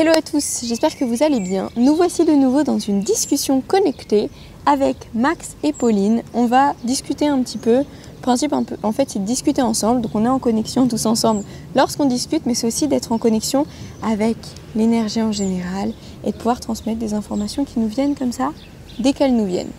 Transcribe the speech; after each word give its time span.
Hello 0.00 0.12
à 0.16 0.22
tous, 0.22 0.60
j'espère 0.64 0.96
que 0.96 1.04
vous 1.04 1.24
allez 1.24 1.40
bien. 1.40 1.70
Nous 1.76 1.96
voici 1.96 2.24
de 2.24 2.30
nouveau 2.30 2.62
dans 2.62 2.78
une 2.78 3.00
discussion 3.00 3.60
connectée 3.60 4.30
avec 4.64 4.94
Max 5.12 5.56
et 5.64 5.72
Pauline. 5.72 6.22
On 6.34 6.46
va 6.46 6.74
discuter 6.84 7.26
un 7.26 7.42
petit 7.42 7.58
peu. 7.58 7.78
Le 7.78 8.22
principe, 8.22 8.52
un 8.52 8.62
peu, 8.62 8.76
en 8.84 8.92
fait, 8.92 9.10
c'est 9.10 9.18
de 9.18 9.24
discuter 9.24 9.60
ensemble. 9.60 10.00
Donc, 10.00 10.12
on 10.14 10.24
est 10.24 10.28
en 10.28 10.38
connexion 10.38 10.86
tous 10.86 11.04
ensemble 11.04 11.42
lorsqu'on 11.74 12.04
discute, 12.04 12.46
mais 12.46 12.54
c'est 12.54 12.68
aussi 12.68 12.86
d'être 12.86 13.10
en 13.10 13.18
connexion 13.18 13.66
avec 14.00 14.36
l'énergie 14.76 15.20
en 15.20 15.32
général 15.32 15.92
et 16.22 16.30
de 16.30 16.36
pouvoir 16.36 16.60
transmettre 16.60 17.00
des 17.00 17.12
informations 17.12 17.64
qui 17.64 17.80
nous 17.80 17.88
viennent 17.88 18.14
comme 18.14 18.30
ça 18.30 18.52
dès 19.00 19.12
qu'elles 19.12 19.34
nous 19.34 19.46
viennent. 19.46 19.72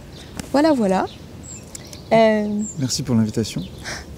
Voilà, 0.52 0.74
voilà. 0.74 1.06
Euh... 2.12 2.60
Merci 2.78 3.04
pour 3.04 3.16
l'invitation. 3.16 3.62
Ça 3.62 3.68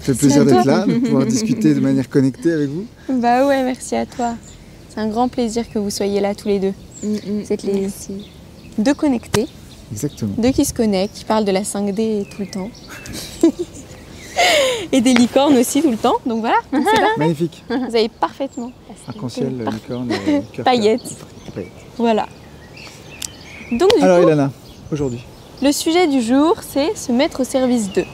fait 0.00 0.14
plaisir 0.14 0.44
d'être 0.44 0.66
là, 0.66 0.84
de 0.84 0.98
pouvoir 0.98 1.26
discuter 1.26 1.74
de 1.74 1.80
manière 1.80 2.08
connectée 2.08 2.50
avec 2.50 2.70
vous. 2.70 2.86
Bah 3.08 3.46
ouais, 3.46 3.62
merci 3.62 3.94
à 3.94 4.04
toi. 4.04 4.34
C'est 4.92 5.00
un 5.00 5.08
grand 5.08 5.28
plaisir 5.28 5.70
que 5.70 5.78
vous 5.78 5.88
soyez 5.90 6.20
là 6.20 6.34
tous 6.34 6.48
les 6.48 6.58
deux. 6.58 6.74
Mm, 7.02 7.12
mm, 7.14 7.44
C'est 7.44 7.62
les 7.62 7.88
deux 8.78 8.94
connectés, 8.94 9.46
Exactement. 9.90 10.34
deux 10.36 10.50
qui 10.50 10.64
se 10.66 10.74
connectent, 10.74 11.14
qui 11.14 11.24
parlent 11.24 11.44
de 11.46 11.52
la 11.52 11.62
5D 11.62 12.26
tout 12.28 12.42
le 12.42 12.46
temps. 12.46 12.70
et 14.92 15.00
des 15.00 15.14
licornes 15.14 15.56
aussi 15.56 15.80
tout 15.82 15.90
le 15.90 15.96
temps. 15.96 16.16
Donc 16.26 16.40
voilà, 16.40 16.56
c'est 16.70 16.82
parfait. 16.82 17.00
Magnifique. 17.16 17.64
Vous 17.68 17.74
avez 17.96 18.08
parfaitement. 18.08 18.70
Arc-en-ciel, 19.08 19.64
licorne 19.64 20.12
et 20.12 20.42
cœur. 20.52 20.64
Paillettes. 20.64 21.16
Paillettes. 21.54 21.70
Voilà. 21.96 22.26
Donc 23.72 23.88
du 23.98 24.04
Alors, 24.04 24.18
coup, 24.20 24.26
Ilana, 24.26 24.50
aujourd'hui. 24.92 25.24
le 25.62 25.72
sujet 25.72 26.06
du 26.06 26.20
jour, 26.20 26.56
c'est 26.60 26.94
se 26.96 27.12
mettre 27.12 27.40
au 27.40 27.44
service 27.44 27.90
d'eux. 27.92 28.04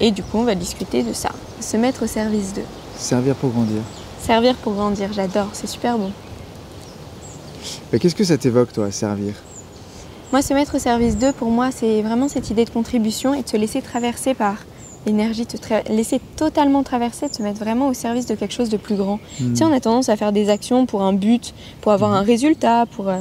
Et 0.00 0.10
du 0.10 0.22
coup, 0.22 0.36
on 0.38 0.44
va 0.44 0.54
discuter 0.54 1.02
de 1.02 1.14
ça. 1.14 1.30
Se 1.60 1.78
mettre 1.78 2.04
au 2.04 2.06
service 2.06 2.52
d'eux. 2.52 2.66
Servir 2.98 3.34
pour 3.36 3.50
grandir. 3.50 3.80
Servir 4.26 4.54
pour 4.56 4.72
grandir, 4.74 5.12
j'adore, 5.12 5.48
c'est 5.52 5.66
super 5.66 5.98
bon. 5.98 6.10
Mais 7.92 7.98
Qu'est-ce 7.98 8.14
que 8.14 8.24
ça 8.24 8.38
t'évoque, 8.38 8.72
toi, 8.72 8.90
servir? 8.90 9.34
Moi, 10.32 10.40
se 10.40 10.54
mettre 10.54 10.76
au 10.76 10.78
service 10.78 11.18
d'eux, 11.18 11.32
pour 11.32 11.50
moi, 11.50 11.70
c'est 11.70 12.00
vraiment 12.02 12.28
cette 12.28 12.48
idée 12.50 12.64
de 12.64 12.70
contribution 12.70 13.34
et 13.34 13.42
de 13.42 13.48
se 13.48 13.56
laisser 13.56 13.82
traverser 13.82 14.32
par 14.34 14.56
l'énergie, 15.06 15.44
se 15.48 15.58
tra- 15.58 15.86
laisser 15.92 16.20
totalement 16.36 16.82
traverser, 16.82 17.28
de 17.28 17.34
se 17.34 17.42
mettre 17.42 17.58
vraiment 17.60 17.88
au 17.88 17.92
service 17.94 18.24
de 18.24 18.34
quelque 18.34 18.54
chose 18.54 18.70
de 18.70 18.78
plus 18.78 18.96
grand. 18.96 19.20
Hmm. 19.40 19.50
Tu 19.50 19.56
sais, 19.56 19.64
on 19.64 19.72
a 19.72 19.80
tendance 19.80 20.08
à 20.08 20.16
faire 20.16 20.32
des 20.32 20.48
actions 20.48 20.86
pour 20.86 21.02
un 21.02 21.12
but, 21.12 21.52
pour 21.82 21.92
avoir 21.92 22.14
un 22.14 22.22
résultat, 22.22 22.86
pour 22.86 23.08
euh, 23.10 23.20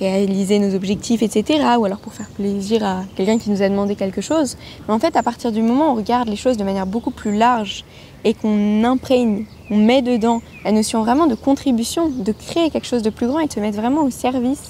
réaliser 0.00 0.58
nos 0.58 0.74
objectifs, 0.74 1.22
etc. 1.22 1.60
Ou 1.78 1.84
alors 1.84 1.98
pour 1.98 2.12
faire 2.12 2.28
plaisir 2.28 2.84
à 2.84 3.02
quelqu'un 3.16 3.38
qui 3.38 3.50
nous 3.50 3.62
a 3.62 3.68
demandé 3.68 3.94
quelque 3.96 4.20
chose. 4.20 4.56
Mais 4.86 4.94
en 4.94 4.98
fait, 4.98 5.16
à 5.16 5.22
partir 5.22 5.52
du 5.52 5.62
moment 5.62 5.88
où 5.88 5.92
on 5.92 5.94
regarde 5.96 6.28
les 6.28 6.36
choses 6.36 6.56
de 6.56 6.64
manière 6.64 6.86
beaucoup 6.86 7.10
plus 7.10 7.36
large 7.36 7.84
et 8.24 8.34
qu'on 8.34 8.84
imprègne, 8.84 9.44
on 9.70 9.76
met 9.76 10.02
dedans 10.02 10.40
la 10.64 10.72
notion 10.72 11.02
vraiment 11.02 11.26
de 11.26 11.34
contribution, 11.34 12.08
de 12.08 12.32
créer 12.32 12.70
quelque 12.70 12.86
chose 12.86 13.02
de 13.02 13.10
plus 13.10 13.26
grand 13.26 13.40
et 13.40 13.46
de 13.46 13.52
se 13.52 13.60
mettre 13.60 13.76
vraiment 13.78 14.02
au 14.02 14.10
service, 14.10 14.62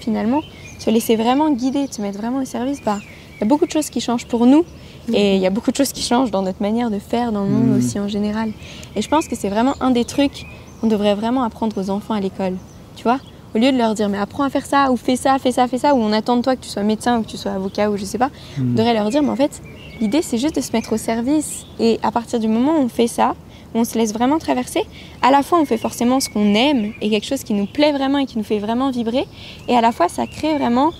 finalement, 0.00 0.42
se 0.78 0.90
laisser 0.90 1.16
vraiment 1.16 1.50
guider, 1.50 1.86
de 1.86 1.92
se 1.92 2.00
mettre 2.02 2.18
vraiment 2.18 2.40
au 2.40 2.44
service, 2.44 2.80
bah, 2.84 2.98
il 3.36 3.40
y 3.40 3.44
a 3.44 3.46
beaucoup 3.46 3.66
de 3.66 3.70
choses 3.70 3.90
qui 3.90 4.00
changent 4.00 4.26
pour 4.26 4.46
nous. 4.46 4.64
Et 5.12 5.36
il 5.36 5.40
y 5.40 5.46
a 5.46 5.50
beaucoup 5.50 5.70
de 5.70 5.76
choses 5.76 5.92
qui 5.92 6.02
changent 6.02 6.32
dans 6.32 6.42
notre 6.42 6.60
manière 6.60 6.90
de 6.90 6.98
faire 6.98 7.30
dans 7.30 7.44
le 7.44 7.50
monde 7.50 7.68
Mhm. 7.68 7.78
aussi 7.78 8.00
en 8.00 8.08
général. 8.08 8.50
Et 8.96 9.02
je 9.02 9.08
pense 9.08 9.28
que 9.28 9.36
c'est 9.36 9.48
vraiment 9.48 9.74
un 9.80 9.92
des 9.92 10.04
trucs 10.04 10.44
qu'on 10.80 10.88
devrait 10.88 11.14
vraiment 11.14 11.44
apprendre 11.44 11.80
aux 11.80 11.90
enfants 11.90 12.14
à 12.14 12.20
l'école. 12.20 12.56
Tu 12.96 13.04
vois 13.04 13.20
Au 13.56 13.58
lieu 13.58 13.72
de 13.72 13.78
leur 13.78 13.94
dire, 13.94 14.10
mais 14.10 14.18
apprends 14.18 14.42
à 14.44 14.50
faire 14.50 14.66
ça, 14.66 14.92
ou 14.92 14.98
fais 14.98 15.16
ça, 15.16 15.38
fais 15.38 15.50
ça, 15.50 15.66
fais 15.66 15.78
ça, 15.78 15.94
ou 15.94 15.98
on 15.98 16.12
attend 16.12 16.36
de 16.36 16.42
toi 16.42 16.56
que 16.56 16.60
tu 16.60 16.68
sois 16.68 16.82
médecin 16.82 17.18
ou 17.18 17.22
que 17.22 17.28
tu 17.28 17.38
sois 17.38 17.52
avocat 17.52 17.90
ou 17.90 17.96
je 17.96 18.04
sais 18.04 18.18
pas, 18.18 18.28
on 18.58 18.62
Hmm. 18.62 18.74
devrait 18.74 18.92
leur 18.92 19.08
dire, 19.08 19.22
mais 19.22 19.30
en 19.30 19.36
fait, 19.36 19.62
l'idée 19.98 20.20
c'est 20.20 20.36
juste 20.36 20.56
de 20.56 20.60
se 20.60 20.72
mettre 20.72 20.92
au 20.92 20.98
service. 20.98 21.64
Et 21.80 21.98
à 22.02 22.10
partir 22.12 22.38
du 22.38 22.48
moment 22.48 22.72
où 22.72 22.82
on 22.82 22.88
fait 22.90 23.06
ça, 23.06 23.34
où 23.74 23.78
on 23.78 23.84
se 23.84 23.96
laisse 23.96 24.12
vraiment 24.12 24.38
traverser, 24.38 24.82
à 25.22 25.30
la 25.30 25.42
fois 25.42 25.58
on 25.58 25.64
fait 25.64 25.78
forcément 25.78 26.20
ce 26.20 26.28
qu'on 26.28 26.54
aime 26.54 26.92
et 27.00 27.08
quelque 27.08 27.24
chose 27.24 27.44
qui 27.44 27.54
nous 27.54 27.64
plaît 27.64 27.92
vraiment 27.92 28.18
et 28.18 28.26
qui 28.26 28.36
nous 28.36 28.44
fait 28.44 28.58
vraiment 28.58 28.90
vibrer, 28.90 29.26
et 29.68 29.74
à 29.74 29.80
la 29.80 29.90
fois 29.90 30.08
ça 30.10 30.26
crée 30.26 30.54
vraiment 30.58 30.90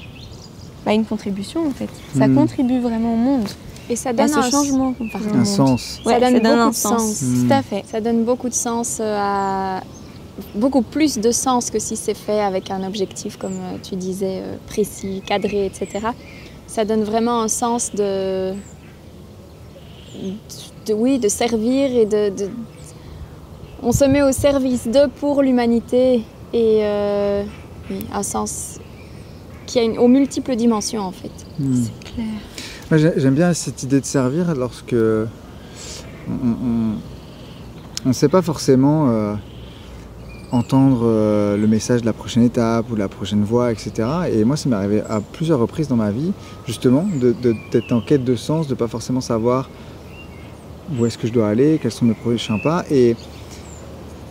bah, 0.86 0.94
une 0.94 1.04
contribution 1.04 1.60
en 1.66 1.72
fait. 1.72 1.90
Ça 2.16 2.26
Mhm. 2.26 2.36
contribue 2.36 2.78
vraiment 2.78 3.12
au 3.12 3.16
monde. 3.18 3.46
Et 3.90 3.96
ça 3.96 4.10
À 4.10 4.12
donne 4.14 4.28
ce 4.28 4.38
un, 4.38 4.50
changement. 4.50 4.94
Un 5.34 5.44
sens. 5.44 6.00
Ouais, 6.06 6.14
Ça 6.14 6.20
donne 6.20 6.40
beaucoup 6.40 6.48
un 6.54 6.68
de 6.70 6.74
sens. 6.74 7.20
Tout 7.46 7.52
à 7.52 7.60
fait. 7.62 7.84
ça 7.86 8.00
donne 8.00 8.24
beaucoup 8.24 8.48
de 8.48 8.54
sens 8.54 8.96
euh, 9.00 9.18
à 9.20 9.82
beaucoup 10.54 10.82
plus 10.82 11.18
de 11.18 11.30
sens 11.30 11.70
que 11.70 11.78
si 11.78 11.96
c'est 11.96 12.16
fait 12.16 12.40
avec 12.40 12.70
un 12.70 12.82
objectif 12.86 13.36
comme 13.38 13.54
euh, 13.54 13.76
tu 13.82 13.96
disais 13.96 14.40
euh, 14.42 14.56
précis, 14.66 15.22
cadré, 15.26 15.66
etc. 15.66 16.08
Ça 16.66 16.84
donne 16.84 17.04
vraiment 17.04 17.40
un 17.42 17.48
sens 17.48 17.94
de, 17.94 18.52
de- 20.86 20.94
oui, 20.94 21.18
de 21.18 21.28
servir 21.28 21.90
et 21.96 22.06
de, 22.06 22.28
de- 22.30 22.50
on 23.82 23.92
se 23.92 24.04
met 24.04 24.22
au 24.22 24.32
service 24.32 24.86
de 24.86 25.06
pour 25.20 25.42
l'humanité 25.42 26.22
et 26.52 26.78
euh, 26.82 27.44
oui, 27.90 28.04
un 28.12 28.22
sens 28.22 28.78
qui 29.66 29.78
a 29.78 29.82
une, 29.82 29.98
aux 29.98 30.08
multiples 30.08 30.54
dimensions 30.56 31.02
en 31.02 31.12
fait. 31.12 31.30
Hmm. 31.58 31.82
C'est 31.84 32.12
clair. 32.14 32.26
Moi, 32.90 32.98
j'aime 33.16 33.34
bien 33.34 33.52
cette 33.52 33.82
idée 33.82 34.00
de 34.00 34.06
servir 34.06 34.54
lorsque 34.54 34.94
on 36.28 38.08
ne 38.08 38.12
sait 38.12 38.28
pas 38.28 38.42
forcément 38.42 39.08
euh, 39.08 39.34
entendre 40.56 41.02
euh, 41.04 41.56
le 41.56 41.66
message 41.66 42.00
de 42.00 42.06
la 42.06 42.12
prochaine 42.12 42.42
étape 42.42 42.90
ou 42.90 42.94
de 42.94 42.98
la 43.00 43.08
prochaine 43.08 43.44
voie, 43.44 43.70
etc. 43.72 43.92
Et 44.32 44.44
moi, 44.44 44.56
ça 44.56 44.68
m'est 44.68 44.76
arrivé 44.76 45.02
à 45.08 45.20
plusieurs 45.20 45.58
reprises 45.60 45.88
dans 45.88 45.96
ma 45.96 46.10
vie, 46.10 46.32
justement, 46.66 47.06
d'être 47.72 47.92
en 47.92 48.00
quête 48.00 48.24
de 48.24 48.34
sens, 48.36 48.66
de 48.66 48.74
pas 48.74 48.88
forcément 48.88 49.20
savoir 49.20 49.68
où 50.98 51.06
est-ce 51.06 51.18
que 51.18 51.26
je 51.26 51.32
dois 51.32 51.48
aller, 51.48 51.78
quels 51.82 51.90
sont 51.92 52.04
mes 52.04 52.14
prochains 52.14 52.58
pas, 52.58 52.84
et 52.90 53.16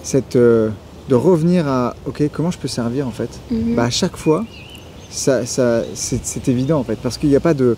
cette, 0.03 0.35
euh, 0.35 0.69
de 1.09 1.15
revenir 1.15 1.67
à, 1.67 1.95
ok, 2.05 2.23
comment 2.31 2.51
je 2.51 2.57
peux 2.57 2.67
servir 2.67 3.07
en 3.07 3.11
fait 3.11 3.29
bah, 3.75 3.83
à 3.83 3.89
chaque 3.89 4.15
fois, 4.17 4.45
ça, 5.09 5.45
ça, 5.45 5.83
c'est, 5.93 6.47
évident 6.47 6.79
en 6.79 6.83
fait, 6.83 6.97
parce 7.01 7.17
qu'il 7.17 7.29
n'y 7.29 7.35
a 7.35 7.39
pas 7.41 7.53
de, 7.53 7.75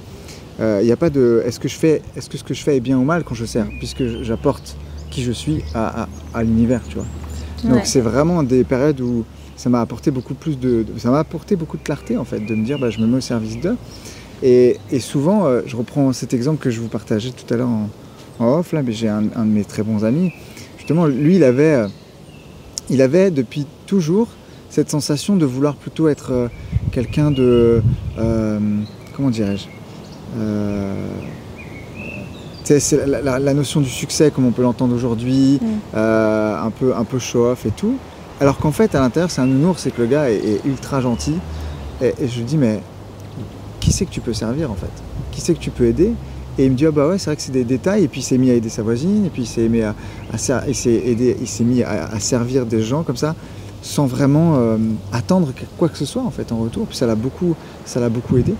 euh, 0.59 0.79
il 0.81 0.87
y 0.87 0.91
a 0.91 0.97
pas 0.97 1.09
de, 1.09 1.41
est-ce 1.45 1.59
que 1.59 1.67
je 1.67 1.75
fais, 1.75 2.01
est-ce 2.15 2.29
que 2.29 2.37
ce 2.37 2.43
que 2.43 2.53
je 2.53 2.61
fais 2.63 2.77
est 2.77 2.81
bien 2.81 2.97
ou 2.97 3.03
mal 3.03 3.23
quand 3.23 3.35
je 3.35 3.45
sers, 3.45 3.65
puisque 3.79 4.21
j'apporte 4.23 4.75
qui 5.09 5.23
je 5.23 5.31
suis 5.31 5.63
à, 5.73 6.03
à- 6.03 6.07
à 6.33 6.43
l'univers, 6.43 6.81
tu 6.87 6.95
vois. 6.95 7.05
Donc 7.63 7.85
c'est 7.85 8.01
vraiment 8.01 8.43
des 8.43 8.63
périodes 8.63 9.01
où 9.01 9.25
ça 9.55 9.69
m'a 9.69 9.81
apporté 9.81 10.11
beaucoup 10.11 10.35
plus 10.35 10.59
de, 10.59 10.85
ça 10.97 11.09
m'a 11.09 11.19
apporté 11.19 11.55
beaucoup 11.55 11.77
de 11.77 11.83
clarté 11.83 12.17
en 12.17 12.23
fait, 12.23 12.39
de 12.39 12.55
me 12.55 12.63
dire, 12.63 12.77
bah, 12.79 12.89
je 12.89 12.99
me 12.99 13.07
mets 13.07 13.17
au 13.17 13.21
service 13.21 13.59
d'eux. 13.59 13.75
Et, 14.43 14.77
et 14.91 14.99
souvent, 14.99 15.45
euh, 15.45 15.61
je 15.65 15.75
reprends 15.75 16.13
cet 16.13 16.33
exemple 16.33 16.61
que 16.63 16.69
je 16.69 16.79
vous 16.79 16.89
partageais 16.89 17.31
tout 17.31 17.51
à 17.51 17.57
l'heure 17.57 17.69
en, 17.69 17.89
en 18.39 18.59
off 18.59 18.71
là, 18.73 18.83
mais 18.83 18.91
j'ai 18.91 19.07
un, 19.09 19.23
un 19.35 19.45
de 19.45 19.51
mes 19.51 19.63
très 19.65 19.81
bons 19.81 20.05
amis. 20.05 20.31
Justement, 20.77 21.07
lui, 21.07 21.37
il 21.37 21.43
avait, 21.43 21.73
euh, 21.73 21.87
il 22.89 23.01
avait 23.01 23.31
depuis 23.31 23.65
toujours 23.87 24.27
cette 24.69 24.91
sensation 24.91 25.35
de 25.35 25.45
vouloir 25.45 25.75
plutôt 25.75 26.07
être 26.07 26.31
euh, 26.31 26.47
quelqu'un 26.91 27.31
de. 27.31 27.81
comment 29.15 29.29
dirais-je 29.31 29.65
Euh, 30.37 30.93
tu 31.95 32.03
sais, 32.03 32.11
c'est 32.53 32.56
la, 33.07 33.21
la- 33.21 33.39
la 33.39 33.53
notion 33.53 33.81
du 33.81 33.89
succès, 33.89 34.31
comme 34.31 34.45
on 34.45 34.51
peut 34.51 34.61
l'entendre 34.61 34.93
aujourd'hui, 34.95 35.59
Mm. 35.61 35.65
euh, 35.95 36.61
un 36.61 36.69
peu, 36.71 36.95
un 36.95 37.03
peu 37.03 37.19
show-off 37.19 37.65
et 37.65 37.71
tout. 37.71 37.95
Alors 38.39 38.57
qu'en 38.57 38.71
fait, 38.71 38.93
à 38.95 38.99
l'intérieur, 38.99 39.31
c'est 39.31 39.41
un 39.41 39.45
nounours, 39.47 39.81
c'est 39.81 39.91
que 39.91 40.01
le 40.01 40.07
gars 40.07 40.29
est, 40.29 40.35
est 40.37 40.61
ultra 40.65 41.01
gentil. 41.01 41.35
Et, 42.01 42.13
et 42.21 42.27
je 42.27 42.37
lui 42.37 42.43
dis, 42.43 42.57
mais 42.57 42.81
qui 43.79 43.91
c'est 43.91 44.05
que 44.05 44.11
tu 44.11 44.21
peux 44.21 44.33
servir 44.33 44.69
en 44.71 44.75
fait? 44.75 44.91
Qui 45.31 45.41
c'est 45.41 45.53
que 45.53 45.59
tu 45.59 45.71
peux 45.71 45.85
aider? 45.85 46.11
Et 46.59 46.65
il 46.65 46.71
me 46.71 46.75
dit, 46.75 46.85
ah 46.87 46.91
bah 46.91 47.07
ouais, 47.07 47.17
c'est 47.19 47.25
vrai 47.29 47.35
que 47.35 47.41
c'est 47.41 47.51
des 47.51 47.63
détails. 47.63 48.03
Et 48.03 48.07
puis 48.07 48.21
il 48.21 48.23
s'est 48.23 48.37
mis 48.37 48.49
à 48.51 48.53
aider 48.53 48.69
sa 48.69 48.81
voisine, 48.83 49.25
et 49.25 49.29
puis 49.29 49.43
il 49.43 49.47
s'est 49.47 49.67
mis 49.69 49.81
à, 49.81 49.93
à 50.33 50.37
ser- 50.37 50.59
il 50.67 50.75
s'est 50.75 51.01
aidé- 51.05 51.37
il 51.39 51.47
s'est 51.47 51.63
mis 51.63 51.83
à, 51.83 52.05
à 52.11 52.19
servir 52.19 52.65
des 52.65 52.81
gens 52.81 53.03
comme 53.03 53.17
ça, 53.17 53.35
sans 53.81 54.05
vraiment 54.07 54.55
euh, 54.57 54.77
attendre 55.13 55.49
quoi 55.77 55.87
que 55.89 55.97
ce 55.97 56.05
soit 56.05 56.23
en 56.23 56.31
fait 56.31 56.51
en 56.51 56.57
retour. 56.57 56.85
Puis 56.87 56.97
ça 56.97 57.05
l'a 57.07 57.15
beaucoup, 57.15 57.55
ça 57.85 57.99
l'a 57.99 58.09
beaucoup 58.09 58.37
aidé. 58.37 58.53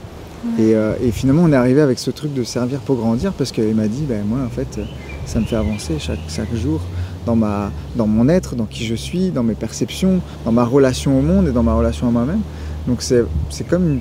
Et, 0.59 0.75
euh, 0.75 0.93
et 1.03 1.11
finalement, 1.11 1.43
on 1.43 1.51
est 1.51 1.55
arrivé 1.55 1.81
avec 1.81 1.99
ce 1.99 2.09
truc 2.11 2.33
de 2.33 2.43
servir 2.43 2.79
pour 2.79 2.95
grandir 2.97 3.33
parce 3.33 3.51
qu'il 3.51 3.75
m'a 3.75 3.87
dit, 3.87 4.03
ben 4.07 4.23
moi 4.25 4.39
en 4.45 4.49
fait, 4.49 4.79
ça 5.25 5.39
me 5.39 5.45
fait 5.45 5.55
avancer 5.55 5.95
chaque, 5.99 6.19
chaque 6.29 6.53
jour 6.55 6.81
dans, 7.25 7.35
ma, 7.35 7.71
dans 7.95 8.07
mon 8.07 8.27
être, 8.29 8.55
dans 8.55 8.65
qui 8.65 8.85
je 8.85 8.95
suis, 8.95 9.29
dans 9.31 9.43
mes 9.43 9.53
perceptions, 9.55 10.19
dans 10.45 10.51
ma 10.51 10.63
relation 10.65 11.17
au 11.17 11.21
monde 11.21 11.47
et 11.47 11.51
dans 11.51 11.63
ma 11.63 11.73
relation 11.75 12.07
à 12.07 12.11
moi-même. 12.11 12.41
Donc 12.87 13.01
c'est 13.01 13.23
c'est 13.49 13.67
comme, 13.67 13.99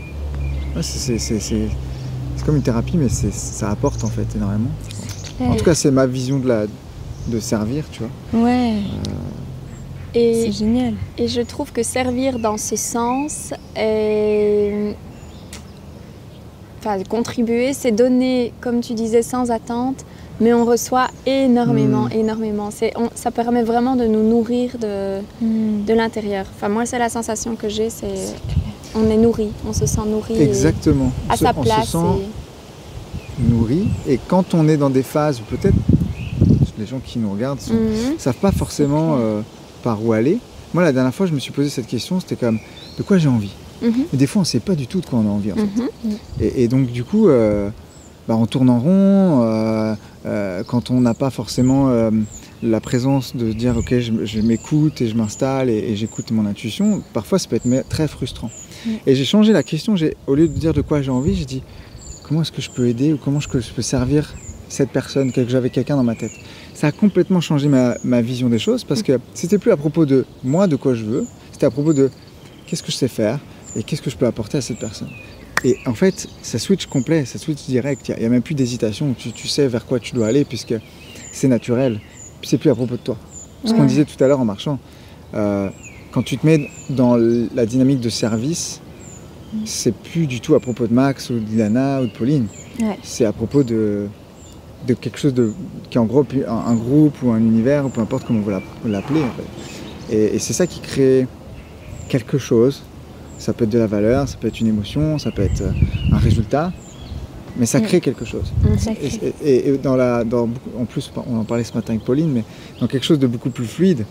ouais, 0.76 0.82
c'est- 0.82 1.18
comme 2.44 2.56
une 2.56 2.62
thérapie, 2.62 2.96
mais 2.96 3.08
c'est- 3.08 3.32
ça 3.34 3.70
apporte 3.70 4.04
en 4.04 4.08
fait 4.08 4.26
énormément. 4.36 4.70
En 5.40 5.54
tout 5.56 5.64
cas, 5.64 5.74
c'est 5.74 5.90
ma 5.90 6.06
vision 6.06 6.38
de, 6.38 6.46
la, 6.48 6.66
de 7.26 7.40
servir, 7.40 7.84
tu 7.90 8.02
vois. 8.02 8.42
Ouais, 8.46 8.76
Et 10.14 10.44
c'est 10.46 10.52
génial. 10.64 10.94
Et 11.18 11.28
je 11.28 11.40
trouve 11.42 11.72
que 11.72 11.82
servir 11.82 12.38
dans 12.38 12.56
ce 12.56 12.76
sens, 12.76 13.52
est... 13.74 14.94
enfin, 16.86 17.02
contribuer, 17.08 17.72
c'est 17.72 17.90
donner, 17.92 18.52
comme 18.60 18.80
tu 18.80 18.94
disais, 18.94 19.22
sans 19.22 19.50
attente, 19.50 20.04
mais 20.40 20.52
on 20.52 20.64
reçoit 20.64 21.08
énormément, 21.26 22.04
Mm. 22.06 22.12
énormément. 22.12 22.68
On- 22.96 23.08
ça 23.14 23.30
permet 23.30 23.62
vraiment 23.62 23.96
de 23.96 24.04
nous 24.06 24.22
nourrir 24.22 24.76
de, 24.78 25.20
Hmm. 25.40 25.84
de 25.86 25.94
l'intérieur. 25.94 26.46
Enfin, 26.54 26.68
moi, 26.68 26.86
c'est 26.86 26.98
la 26.98 27.08
sensation 27.08 27.56
que 27.56 27.68
j'ai, 27.68 27.90
c'est 27.90 28.14
on 28.94 29.08
est 29.10 29.16
nourri, 29.16 29.48
on 29.68 29.72
se 29.72 29.86
sent 29.86 30.00
nourri 30.06 30.34
et 30.36 30.42
Exactement. 30.44 31.10
à 31.28 31.36
se- 31.36 31.44
sa 31.44 31.52
on 31.56 31.62
se 31.62 31.68
place. 31.68 31.88
sent 31.88 31.98
et- 33.38 33.50
nourri. 33.50 33.88
Et 34.08 34.18
quand 34.28 34.54
on 34.54 34.68
est 34.68 34.76
dans 34.76 34.90
des 34.90 35.02
phases 35.02 35.40
où 35.40 35.44
peut-être 35.44 35.74
les 36.78 36.86
gens 36.86 37.00
qui 37.04 37.18
nous 37.18 37.30
regardent 37.32 37.60
Mhm. 37.70 38.14
ne 38.14 38.18
savent 38.18 38.34
pas 38.36 38.52
forcément 38.52 39.16
euh, 39.18 39.40
par 39.82 40.04
où 40.04 40.12
aller, 40.12 40.38
Moi, 40.74 40.82
la 40.82 40.92
dernière 40.92 41.14
fois, 41.14 41.24
je 41.26 41.32
me 41.32 41.38
suis 41.38 41.52
posé 41.52 41.70
cette 41.70 41.86
question, 41.86 42.20
c'était 42.20 42.36
comme, 42.36 42.58
de 42.98 43.02
quoi 43.02 43.16
j'ai 43.16 43.28
envie? 43.28 43.52
Mhm. 43.82 44.04
Et 44.12 44.16
des 44.16 44.26
fois, 44.26 44.40
on 44.40 44.42
ne 44.42 44.46
sait 44.46 44.60
pas 44.60 44.74
du 44.74 44.86
tout 44.86 45.00
de 45.00 45.06
quoi 45.06 45.18
on 45.18 45.26
a 45.26 45.30
envie, 45.30 45.52
en 45.52 45.56
fait. 45.56 45.62
Mhm. 45.62 46.16
Et, 46.40 46.64
et 46.64 46.68
donc, 46.68 46.86
du 46.90 47.04
coup, 47.04 47.28
euh, 47.28 47.70
bah, 48.28 48.36
on 48.36 48.46
tourne 48.46 48.70
en 48.70 48.80
rond, 48.80 49.42
euh, 49.42 49.94
euh, 50.26 50.62
quand 50.66 50.90
on 50.90 51.00
n'a 51.00 51.14
pas 51.14 51.30
forcément 51.30 51.88
euh, 51.90 52.10
la 52.62 52.80
présence 52.80 53.36
de 53.36 53.52
dire, 53.52 53.76
ok, 53.76 53.98
je, 53.98 54.12
je 54.24 54.40
m'écoute 54.40 55.00
et 55.00 55.08
je 55.08 55.14
m'installe 55.14 55.70
et, 55.70 55.78
et 55.78 55.96
j'écoute 55.96 56.30
mon 56.32 56.46
intuition, 56.46 57.02
parfois, 57.12 57.38
ça 57.38 57.48
peut 57.48 57.56
être 57.56 57.66
mais, 57.66 57.82
très 57.82 58.08
frustrant. 58.08 58.50
Mm. 58.84 58.90
Et 59.06 59.14
j'ai 59.14 59.24
changé 59.24 59.52
la 59.52 59.62
question, 59.62 59.94
j'ai, 59.94 60.16
au 60.26 60.34
lieu 60.34 60.48
de 60.48 60.58
dire 60.58 60.72
de 60.72 60.80
quoi 60.80 61.02
j'ai 61.02 61.10
envie, 61.10 61.34
j'ai 61.34 61.44
dit, 61.44 61.62
comment 62.24 62.42
est-ce 62.42 62.52
que 62.52 62.62
je 62.62 62.70
peux 62.70 62.88
aider 62.88 63.12
ou 63.12 63.18
comment 63.18 63.38
est-ce 63.38 63.48
que 63.48 63.60
je 63.60 63.70
peux 63.70 63.82
servir 63.82 64.34
cette 64.68 64.90
personne, 64.90 65.30
que 65.30 65.46
j'avais 65.48 65.70
quelqu'un 65.70 65.96
dans 65.96 66.02
ma 66.02 66.16
tête? 66.16 66.32
Ça 66.74 66.88
a 66.88 66.92
complètement 66.92 67.40
changé 67.40 67.68
ma, 67.68 67.94
ma 68.02 68.20
vision 68.20 68.48
des 68.48 68.58
choses 68.58 68.82
parce 68.82 69.02
que 69.02 69.20
c'était 69.32 69.58
plus 69.58 69.70
à 69.70 69.76
propos 69.76 70.04
de 70.04 70.26
moi, 70.42 70.66
de 70.66 70.76
quoi 70.76 70.94
je 70.94 71.04
veux, 71.04 71.24
c'était 71.52 71.66
à 71.66 71.70
propos 71.70 71.92
de 71.92 72.10
qu'est-ce 72.66 72.82
que 72.82 72.90
je 72.90 72.96
sais 72.96 73.08
faire? 73.08 73.38
Et 73.76 73.82
qu'est-ce 73.82 74.02
que 74.02 74.10
je 74.10 74.16
peux 74.16 74.26
apporter 74.26 74.58
à 74.58 74.60
cette 74.60 74.78
personne? 74.78 75.10
Et 75.64 75.76
en 75.86 75.94
fait, 75.94 76.28
ça 76.42 76.58
switch 76.58 76.86
complet, 76.86 77.24
ça 77.24 77.38
switch 77.38 77.64
direct, 77.66 78.08
il 78.08 78.18
n'y 78.20 78.24
a, 78.24 78.28
même 78.28 78.42
plus 78.42 78.54
d'hésitation, 78.54 79.14
tu, 79.16 79.32
tu 79.32 79.48
sais 79.48 79.66
vers 79.68 79.86
quoi 79.86 79.98
tu 80.00 80.14
dois 80.14 80.26
aller 80.26 80.44
puisque 80.44 80.74
c'est 81.32 81.48
naturel, 81.48 82.00
c'est 82.42 82.58
plus 82.58 82.70
à 82.70 82.74
propos 82.74 82.96
de 82.96 83.00
toi. 83.02 83.16
Ce 83.64 83.72
qu'on 83.72 83.84
disait 83.84 84.04
tout 84.04 84.22
à 84.22 84.28
l'heure 84.28 84.38
en 84.40 84.44
marchant, 84.44 84.78
euh, 85.34 85.68
quand 86.12 86.22
tu 86.22 86.36
te 86.38 86.46
mets 86.46 86.68
dans 86.90 87.16
la 87.16 87.66
dynamique 87.66 88.00
de 88.00 88.08
service, 88.10 88.80
c'est 89.64 89.94
plus 89.94 90.26
du 90.26 90.40
tout 90.40 90.54
à 90.54 90.60
propos 90.60 90.86
de 90.86 90.92
Max 90.92 91.30
ou 91.30 91.38
d'Ilana 91.38 92.02
ou 92.02 92.06
de 92.06 92.10
Pauline. 92.12 92.46
Ouais. 92.80 92.98
C'est 93.02 93.24
à 93.24 93.32
propos 93.32 93.64
de, 93.64 94.06
de 94.86 94.94
quelque 94.94 95.18
chose 95.18 95.34
de, 95.34 95.52
qui 95.90 95.98
est 95.98 96.00
en 96.00 96.04
gros 96.04 96.24
un, 96.46 96.52
un 96.52 96.74
groupe 96.74 97.14
ou 97.22 97.30
un 97.30 97.38
univers, 97.38 97.86
ou 97.86 97.88
peu 97.88 98.00
importe 98.02 98.26
comment 98.26 98.40
vous 98.40 98.50
l'app- 98.50 98.62
vous 98.84 98.90
l'appelez. 98.90 99.22
en 99.22 99.30
fait. 99.30 100.14
Et, 100.16 100.36
et 100.36 100.38
c'est 100.38 100.52
ça 100.52 100.66
qui 100.66 100.80
crée 100.80 101.26
quelque 102.08 102.38
chose. 102.38 102.82
Ça 103.38 103.52
peut 103.52 103.64
être 103.64 103.70
de 103.70 103.78
la 103.78 103.86
valeur, 103.86 104.28
ça 104.28 104.36
peut 104.40 104.48
être 104.48 104.60
une 104.60 104.66
émotion, 104.68 105.18
ça 105.18 105.30
peut 105.30 105.42
être 105.42 105.60
euh, 105.62 105.70
un 106.12 106.18
résultat, 106.18 106.72
mais 107.58 107.66
ça 107.66 107.78
Mm. 107.80 107.82
crée 107.82 108.00
quelque 108.00 108.24
chose. 108.24 108.52
Ça 108.78 108.92
Et, 108.92 109.08
crée- 109.08 109.34
et- 109.44 109.68
et 109.68 109.78
dans 109.78 109.94
la, 109.96 110.24
dans, 110.24 110.48
en 110.78 110.84
plus, 110.84 111.12
on 111.30 111.38
en 111.38 111.44
parlait 111.44 111.64
ce 111.64 111.74
matin 111.74 111.92
avec 111.94 112.04
Pauline, 112.04 112.30
mais 112.32 112.44
dans 112.80 112.86
quelque 112.86 113.04
chose 113.04 113.18
de 113.18 113.26
beaucoup 113.26 113.50
plus 113.50 113.66
fluide 113.66 114.04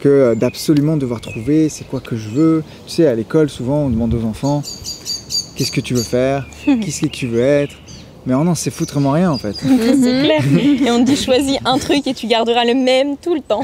que 0.00 0.08
euh, 0.08 0.34
d'absolument 0.34 0.96
devoir 0.96 1.20
trouver 1.20 1.68
c'est 1.68 1.84
quoi 1.88 2.00
que 2.00 2.16
je 2.16 2.28
veux. 2.28 2.62
Tu 2.86 2.92
sais, 2.94 3.06
à 3.06 3.14
l'école, 3.14 3.48
souvent, 3.50 3.78
on 3.86 3.90
demande 3.90 4.14
aux 4.14 4.24
enfants 4.24 4.62
qu'est-ce 5.56 5.72
que 5.72 5.80
tu 5.80 5.94
veux 5.94 6.02
faire, 6.02 6.46
c'est 6.88 7.08
que 7.08 7.12
tu 7.12 7.26
veux 7.26 7.40
être? 7.40 7.74
Mais 8.26 8.32
oh 8.34 8.42
non, 8.44 8.54
c'est 8.54 8.70
foutrement 8.70 9.10
rien 9.12 9.30
en 9.30 9.36
fait. 9.38 9.52
C'est 9.54 10.22
clair. 10.22 10.42
Et 10.86 10.90
on 10.90 11.00
te 11.04 11.10
dit 11.10 11.16
choisis 11.16 11.58
un 11.66 11.76
truc 11.78 12.06
et 12.06 12.14
tu 12.14 12.26
garderas 12.26 12.64
le 12.64 12.72
même 12.74 13.16
tout 13.18 13.34
le 13.34 13.42
temps. 13.42 13.62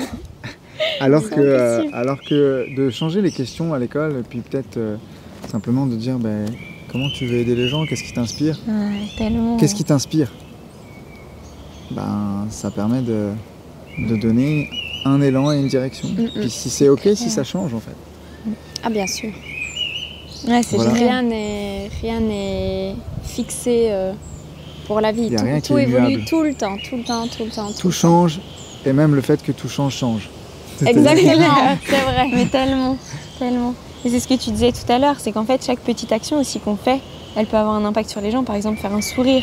Alors 1.00 1.28
que, 1.28 1.34
euh, 1.38 1.82
alors 1.92 2.18
que 2.20 2.66
de 2.76 2.90
changer 2.90 3.22
les 3.22 3.30
questions 3.32 3.72
à 3.74 3.78
l'école, 3.78 4.16
et 4.20 4.22
puis 4.22 4.40
peut-être 4.40 4.76
euh, 4.76 4.96
simplement 5.50 5.86
de 5.86 5.94
dire 5.96 6.18
ben, 6.18 6.46
comment 6.90 7.08
tu 7.10 7.26
veux 7.26 7.36
aider 7.38 7.54
les 7.54 7.68
gens, 7.68 7.86
qu'est-ce 7.86 8.02
qui 8.04 8.12
t'inspire, 8.12 8.58
Ouais, 8.68 9.06
tellement. 9.16 9.56
qu'est-ce 9.56 9.74
qui 9.74 9.84
t'inspire, 9.84 10.30
ben, 11.90 12.46
ça 12.50 12.70
permet 12.70 13.02
de, 13.02 13.30
de 13.98 14.16
donner 14.16 14.68
un 15.04 15.20
élan 15.20 15.50
et 15.52 15.58
une 15.58 15.68
direction. 15.68 16.08
Mm, 16.08 16.22
mm. 16.22 16.30
Puis 16.40 16.50
si 16.50 16.70
c'est 16.70 16.88
ok, 16.88 17.08
si 17.14 17.30
ça 17.30 17.44
change 17.44 17.74
en 17.74 17.80
fait. 17.80 17.96
Ah 18.82 18.90
bien 18.90 19.06
sûr. 19.06 19.30
Ouais, 20.48 20.62
c'est 20.62 20.76
Voilà. 20.76 20.94
génial. 20.94 21.08
Rien 21.10 21.22
n'est 21.22 21.90
rien 22.00 22.20
n'est 22.20 22.94
fixé 23.24 23.88
euh, 23.90 24.12
pour 24.86 25.00
la 25.00 25.12
vie. 25.12 25.28
Y 25.28 25.36
a 25.36 25.60
Tout, 25.60 25.76
évolue 25.78 26.24
tout 26.24 26.42
le 26.42 26.54
temps, 26.54 26.76
tout 26.82 26.96
le 26.96 27.02
temps, 27.02 27.26
tout 27.26 27.44
le 27.44 27.50
temps. 27.50 27.68
Tout 27.72 27.88
temps. 27.88 27.90
change, 27.90 28.40
et 28.86 28.92
même 28.92 29.14
le 29.14 29.20
fait 29.20 29.42
que 29.42 29.52
tout 29.52 29.68
change 29.68 29.94
change. 29.96 30.30
Exactement, 30.88 31.76
c'est 31.88 32.00
vrai. 32.00 32.28
Mais 32.32 32.46
tellement, 32.46 32.96
tellement. 33.38 33.74
Et 34.04 34.08
c'est 34.10 34.20
ce 34.20 34.28
que 34.28 34.34
tu 34.34 34.50
disais 34.50 34.72
tout 34.72 34.90
à 34.90 34.98
l'heure, 34.98 35.16
c'est 35.18 35.32
qu'en 35.32 35.44
fait, 35.44 35.64
chaque 35.64 35.80
petite 35.80 36.10
action 36.12 36.38
aussi 36.40 36.58
qu'on 36.60 36.76
fait, 36.76 37.00
elle 37.36 37.46
peut 37.46 37.56
avoir 37.56 37.74
un 37.74 37.84
impact 37.84 38.08
sur 38.10 38.20
les 38.20 38.30
gens. 38.30 38.44
Par 38.44 38.56
exemple, 38.56 38.80
faire 38.80 38.94
un 38.94 39.02
sourire. 39.02 39.42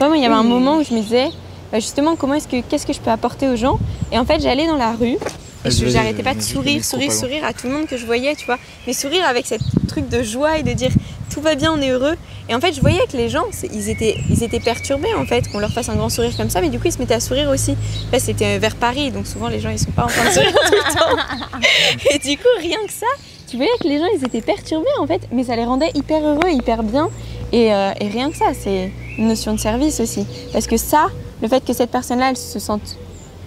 Moi, 0.00 0.16
il 0.16 0.22
y 0.22 0.26
avait 0.26 0.34
un 0.34 0.42
moment 0.42 0.76
où 0.78 0.82
je 0.84 0.94
me 0.94 1.00
disais, 1.00 1.28
bah, 1.70 1.78
justement, 1.80 2.16
comment 2.16 2.34
est-ce 2.34 2.48
que, 2.48 2.60
qu'est-ce 2.62 2.86
que 2.86 2.92
je 2.94 3.00
peux 3.00 3.10
apporter 3.10 3.48
aux 3.48 3.56
gens? 3.56 3.78
Et 4.10 4.18
en 4.18 4.24
fait, 4.24 4.40
j'allais 4.40 4.66
dans 4.66 4.76
la 4.76 4.92
rue 4.92 5.16
et 5.66 5.70
je- 5.70 5.84
j'arrêtais 5.92 6.22
pas 6.22 6.32
de 6.34 6.40
sourire, 6.40 6.82
sourire, 6.84 7.12
sourire 7.20 7.44
à 7.44 7.52
tout 7.52 7.66
le 7.66 7.74
monde 7.74 7.86
que 7.86 7.98
je 7.98 8.06
voyais, 8.06 8.34
tu 8.34 8.46
vois. 8.46 8.56
Mais 8.86 8.94
sourire 8.94 9.24
avec 9.28 9.46
cette 9.46 9.60
truc 9.86 10.08
de 10.08 10.22
joie 10.22 10.56
et 10.58 10.62
de 10.62 10.72
dire 10.72 10.90
tout 11.30 11.40
va 11.40 11.54
bien, 11.54 11.72
on 11.72 11.80
est 11.80 11.90
heureux. 11.90 12.16
Et 12.48 12.54
en 12.54 12.60
fait, 12.60 12.72
je 12.72 12.80
voyais 12.80 13.00
que 13.10 13.16
les 13.16 13.28
gens, 13.28 13.44
ils 13.72 13.88
étaient, 13.88 14.16
ils 14.28 14.42
étaient 14.42 14.60
perturbés 14.60 15.14
en 15.14 15.24
fait, 15.24 15.50
qu'on 15.50 15.58
leur 15.58 15.70
fasse 15.70 15.88
un 15.88 15.94
grand 15.94 16.08
sourire 16.08 16.36
comme 16.36 16.50
ça, 16.50 16.60
mais 16.60 16.68
du 16.68 16.78
coup, 16.78 16.86
ils 16.88 16.92
se 16.92 16.98
mettaient 16.98 17.14
à 17.14 17.20
sourire 17.20 17.48
aussi. 17.48 17.76
Là, 18.12 18.18
c'était 18.18 18.58
vers 18.58 18.76
Paris, 18.76 19.10
donc 19.10 19.26
souvent 19.26 19.48
les 19.48 19.60
gens 19.60 19.70
ils 19.70 19.78
sont 19.78 19.92
pas 19.92 20.04
en 20.04 20.08
train 20.08 20.24
de 20.24 20.30
sourire 20.30 20.52
tout 20.52 20.74
le 20.74 20.98
temps. 20.98 21.60
Et 22.14 22.18
du 22.18 22.36
coup, 22.36 22.48
rien 22.58 22.78
que 22.86 22.92
ça, 22.92 23.06
tu 23.48 23.56
voyais 23.56 23.70
que 23.80 23.86
les 23.86 23.98
gens 23.98 24.06
ils 24.16 24.24
étaient 24.24 24.42
perturbés 24.42 24.86
en 24.98 25.06
fait, 25.06 25.22
mais 25.32 25.44
ça 25.44 25.56
les 25.56 25.64
rendait 25.64 25.90
hyper 25.94 26.24
heureux, 26.24 26.50
hyper 26.50 26.82
bien. 26.82 27.08
Et, 27.52 27.72
euh, 27.72 27.92
et 28.00 28.08
rien 28.08 28.30
que 28.30 28.36
ça, 28.36 28.52
c'est 28.58 28.92
une 29.18 29.28
notion 29.28 29.54
de 29.54 29.60
service 29.60 30.00
aussi. 30.00 30.26
Parce 30.52 30.66
que 30.66 30.76
ça, 30.76 31.06
le 31.42 31.48
fait 31.48 31.64
que 31.64 31.72
cette 31.72 31.90
personne-là, 31.90 32.30
elle 32.30 32.36
se 32.36 32.58
sente. 32.58 32.96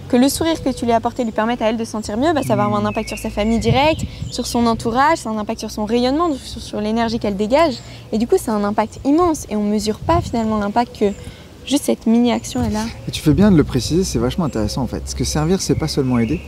Que 0.08 0.16
le 0.16 0.28
sourire 0.28 0.62
que 0.62 0.68
tu 0.70 0.84
lui 0.84 0.92
as 0.92 0.96
apporté 0.96 1.24
lui 1.24 1.32
permette 1.32 1.60
à 1.62 1.70
elle 1.70 1.76
de 1.76 1.84
se 1.84 1.90
sentir 1.92 2.16
mieux, 2.16 2.32
bah, 2.32 2.42
ça 2.46 2.56
va 2.56 2.64
avoir 2.64 2.80
un 2.80 2.86
impact 2.86 3.08
sur 3.08 3.18
sa 3.18 3.30
famille 3.30 3.58
directe, 3.58 4.02
sur 4.30 4.46
son 4.46 4.66
entourage, 4.66 5.18
ça 5.18 5.30
a 5.30 5.32
un 5.32 5.38
impact 5.38 5.60
sur 5.60 5.70
son 5.70 5.84
rayonnement, 5.84 6.30
sur, 6.36 6.60
sur 6.60 6.80
l'énergie 6.80 7.18
qu'elle 7.18 7.36
dégage. 7.36 7.74
Et 8.12 8.18
du 8.18 8.26
coup, 8.26 8.36
c'est 8.38 8.50
un 8.50 8.62
impact 8.64 9.00
immense. 9.04 9.46
Et 9.50 9.56
on 9.56 9.62
mesure 9.64 9.98
pas 9.98 10.20
finalement 10.20 10.58
l'impact 10.58 10.98
que 11.00 11.06
juste 11.66 11.84
cette 11.84 12.06
mini-action 12.06 12.62
elle 12.64 12.76
a. 12.76 12.84
Et 13.08 13.10
tu 13.10 13.22
fais 13.22 13.32
bien 13.32 13.50
de 13.50 13.56
le 13.56 13.64
préciser, 13.64 14.04
c'est 14.04 14.18
vachement 14.18 14.44
intéressant 14.44 14.82
en 14.82 14.86
fait. 14.86 15.00
Parce 15.00 15.14
que 15.14 15.24
servir, 15.24 15.60
c'est 15.62 15.74
pas 15.74 15.88
seulement 15.88 16.18
aider. 16.18 16.40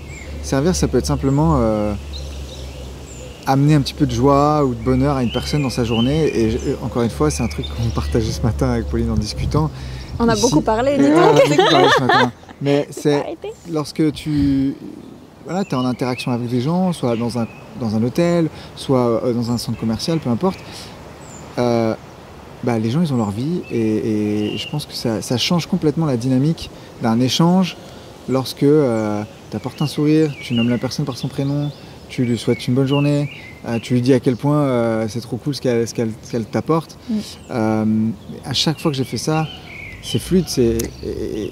Servir, 0.42 0.76
ça 0.76 0.86
peut 0.86 0.98
être 0.98 1.06
simplement 1.06 1.56
euh, 1.58 1.94
amener 3.46 3.74
un 3.74 3.80
petit 3.80 3.94
peu 3.94 4.06
de 4.06 4.12
joie 4.12 4.64
ou 4.64 4.74
de 4.74 4.80
bonheur 4.84 5.16
à 5.16 5.22
une 5.22 5.32
personne 5.32 5.62
dans 5.62 5.70
sa 5.70 5.84
journée. 5.84 6.30
Et 6.38 6.50
je- 6.52 6.58
encore 6.84 7.02
une 7.02 7.10
fois, 7.10 7.30
c'est 7.30 7.42
un 7.42 7.48
truc 7.48 7.66
qu'on 7.74 7.88
partageait 7.90 8.30
ce 8.32 8.42
matin 8.42 8.70
avec 8.70 8.86
Pauline 8.86 9.10
en 9.10 9.14
discutant. 9.16 9.70
On 10.18 10.28
a 10.28 10.34
Ici- 10.34 10.42
beaucoup 10.42 10.60
parlé, 10.60 10.96
dis 10.98 11.04
donc. 11.08 11.16
on 11.16 11.36
a 11.36 11.56
beaucoup 11.56 11.70
parlé 11.70 11.88
ce 11.96 12.02
matin. 12.02 12.32
Mais 12.62 12.86
c'est 12.90 13.22
lorsque 13.70 14.12
tu 14.12 14.74
voilà, 15.44 15.62
es 15.62 15.74
en 15.74 15.84
interaction 15.84 16.32
avec 16.32 16.48
des 16.48 16.60
gens, 16.60 16.92
soit 16.92 17.16
dans 17.16 17.38
un, 17.38 17.46
dans 17.80 17.94
un 17.94 18.02
hôtel, 18.02 18.48
soit 18.74 19.24
euh, 19.24 19.32
dans 19.32 19.50
un 19.50 19.58
centre 19.58 19.78
commercial, 19.78 20.18
peu 20.18 20.30
importe, 20.30 20.58
euh, 21.58 21.94
bah, 22.64 22.78
les 22.78 22.90
gens 22.90 23.02
ils 23.02 23.12
ont 23.12 23.16
leur 23.18 23.30
vie 23.30 23.62
et, 23.70 24.54
et 24.54 24.58
je 24.58 24.68
pense 24.70 24.86
que 24.86 24.94
ça, 24.94 25.22
ça 25.22 25.36
change 25.36 25.66
complètement 25.66 26.06
la 26.06 26.16
dynamique 26.16 26.70
d'un 27.02 27.20
échange 27.20 27.76
lorsque 28.28 28.60
tu 28.60 29.56
apportes 29.56 29.80
un 29.82 29.86
sourire, 29.86 30.32
tu 30.40 30.54
nommes 30.54 30.70
la 30.70 30.78
personne 30.78 31.04
par 31.04 31.16
son 31.16 31.28
prénom, 31.28 31.70
tu 32.08 32.24
lui 32.24 32.38
souhaites 32.38 32.66
une 32.66 32.74
bonne 32.74 32.86
journée, 32.86 33.30
euh, 33.66 33.78
tu 33.80 33.94
lui 33.94 34.00
dis 34.00 34.12
à 34.12 34.20
quel 34.20 34.36
point 34.36 34.60
euh, 34.60 35.06
c'est 35.08 35.20
trop 35.20 35.36
cool 35.36 35.54
ce 35.54 35.60
qu'elle 35.60 36.44
t'apporte. 36.44 36.96
Mm. 37.08 37.18
Euh, 37.50 37.84
à 38.44 38.52
chaque 38.52 38.78
fois 38.78 38.90
que 38.90 38.96
j'ai 38.96 39.04
fait 39.04 39.16
ça, 39.16 39.46
c'est 40.06 40.18
fluide. 40.18 40.44
C'est... 40.48 40.78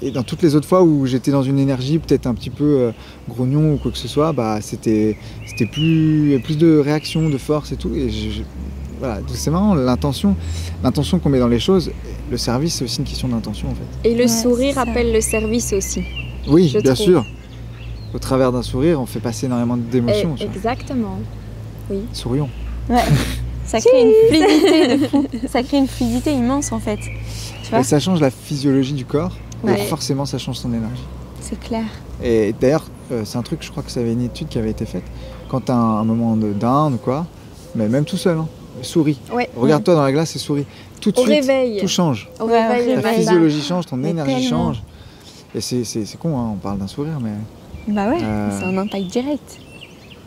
Et, 0.01 0.11
dans 0.11 0.23
toutes 0.23 0.41
les 0.41 0.55
autres 0.55 0.67
fois 0.67 0.83
où 0.83 1.05
j'étais 1.05 1.31
dans 1.31 1.43
une 1.43 1.59
énergie 1.59 1.99
peut-être 1.99 2.25
un 2.27 2.33
petit 2.33 2.49
peu 2.49 2.63
euh, 2.79 2.91
grognon 3.29 3.73
ou 3.73 3.77
quoi 3.77 3.91
que 3.91 3.97
ce 3.97 4.07
soit, 4.07 4.31
bah, 4.33 4.59
c'était, 4.61 5.17
c'était 5.45 5.65
plus, 5.65 6.39
plus 6.43 6.57
de 6.57 6.77
réaction, 6.77 7.29
de 7.29 7.37
force 7.37 7.71
et 7.71 7.75
tout. 7.75 7.91
Et 7.95 8.09
je- 8.09 8.29
je- 8.29 8.41
voilà, 8.99 9.19
c'est 9.27 9.51
marrant, 9.51 9.75
l'intention, 9.75 10.35
l'intention 10.83 11.19
qu'on 11.19 11.29
met 11.29 11.39
dans 11.39 11.49
les 11.49 11.59
choses. 11.59 11.91
Le 12.31 12.37
service, 12.37 12.75
c'est 12.75 12.85
aussi 12.85 12.99
une 12.99 13.05
question 13.05 13.27
d'intention 13.27 13.67
en 13.69 13.75
fait. 13.75 14.09
Et 14.09 14.15
le 14.15 14.21
Ouais, 14.21 14.27
sourire 14.27 14.77
appelle 14.79 15.11
le 15.13 15.21
service 15.21 15.73
aussi. 15.73 16.01
Oui, 16.47 16.71
bien 16.81 16.93
trouve. 16.93 17.05
sûr. 17.05 17.25
Au 18.13 18.19
travers 18.19 18.51
d'un 18.53 18.61
sourire, 18.61 19.01
on 19.01 19.05
fait 19.05 19.19
passer 19.19 19.47
énormément 19.47 19.75
d'émotions. 19.77 20.35
Vois. 20.35 20.45
exactement. 20.45 21.19
Sourions. 22.13 22.49
Ça 23.65 23.79
crée 23.79 24.01
une 24.03 24.13
fluidité 24.29 24.97
de 24.97 25.07
fou. 25.07 25.25
Ça 25.51 25.63
crée 25.63 25.77
une 25.77 25.87
fluidité 25.87 26.31
immense 26.31 26.71
en 26.71 26.79
fait. 26.79 26.99
Tu 27.65 27.71
vois 27.71 27.79
Et 27.79 27.83
ça 27.83 27.99
change 27.99 28.21
la 28.21 28.31
physiologie 28.31 28.93
du 28.93 29.05
corps. 29.05 29.31
Ouais. 29.63 29.79
Et 29.81 29.83
forcément, 29.85 30.25
ça 30.25 30.37
change 30.37 30.57
son 30.57 30.73
énergie. 30.73 31.03
C'est 31.41 31.59
clair. 31.59 31.83
Et 32.23 32.53
d'ailleurs, 32.59 32.85
euh, 33.11 33.23
c'est 33.25 33.37
un 33.37 33.41
truc, 33.41 33.59
je 33.63 33.71
crois 33.71 33.83
que 33.83 33.91
ça 33.91 33.99
avait 33.99 34.13
une 34.13 34.21
étude 34.21 34.47
qui 34.47 34.57
avait 34.57 34.71
été 34.71 34.85
faite. 34.85 35.03
Quand 35.49 35.61
tu 35.61 35.71
as 35.71 35.75
un, 35.75 35.99
un 35.99 36.03
moment 36.03 36.35
de 36.37 36.53
down 36.53 36.93
ou 36.93 36.97
quoi, 36.97 37.25
mais 37.75 37.87
même 37.87 38.05
tout 38.05 38.17
seul, 38.17 38.37
hein, 38.37 38.47
souris. 38.81 39.19
Ouais. 39.33 39.49
Regarde-toi 39.55 39.95
dans 39.95 40.03
la 40.03 40.11
glace 40.11 40.35
et 40.35 40.39
souris. 40.39 40.65
Tout 41.01 41.11
de 41.11 41.19
Au 41.19 41.23
suite, 41.23 41.33
réveil. 41.45 41.79
tout 41.81 41.87
change. 41.87 42.29
Au 42.39 42.45
réveil, 42.45 43.01
Ta 43.01 43.13
physiologie 43.13 43.61
change, 43.61 43.85
ton 43.85 43.97
Mais 43.97 44.09
énergie 44.09 44.33
tellement. 44.43 44.49
change. 44.73 44.83
Et 45.53 45.61
c'est, 45.61 45.83
c'est- 45.83 46.05
c'est 46.05 46.17
con, 46.17 46.37
hein, 46.37 46.51
on 46.53 46.57
parle 46.57 46.79
d'un 46.79 46.87
sourire, 46.87 47.19
mais 47.21 47.31
Bah 47.87 48.09
ouais, 48.09 48.17
Euh. 48.21 48.49
c'est 48.59 48.65
un 48.65 48.77
impact 48.77 49.05
direct. 49.07 49.59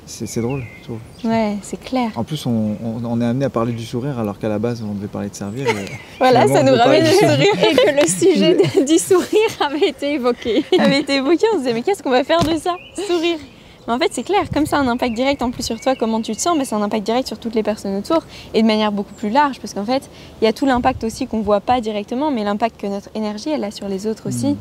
C'est, 0.09 0.41
drôle, 0.41 0.65
je 0.81 0.85
trouve. 0.85 0.99
Ouais, 1.25 1.57
c'est 1.62 1.79
clair. 1.79 2.11
En 2.17 2.25
plus, 2.25 2.45
on, 2.47 2.50
on- 2.50 3.05
on 3.05 3.21
est 3.21 3.25
amené 3.25 3.45
à 3.45 3.50
parler 3.50 3.73
du 3.73 3.85
sourire 3.85 4.19
alors 4.19 4.38
qu'à 4.38 4.49
la 4.49 4.59
base, 4.59 4.83
on 4.83 4.95
devait 4.95 5.07
parler 5.07 5.29
de 5.29 5.35
servir. 5.35 5.67
Voilà, 6.19 6.49
ça 6.49 6.61
on 6.61 6.65
nous 6.65 6.75
ramène 6.75 7.05
dire. 7.05 7.12
sourire 7.12 7.55
Et 7.71 7.75
que 7.75 8.00
le 8.00 8.07
sujet 8.33 8.55
de- 8.57 8.85
du 8.87 8.99
sourire 8.99 9.50
avait 9.61 9.88
été 9.88 10.15
évoqué. 10.15 10.65
avait 10.79 11.00
été 11.00 11.17
évoqué. 11.17 11.45
On 11.53 11.57
se 11.57 11.59
disait, 11.61 11.75
mais 11.75 11.83
qu'est-ce 11.83 12.03
qu'on 12.03 12.11
va 12.11 12.25
faire 12.25 12.41
de 12.43 12.57
ça? 12.59 12.75
Sourire. 13.07 13.38
Mais 13.87 13.95
en 13.95 13.99
fait, 13.99 14.09
c'est 14.12 14.23
clair, 14.23 14.43
comme 14.53 14.67
ça 14.67 14.77
a 14.77 14.81
un 14.81 14.88
impact 14.88 15.15
direct 15.15 15.41
en 15.43 15.50
plus 15.50 15.62
sur 15.62 15.81
toi, 15.81 15.95
comment 15.95 16.21
tu 16.21 16.35
te 16.37 16.41
sens, 16.41 16.57
mais 16.59 16.65
c'est 16.67 16.75
un 16.75 16.83
impact 16.83 17.05
direct 17.07 17.27
sur 17.27 17.38
toutes 17.38 17.55
les 17.55 17.62
personnes 17.62 17.97
autour 17.97 18.23
et 18.53 18.61
de 18.62 18.67
manière 18.67 18.93
beaucoup 18.93 19.15
plus 19.15 19.31
large, 19.31 19.59
parce 19.61 19.73
qu'en 19.73 19.85
fait, 19.85 20.11
il 20.43 20.45
y 20.45 20.49
a 20.49 20.53
tout 20.53 20.67
l'impact 20.67 21.05
aussi 21.05 21.27
qu'on 21.27 21.41
voit 21.41 21.61
pas 21.61 21.81
directement, 21.81 22.31
mais 22.31 22.45
l'impact 22.45 22.79
que 22.81 22.87
notre 22.87 23.09
énergie 23.15 23.49
elle 23.49 23.65
a 23.65 23.71
sur 23.71 23.88
les 23.88 24.07
autres 24.07 24.29
aussi. 24.29 24.49
Mm. 24.49 24.57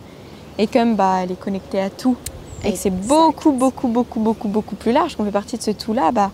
Et 0.60 0.68
comme 0.68 0.96
bah, 0.96 1.20
elle 1.24 1.32
est 1.34 1.40
connectée 1.40 1.80
à 1.82 1.90
tout, 1.90 2.16
et 2.64 2.72
que 2.72 2.78
c'est 2.78 2.90
beaucoup, 2.90 3.52
beaucoup, 3.52 3.88
beaucoup, 3.88 4.20
beaucoup, 4.20 4.48
beaucoup 4.48 4.76
plus 4.76 4.92
large, 4.92 5.16
qu'on 5.16 5.26
fait 5.26 5.32
partie 5.32 5.58
de 5.58 5.62
ce 5.64 5.72
tout-là, 5.72 6.12
bah, 6.12 6.32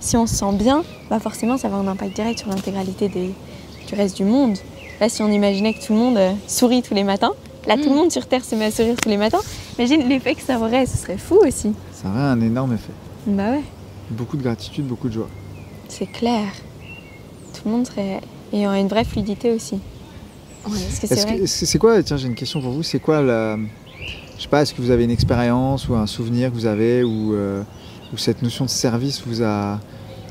si 0.00 0.16
on 0.16 0.26
se 0.26 0.34
sent 0.36 0.52
bien, 0.54 0.82
bah 1.10 1.18
forcément 1.20 1.56
ça 1.56 1.68
va 1.68 1.76
avoir 1.76 1.88
un 1.88 1.92
impact 1.92 2.14
direct 2.16 2.38
sur 2.40 2.48
l'intégralité 2.48 3.08
des- 3.08 3.32
du 3.88 3.94
reste 3.94 4.16
du 4.16 4.24
monde. 4.24 4.58
Là, 5.00 5.08
si 5.08 5.22
on 5.22 5.28
imaginait 5.30 5.74
que 5.74 5.84
tout 5.84 5.92
le 5.92 5.98
monde 5.98 6.16
euh, 6.16 6.32
sourit 6.48 6.82
tous 6.82 6.94
les 6.94 7.04
matins, 7.04 7.32
là, 7.66 7.76
tout 7.76 7.84
Mm. 7.84 7.88
le 7.90 7.94
monde 7.94 8.12
sur 8.12 8.26
Terre 8.26 8.44
se 8.44 8.54
met 8.54 8.66
à 8.66 8.70
sourire 8.70 8.96
tous 9.02 9.08
les 9.08 9.16
matins, 9.16 9.40
imagine 9.78 10.08
l'effet 10.08 10.34
que 10.34 10.42
ça 10.42 10.58
aurait, 10.58 10.86
ce 10.86 10.96
serait 10.98 11.18
fou 11.18 11.36
aussi. 11.46 11.72
Ça 11.92 12.08
aurait 12.08 12.20
un 12.22 12.40
énorme 12.40 12.74
effet. 12.74 12.92
Bah 13.26 13.50
ouais, 13.50 13.62
Beaucoup 14.10 14.36
de 14.36 14.42
gratitude, 14.42 14.86
beaucoup 14.86 15.08
de 15.08 15.14
joie. 15.14 15.28
c'est 15.88 16.06
clair. 16.06 16.44
Tout 17.54 17.62
le 17.66 17.70
monde 17.72 17.86
serait. 17.86 18.20
Et 18.52 18.66
aurait 18.66 18.80
une 18.80 18.88
vraie 18.88 19.04
fluidité 19.04 19.50
aussi. 19.52 19.78
Que 21.00 21.06
c'est 21.06 21.38
que- 21.38 21.46
c'est 21.46 21.78
quoi, 21.78 22.02
tiens 22.02 22.16
j'ai 22.16 22.26
une 22.28 22.34
question 22.34 22.60
pour 22.60 22.70
vous, 22.72 22.82
c'est 22.82 22.98
quoi 23.00 23.20
la... 23.22 23.56
Je 24.36 24.42
sais 24.42 24.48
pas, 24.48 24.62
est-ce 24.62 24.74
que 24.74 24.82
vous 24.82 24.90
avez 24.90 25.04
une 25.04 25.10
expérience 25.10 25.88
ou 25.88 25.94
un 25.94 26.06
souvenir 26.06 26.50
que 26.50 26.54
vous 26.54 26.66
avez 26.66 27.02
où, 27.02 27.34
euh, 27.34 27.62
cette 28.16 28.42
notion 28.42 28.64
de 28.64 28.70
service 28.70 29.22
vous 29.26 29.42
a 29.42 29.78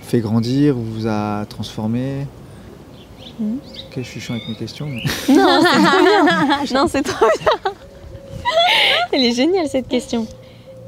fait 0.02 0.20
grandir, 0.20 0.78
ou 0.78 0.82
vous 0.82 1.08
a 1.08 1.46
transformé? 1.48 2.26
Mhm. 3.40 3.58
Ok, 3.88 3.94
je 3.98 4.02
suis 4.02 4.20
chiant 4.20 4.36
avec 4.36 4.48
mes 4.48 4.56
questions. 4.56 4.88
mais- 4.88 5.02
Non, 5.36 5.60
c'est 5.62 5.84
trop 5.84 6.04
bien. 6.04 6.66
Non, 6.74 6.88
c'est 6.88 7.02
trop 7.04 7.26
bien. 7.40 7.72
Elle 9.12 9.24
est 9.24 9.34
géniale 9.34 9.68
cette 9.68 9.88
question. 9.88 10.26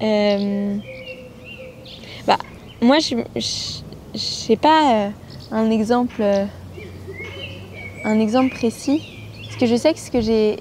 Euh, 0.02 0.78
Bah, 2.26 2.38
moi, 2.82 2.98
je 3.00 3.16
sais 4.16 4.56
pas 4.58 4.94
euh, 4.94 5.10
un 5.52 5.70
exemple, 5.72 6.16
euh, 6.22 6.46
un 8.04 8.20
exemple 8.20 8.54
précis, 8.56 9.02
parce 9.44 9.56
que 9.58 9.66
je 9.66 9.76
sais 9.76 9.94
que 9.94 10.00
ce 10.00 10.12
que 10.12 10.22
j'ai, 10.22 10.58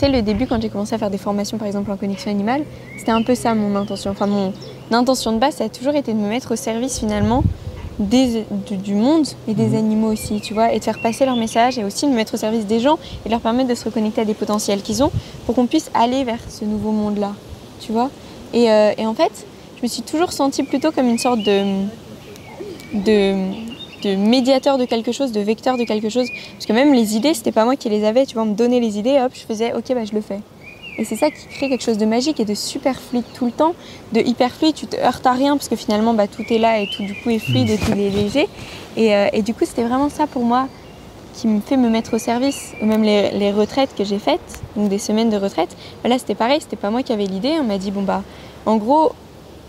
sais, 0.00 0.08
le 0.08 0.22
début 0.22 0.46
quand 0.46 0.60
j'ai 0.60 0.68
commencé 0.68 0.94
à 0.94 0.98
faire 0.98 1.10
des 1.10 1.18
formations, 1.18 1.58
par 1.58 1.66
exemple 1.66 1.90
en 1.90 1.96
connexion 1.96 2.30
animale, 2.30 2.62
c'était 2.98 3.12
un 3.12 3.22
peu 3.22 3.34
ça 3.34 3.54
mon 3.54 3.74
intention. 3.76 4.10
Enfin, 4.10 4.26
mon 4.26 4.52
intention 4.90 5.32
de 5.32 5.38
base, 5.38 5.54
ça 5.56 5.64
a 5.64 5.68
toujours 5.68 5.94
été 5.94 6.12
de 6.12 6.18
me 6.18 6.28
mettre 6.28 6.52
au 6.52 6.56
service 6.56 6.98
finalement 6.98 7.42
des, 7.98 8.44
du, 8.66 8.76
du 8.78 8.94
monde 8.94 9.26
et 9.46 9.52
des 9.54 9.66
Mhm. 9.68 9.76
animaux 9.76 10.12
aussi, 10.12 10.40
tu 10.40 10.54
vois, 10.54 10.72
et 10.72 10.78
de 10.78 10.84
faire 10.84 10.98
passer 11.00 11.26
leur 11.26 11.36
message 11.36 11.78
et 11.78 11.84
aussi 11.84 12.06
de 12.06 12.10
me 12.10 12.16
mettre 12.16 12.34
au 12.34 12.38
service 12.38 12.66
des 12.66 12.80
gens 12.80 12.98
et 13.24 13.28
de 13.28 13.30
leur 13.30 13.40
permettre 13.40 13.68
de 13.68 13.74
se 13.74 13.84
reconnecter 13.84 14.22
à 14.22 14.24
des 14.24 14.34
potentiels 14.34 14.80
qu'ils 14.82 15.02
ont 15.02 15.10
pour 15.44 15.54
qu'on 15.54 15.66
puisse 15.66 15.90
aller 15.94 16.24
vers 16.24 16.38
ce 16.48 16.64
nouveau 16.64 16.92
monde-là, 16.92 17.32
tu 17.80 17.92
vois. 17.92 18.10
Et, 18.54 18.70
euh, 18.70 18.92
et 18.96 19.06
en 19.06 19.14
fait, 19.14 19.46
je 19.76 19.82
me 19.82 19.88
suis 19.88 20.02
toujours 20.02 20.32
sentie 20.32 20.62
plutôt 20.62 20.92
comme 20.92 21.08
une 21.08 21.18
sorte 21.18 21.40
de, 21.42 21.84
de, 22.94 23.34
de 24.02 24.16
médiateur 24.16 24.78
de 24.78 24.84
quelque 24.84 25.12
chose, 25.12 25.32
de 25.32 25.40
vecteur 25.40 25.76
de 25.76 25.84
quelque 25.84 26.08
chose. 26.08 26.26
Parce 26.54 26.66
que 26.66 26.72
même 26.72 26.92
les 26.92 27.16
idées, 27.16 27.34
c'était 27.34 27.52
pas 27.52 27.64
moi 27.64 27.76
qui 27.76 27.88
les 27.88 28.04
avais, 28.04 28.26
tu 28.26 28.34
vois, 28.34 28.42
on 28.42 28.46
me 28.46 28.54
donnait 28.54 28.80
les 28.80 28.98
idées, 28.98 29.20
hop, 29.20 29.32
je 29.34 29.40
faisais, 29.40 29.72
ok, 29.74 29.94
bah 29.94 30.04
je 30.04 30.14
le 30.14 30.20
fais. 30.20 30.40
Et 30.98 31.04
c'est 31.04 31.16
ça 31.16 31.30
qui 31.30 31.46
crée 31.46 31.68
quelque 31.68 31.82
chose 31.82 31.98
de 31.98 32.04
magique 32.04 32.40
et 32.40 32.44
de 32.44 32.54
super 32.54 33.00
fluide 33.00 33.24
tout 33.34 33.46
le 33.46 33.52
temps, 33.52 33.74
de 34.12 34.20
hyper 34.20 34.52
fluide, 34.52 34.74
tu 34.74 34.86
te 34.86 34.96
heurtes 34.96 35.26
à 35.26 35.32
rien 35.32 35.56
parce 35.56 35.68
que 35.68 35.76
finalement 35.76 36.12
bah, 36.12 36.26
tout 36.26 36.44
est 36.50 36.58
là 36.58 36.78
et 36.78 36.88
tout 36.88 37.02
du 37.02 37.14
coup 37.14 37.30
est 37.30 37.38
fluide 37.38 37.70
et 37.70 37.78
tout 37.78 37.92
est 37.92 38.10
léger. 38.10 38.48
Et, 38.96 39.14
euh, 39.14 39.28
du 39.40 39.54
coup 39.54 39.64
c'était 39.64 39.84
vraiment 39.84 40.10
ça 40.10 40.26
pour 40.26 40.44
moi 40.44 40.68
qui 41.32 41.46
me 41.46 41.60
fait 41.60 41.78
me 41.78 41.88
mettre 41.88 42.14
au 42.14 42.18
service, 42.18 42.72
même 42.82 43.02
les, 43.02 43.30
les 43.30 43.50
retraites 43.50 43.94
que 43.96 44.04
j'ai 44.04 44.18
faites, 44.18 44.60
donc 44.76 44.90
des 44.90 44.98
semaines 44.98 45.30
de 45.30 45.36
retraite, 45.36 45.74
bah 46.02 46.10
là 46.10 46.18
c'était 46.18 46.34
pareil, 46.34 46.60
c'était 46.60 46.76
pas 46.76 46.90
moi 46.90 47.02
qui 47.02 47.12
avais 47.12 47.24
l'idée, 47.24 47.54
on 47.60 47.64
m'a 47.64 47.78
dit 47.78 47.92
bon 47.92 48.02
bah 48.02 48.22
en 48.66 48.76
gros 48.76 49.12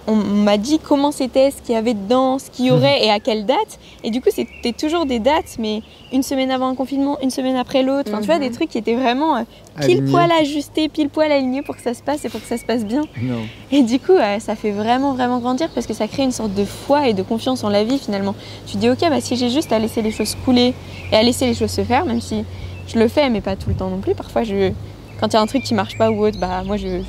on 0.08 0.16
m'a 0.16 0.58
dit 0.58 0.80
comment 0.80 1.12
c'était, 1.12 1.52
ce 1.52 1.62
qu'il 1.62 1.76
y 1.76 1.78
avait 1.78 1.94
dedans, 1.94 2.40
ce 2.40 2.50
qu'il 2.50 2.66
y 2.66 2.72
aurait 2.72 3.06
et 3.06 3.12
à 3.12 3.20
quelle 3.20 3.46
date. 3.46 3.80
Et 4.04 4.10
du 4.10 4.20
coup, 4.22 4.30
c'était 4.34 4.74
toujours 4.74 5.06
des 5.06 5.20
dates, 5.20 5.58
mais 5.60 5.82
une 6.12 6.24
semaine 6.24 6.50
avant 6.52 6.68
un 6.68 6.76
confinement, 6.76 7.18
une 7.22 7.30
semaine 7.30 7.56
après 7.56 7.84
l'autre. 7.84 8.10
Enfin, 8.12 8.20
tu 8.20 8.26
vois, 8.26 8.36
Mhm. 8.36 8.42
des 8.42 8.52
trucs 8.52 8.70
qui 8.70 8.78
étaient 8.80 8.96
vraiment 8.96 9.38
euh, 9.38 9.42
pile 9.80 9.98
Aligné. 9.98 10.12
poil 10.12 10.32
ajustés, 10.32 10.90
pile 10.90 11.10
poil 11.10 11.32
alignés 11.32 11.62
pour 11.62 11.76
que 11.76 11.82
ça 11.82 11.94
se 11.94 12.02
passe 12.02 12.26
et 12.26 12.30
pour 12.30 12.42
que 12.42 12.48
ça 12.48 12.58
se 12.58 12.66
passe 12.66 12.84
bien. 12.84 13.02
Non. 13.22 13.42
Et 13.72 13.84
du 13.84 14.00
coup, 14.00 14.14
euh, 14.14 14.40
ça 14.40 14.56
fait 14.56 14.72
vraiment, 14.72 15.14
vraiment 15.14 15.40
grandir 15.40 15.70
parce 15.74 15.86
que 15.88 15.94
ça 15.94 16.08
crée 16.08 16.24
une 16.24 16.32
sorte 16.32 16.54
de 16.54 16.66
foi 16.66 17.08
et 17.08 17.14
de 17.14 17.22
confiance 17.24 17.64
en 17.64 17.70
la 17.70 17.84
vie 17.84 18.00
finalement. 18.00 18.36
Tu 18.68 18.78
dis, 18.78 18.90
ok, 18.90 19.00
bah, 19.02 19.22
si 19.22 19.36
j'ai 19.38 19.50
juste 19.50 19.72
à 19.72 19.80
laisser 19.80 20.02
les 20.02 20.12
choses 20.12 20.36
couler 20.44 20.74
et 21.12 21.16
à 21.16 21.24
laisser 21.24 21.46
les 21.46 21.54
choses 21.54 21.72
se 21.72 21.84
faire, 21.84 22.06
même 22.06 22.22
si 22.22 22.44
je 22.88 22.98
le 23.00 23.08
fais, 23.08 23.30
mais 23.30 23.40
pas 23.42 23.56
tout 23.56 23.70
le 23.70 23.76
temps 23.76 23.90
non 23.90 24.00
plus. 24.00 24.16
Parfois, 24.16 24.44
je... 24.44 24.72
quand 25.20 25.28
il 25.28 25.34
y 25.34 25.38
a 25.38 25.42
un 25.42 25.46
truc 25.48 25.64
qui 25.64 25.74
marche 25.76 25.98
pas 25.98 26.10
ou 26.12 26.26
autre, 26.26 26.40
bah, 26.40 26.64
moi, 26.66 26.76
je 26.78 27.02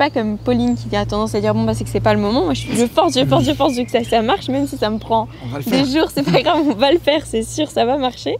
pas 0.00 0.08
comme 0.08 0.38
Pauline 0.38 0.76
qui 0.76 0.96
a 0.96 1.04
tendance 1.04 1.34
à 1.34 1.40
dire, 1.42 1.52
bon, 1.54 1.64
bah, 1.64 1.74
c'est 1.74 1.84
que 1.84 1.90
c'est 1.90 2.00
pas 2.00 2.14
le 2.14 2.20
moment. 2.20 2.44
Moi, 2.46 2.54
je, 2.54 2.66
je 2.72 2.86
force, 2.86 3.12
je 3.18 3.24
force, 3.26 3.44
je 3.44 3.52
force, 3.52 3.74
je 3.74 3.80
veux 3.80 3.84
que 3.84 3.90
ça, 3.90 4.02
ça 4.02 4.22
marche, 4.22 4.48
même 4.48 4.66
si 4.66 4.78
ça 4.78 4.88
me 4.88 4.98
prend 4.98 5.28
des 5.66 5.84
jours, 5.84 6.08
c'est 6.14 6.22
pas 6.24 6.40
grave, 6.40 6.62
on 6.66 6.74
va 6.74 6.90
le 6.90 6.98
faire, 6.98 7.26
c'est 7.26 7.42
sûr, 7.42 7.68
ça 7.70 7.84
va 7.84 7.98
marcher. 7.98 8.36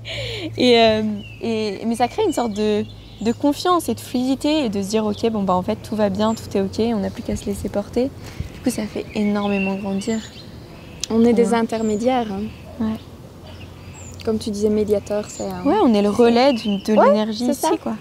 Et, 0.57 0.79
euh, 0.79 1.03
et- 1.43 1.85
mais 1.85 1.97
ça 1.97 2.09
crée 2.09 2.23
une 2.27 2.33
sorte 2.33 2.55
de, 2.55 2.85
de 3.21 3.33
confiance 3.33 3.91
et 3.91 3.95
de 3.95 4.01
fluidité 4.01 4.65
et 4.65 4.69
de 4.71 4.81
se 4.83 4.89
dire, 4.89 5.05
ok, 5.05 5.31
bon, 5.31 5.43
bah, 5.43 5.55
en 5.55 5.63
fait, 5.63 5.77
tout 5.77 5.97
va 5.97 6.09
bien, 6.09 6.35
tout 6.35 6.57
est 6.57 6.63
ok, 6.63 6.81
on 6.97 7.01
n'a 7.01 7.11
plus 7.11 7.23
qu'à 7.23 7.37
se 7.37 7.45
laisser 7.45 7.69
porter. 7.69 8.05
Du 8.55 8.61
coup, 8.65 8.71
ça 8.71 8.85
fait 8.87 9.05
énormément 9.15 9.75
grandir. 9.75 10.19
On 11.11 11.23
est 11.27 11.35
des 11.35 11.53
intermédiaires. 11.53 12.27
hein. 12.33 12.43
Ouais. 12.85 12.97
Comme 14.25 14.39
tu 14.39 14.51
disais, 14.51 14.71
médiateur, 14.71 15.25
c'est. 15.29 15.45
un- 15.45 15.63
Ouais, 15.65 15.77
on 15.85 15.93
est 15.93 16.01
le 16.03 16.09
relais 16.11 16.55
d'une- 16.55 16.81
de 16.83 16.95
Ouais, 16.95 17.07
l'énergie 17.09 17.45
c'est 17.45 17.53
ici, 17.53 17.61
ça. 17.61 17.71
quoi. 17.83 17.97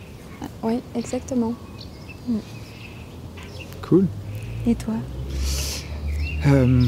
Oui, 0.63 0.80
exactement. 0.96 1.51
Cool. 3.89 4.05
Et 4.67 4.75
toi 4.75 4.93
Euh, 6.48 6.86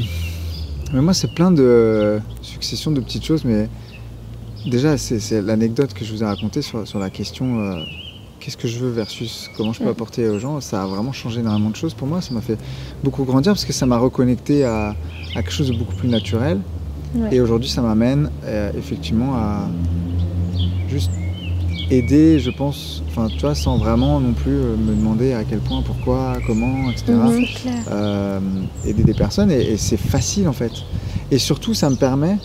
mais 0.94 1.00
moi, 1.00 1.12
c'est 1.14 1.34
plein 1.34 1.50
de 1.50 2.20
successions 2.42 2.90
de 2.92 3.00
petites 3.00 3.24
choses, 3.24 3.44
mais 3.44 3.68
déjà, 4.70 4.96
c'est 4.96 5.42
l'anecdote 5.42 5.92
que 5.94 6.04
je 6.04 6.12
vous 6.12 6.22
ai 6.22 6.26
racontée 6.26 6.62
sur, 6.62 6.86
sur 6.86 6.98
la 6.98 7.10
question 7.10 7.58
euh, 7.60 7.82
qu'est-ce 8.40 8.56
que 8.56 8.68
je 8.68 8.78
veux 8.78 8.90
versus 8.90 9.50
comment 9.56 9.72
je 9.72 9.80
peux 9.82 9.88
apporter 9.88 10.28
aux 10.28 10.38
gens. 10.38 10.60
Ça 10.60 10.82
a 10.82 10.86
vraiment 10.86 11.12
changé 11.12 11.40
énormément 11.40 11.70
de 11.70 11.76
choses 11.76 11.94
pour 11.94 12.06
moi. 12.06 12.20
Ça 12.20 12.32
m'a 12.34 12.40
fait 12.40 12.58
beaucoup 13.02 13.24
grandir 13.24 13.52
parce 13.52 13.64
que 13.64 13.72
ça 13.72 13.86
m'a 13.86 13.98
reconnecté 13.98 14.64
à, 14.64 14.90
à 15.34 15.42
quelque 15.42 15.52
chose 15.52 15.68
de 15.68 15.76
beaucoup 15.76 15.96
plus 15.96 16.08
naturel. 16.08 16.60
Ouais. 17.14 17.34
Et 17.34 17.40
aujourd'hui, 17.40 17.68
ça 17.68 17.82
m'amène 17.82 18.30
euh, 18.44 18.70
effectivement 18.76 19.34
à 19.34 19.68
juste 20.88 21.10
aider, 21.96 22.38
je 22.40 22.50
pense, 22.50 23.02
enfin, 23.08 23.28
tu 23.28 23.40
vois, 23.40 23.54
sans 23.54 23.76
vraiment 23.76 24.18
non 24.20 24.32
plus 24.32 24.52
euh, 24.52 24.76
me 24.76 24.94
demander 24.94 25.32
à 25.34 25.44
quel 25.44 25.58
point, 25.60 25.82
pourquoi, 25.82 26.38
comment, 26.46 26.90
etc 26.90 27.12
Mhm. 27.12 27.44
Clair. 27.54 27.74
euh, 27.90 28.40
aider 28.86 29.02
des 29.04 29.14
personnes 29.14 29.50
et, 29.50 29.62
et 29.72 29.76
c'est 29.76 29.96
facile 29.98 30.48
en 30.48 30.52
fait. 30.52 30.72
Et 31.30 31.38
surtout, 31.38 31.74
ça 31.74 31.88
me 31.90 31.96
permet 31.96 32.36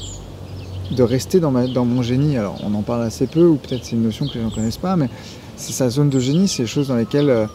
de 0.96 1.04
rester 1.04 1.40
dans, 1.40 1.52
ma, 1.52 1.68
dans 1.68 1.86
mon 1.86 2.02
génie. 2.02 2.38
Alors, 2.38 2.58
on 2.64 2.74
en 2.74 2.82
parle 2.82 3.04
assez 3.04 3.28
peu, 3.28 3.46
ou 3.48 3.56
peut-être 3.56 3.84
c'est 3.86 3.96
une 3.96 4.04
notion 4.04 4.28
que 4.28 4.34
les 4.36 4.42
gens 4.42 4.50
ne 4.50 4.54
connaissent 4.56 4.78
pas, 4.78 4.96
mais 4.96 5.10
c'est 5.56 5.74
sa 5.74 5.90
zone 5.90 6.10
de 6.10 6.20
génie, 6.20 6.48
c'est 6.48 6.64
les 6.64 6.68
choses 6.68 6.88
dans 6.90 6.96
lesquelles 6.96 7.30
euh, 7.30 7.46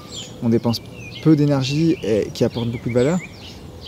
on 0.43 0.49
dépense 0.49 0.81
peu 1.23 1.37
d'énergie 1.37 1.97
et 2.03 2.29
qui 2.35 2.43
apportent 2.45 2.71
beaucoup 2.71 2.89
de 2.89 2.95
valeur 2.95 3.19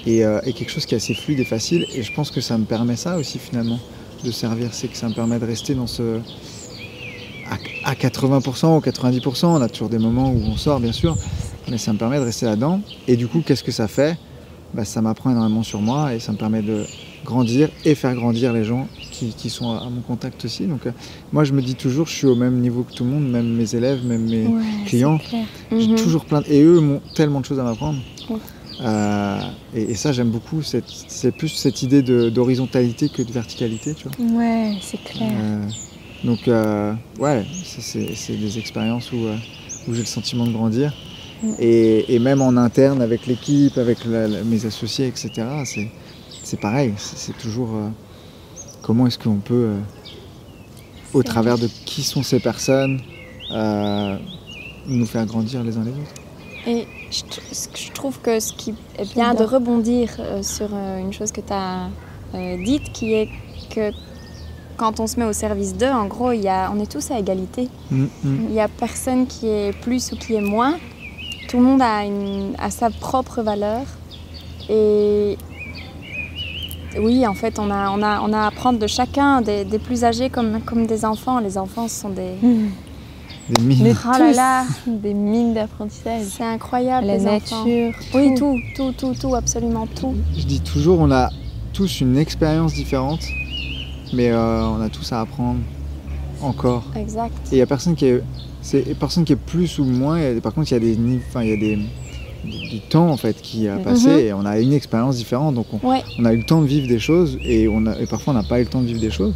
et, 0.06 0.24
euh, 0.24 0.38
et 0.46 0.52
quelque 0.52 0.70
chose 0.70 0.86
qui 0.86 0.94
est 0.94 0.98
assez 0.98 1.14
fluide 1.14 1.40
et 1.40 1.44
facile. 1.44 1.84
Et 1.94 2.02
je 2.02 2.12
pense 2.14 2.30
que 2.30 2.40
ça 2.40 2.56
me 2.58 2.64
permet 2.64 2.96
ça 2.96 3.16
aussi 3.18 3.38
finalement 3.38 3.78
de 4.24 4.30
servir, 4.30 4.68
c'est 4.72 4.88
que 4.88 4.96
ça 4.96 5.08
me 5.08 5.14
permet 5.14 5.38
de 5.38 5.44
rester 5.46 5.74
dans 5.74 5.86
ce. 5.86 6.18
À, 7.84 7.90
à 7.90 7.94
80% 7.94 8.76
ou 8.76 8.80
90%, 8.80 9.46
on 9.46 9.60
a 9.60 9.68
toujours 9.68 9.88
des 9.88 9.98
moments 9.98 10.30
où 10.30 10.40
on 10.46 10.56
sort 10.56 10.80
bien 10.80 10.92
sûr, 10.92 11.16
mais 11.70 11.78
ça 11.78 11.92
me 11.92 11.98
permet 11.98 12.18
de 12.18 12.24
rester 12.24 12.46
là-dedans. 12.46 12.80
Et 13.08 13.16
du 13.16 13.26
coup, 13.28 13.42
qu'est-ce 13.44 13.62
que 13.64 13.72
ça 13.72 13.88
fait? 13.88 14.16
Bah, 14.74 14.84
Ça 14.84 15.00
m'apprend 15.02 15.30
énormément 15.30 15.62
sur 15.62 15.80
moi 15.80 16.14
et 16.14 16.18
ça 16.20 16.32
me 16.32 16.36
permet 16.36 16.62
de 16.62 16.84
grandir 17.24 17.68
et 17.84 17.94
faire 17.94 18.14
grandir 18.14 18.52
les 18.52 18.64
gens 18.64 18.86
qui, 19.10 19.32
qui 19.34 19.48
sont 19.48 19.70
à, 19.70 19.78
à 19.78 19.88
mon 19.88 20.00
contact 20.02 20.44
aussi. 20.44 20.66
Donc, 20.66 20.86
euh, 20.86 20.92
moi, 21.32 21.44
je 21.44 21.52
me 21.52 21.62
dis 21.62 21.74
toujours, 21.74 22.06
je 22.06 22.12
suis 22.12 22.26
au 22.26 22.34
même 22.34 22.58
niveau 22.60 22.82
que 22.82 22.92
tout 22.92 23.04
le 23.04 23.10
monde, 23.10 23.28
même 23.30 23.46
mes 23.46 23.74
élèves, 23.74 24.04
même 24.04 24.28
mes 24.28 24.46
Ouais, 24.46 24.60
clients. 24.86 25.18
J'ai 25.70 25.88
Mhm. 25.88 25.96
toujours 25.96 26.24
plein 26.26 26.40
de... 26.42 26.46
Et 26.48 26.62
eux 26.62 26.78
ont 26.80 27.00
tellement 27.14 27.40
de 27.40 27.46
choses 27.46 27.58
à 27.60 27.64
m'apprendre. 27.64 27.98
Ouais. 28.28 28.36
Euh, 28.82 29.38
et, 29.74 29.82
et 29.92 29.94
ça, 29.94 30.12
j'aime 30.12 30.30
beaucoup. 30.30 30.60
C'est 30.62 31.32
plus 31.32 31.48
cette 31.48 31.82
idée 31.82 32.02
d'horizontalité 32.02 33.08
que 33.08 33.22
de 33.22 33.32
verticalité, 33.32 33.94
tu 33.94 34.08
vois. 34.08 34.38
Ouais, 34.40 34.74
c'est 34.82 35.02
clair. 35.02 35.30
Euh, 35.32 35.64
donc, 36.24 36.48
euh, 36.48 36.92
ouais, 37.18 37.44
c'est- 37.64 38.32
des 38.36 38.58
expériences 38.58 39.12
où, 39.12 39.26
euh, 39.26 39.36
où 39.88 39.92
j'ai 39.94 40.00
le 40.00 40.06
sentiment 40.06 40.46
de 40.46 40.52
grandir. 40.52 40.92
Et, 41.58 42.14
et 42.14 42.18
même 42.18 42.40
en 42.40 42.56
interne, 42.56 43.02
avec 43.02 43.26
l'équipe, 43.26 43.76
avec 43.76 44.04
la- 44.06 44.26
la- 44.26 44.42
mes 44.44 44.64
associés, 44.64 45.06
etc., 45.08 45.30
c'est- 45.66 45.90
c'est 46.42 46.58
pareil. 46.58 46.94
C'est 46.96 47.36
toujours 47.36 47.70
euh, 47.74 47.88
comment 48.82 49.06
est-ce 49.06 49.18
qu'on 49.18 49.36
peut, 49.36 49.54
euh, 49.74 49.80
au 51.12 51.22
travers 51.22 51.58
de 51.58 51.68
qui 51.84 52.02
sont 52.02 52.22
ces 52.22 52.40
personnes, 52.40 53.00
euh, 53.52 54.16
nous 54.86 55.06
faire 55.06 55.26
grandir 55.26 55.62
les 55.62 55.76
uns 55.76 55.84
les 55.84 55.90
autres. 55.90 56.14
Et 56.66 56.86
je, 57.10 57.22
je 57.86 57.92
trouve 57.92 58.18
que 58.20 58.40
ce 58.40 58.52
qui 58.54 58.74
est 58.98 59.12
bien 59.12 59.34
de 59.34 59.42
rebondir 59.44 60.08
euh, 60.18 60.42
sur 60.42 60.68
euh, 60.72 60.98
une 60.98 61.12
chose 61.12 61.30
que 61.30 61.42
tu 61.42 61.52
as 61.52 61.88
dite, 62.64 62.90
qui 62.92 63.12
est 63.12 63.28
que 63.68 63.90
quand 64.76 65.00
on 65.00 65.06
se 65.06 65.18
met 65.18 65.26
au 65.26 65.32
service 65.32 65.74
d'eux, 65.76 65.90
en 65.90 66.06
gros, 66.06 66.32
il 66.32 66.42
y 66.42 66.48
a, 66.48 66.70
on 66.74 66.80
est 66.80 66.90
tous 66.90 67.10
à 67.10 67.18
égalité. 67.18 67.68
Mm, 67.90 68.02
mm. 68.04 68.08
Il 68.48 68.52
n'y 68.54 68.60
a 68.60 68.68
personne 68.68 69.26
qui 69.26 69.46
est 69.48 69.72
plus 69.80 70.12
ou 70.12 70.16
qui 70.16 70.34
est 70.34 70.40
moins. 70.40 70.74
Tout 71.48 71.58
le 71.58 71.62
monde 71.64 71.82
a, 71.82 72.04
une, 72.04 72.54
a 72.58 72.70
sa 72.70 72.90
propre 72.90 73.42
valeur. 73.42 73.82
Et 74.68 75.36
oui, 76.98 77.26
en 77.26 77.34
fait, 77.34 77.58
on 77.58 77.70
a, 77.70 77.90
on 77.90 78.02
a, 78.02 78.20
on 78.20 78.32
a 78.32 78.38
à 78.40 78.46
apprendre 78.46 78.78
de 78.78 78.86
chacun, 78.86 79.40
des, 79.40 79.64
des 79.64 79.78
plus 79.78 80.04
âgés 80.04 80.30
comme, 80.30 80.60
comme 80.62 80.86
des 80.86 81.04
enfants. 81.04 81.38
Les 81.40 81.58
enfants 81.58 81.88
sont 81.88 82.10
des, 82.10 82.32
Mhm. 82.42 82.70
Des 83.50 83.62
mines. 83.62 83.94
Oh 84.06 84.08
là 84.18 84.30
tous, 84.30 84.36
là. 84.36 84.64
des 84.86 85.12
mines 85.12 85.52
d'apprentissage. 85.52 86.22
C'est 86.30 86.44
incroyable. 86.44 87.06
La 87.06 87.18
les 87.18 87.26
enfants. 87.26 87.64
nature. 87.66 87.92
Oui, 88.14 88.34
tout, 88.34 88.58
tout, 88.74 88.92
tout, 88.96 89.12
tout, 89.20 89.34
absolument 89.34 89.86
tout. 89.86 90.14
Je 90.34 90.44
dis 90.44 90.60
toujours, 90.60 90.98
on 91.00 91.10
a 91.10 91.28
tous 91.74 92.00
une 92.00 92.16
expérience 92.16 92.72
différente, 92.72 93.20
mais 94.14 94.30
euh, 94.30 94.66
on 94.66 94.80
a 94.80 94.88
tous 94.88 95.12
à 95.12 95.20
apprendre 95.20 95.58
encore. 96.42 96.84
Exact. 96.96 97.32
Et 97.50 97.52
il 97.52 97.56
n'y 97.56 97.62
a 97.62 97.66
personne 97.66 97.94
qui 97.94 98.06
est, 98.06 98.22
c'est 98.62 98.82
personne 98.98 99.24
qui 99.24 99.32
est 99.32 99.36
plus 99.36 99.78
ou 99.78 99.84
moins. 99.84 100.18
et 100.18 100.40
par 100.40 100.54
contre, 100.54 100.70
il 100.70 100.74
y 100.74 100.76
a 100.76 100.80
des, 100.80 100.98
enfin, 101.28 101.42
il 101.42 101.50
y 101.50 101.52
a 101.52 101.56
des, 101.56 101.76
du- 102.44 102.80
temps 102.90 103.08
en 103.08 103.16
fait 103.16 103.40
qui 103.40 103.68
a 103.68 103.76
passé 103.78 104.08
Mhm. 104.08 104.18
et 104.18 104.32
on 104.34 104.44
a 104.44 104.58
une 104.58 104.72
expérience 104.72 105.16
différente. 105.16 105.54
Donc 105.54 105.66
on, 105.72 105.88
Ouais. 105.88 106.02
on 106.18 106.24
a 106.24 106.32
eu 106.32 106.38
le 106.38 106.44
temps 106.44 106.60
de 106.60 106.66
vivre 106.66 106.86
des 106.88 106.98
choses 106.98 107.38
et, 107.42 107.68
on 107.68 107.86
a, 107.86 107.98
et 107.98 108.06
parfois 108.06 108.32
on 108.34 108.36
n'a 108.36 108.42
pas 108.42 108.60
eu 108.60 108.64
le 108.64 108.68
temps 108.68 108.80
de 108.82 108.86
vivre 108.86 109.00
des 109.00 109.10
choses. 109.10 109.34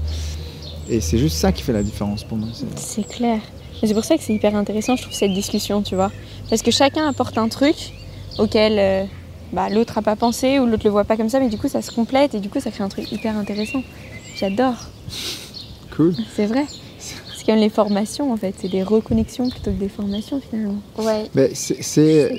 Et 0.90 1.00
c'est 1.00 1.18
juste 1.18 1.36
ça 1.36 1.52
qui 1.52 1.62
fait 1.62 1.72
la 1.72 1.82
différence 1.82 2.24
pour 2.24 2.38
moi. 2.38 2.48
c'est- 2.76 3.06
clair. 3.08 3.40
C'est 3.82 3.94
pour 3.94 4.04
ça 4.04 4.16
que 4.16 4.22
c'est 4.24 4.34
hyper 4.34 4.56
intéressant, 4.56 4.96
je 4.96 5.02
trouve, 5.02 5.14
cette 5.14 5.32
discussion, 5.32 5.82
tu 5.82 5.94
vois. 5.94 6.10
Parce 6.50 6.62
que 6.62 6.70
chacun 6.72 7.06
apporte 7.08 7.38
un 7.38 7.48
truc 7.48 7.76
auquel 8.38 8.72
euh, 8.78 9.04
bah, 9.52 9.68
l'autre 9.70 9.92
n'a 9.96 10.02
pas 10.02 10.16
pensé 10.16 10.58
ou 10.58 10.66
l'autre 10.66 10.82
le 10.84 10.90
voit 10.90 11.04
pas 11.04 11.16
comme 11.16 11.28
ça, 11.28 11.38
mais 11.38 11.48
du 11.48 11.58
coup, 11.58 11.68
ça 11.68 11.80
se 11.80 11.92
complète 11.92 12.34
et 12.34 12.40
du 12.40 12.48
coup, 12.48 12.58
ça 12.58 12.70
crée 12.72 12.82
un 12.82 12.88
truc 12.88 13.10
hyper 13.12 13.36
intéressant. 13.36 13.82
J'adore. 14.38 14.74
Cool. 15.96 16.14
C'est 16.36 16.46
vrai. 16.46 16.64
C'est 16.98 17.44
comme 17.46 17.56
les 17.56 17.70
formations, 17.70 18.32
en 18.32 18.36
fait. 18.36 18.54
C'est 18.58 18.68
des 18.68 18.82
reconnexions 18.82 19.48
plutôt 19.48 19.70
que 19.72 19.76
des 19.78 19.88
formations, 19.88 20.40
finalement. 20.40 20.80
Ouais. 20.98 21.24
Mais 21.34 21.50
c'est- 21.54 21.82
c'est 21.82 22.32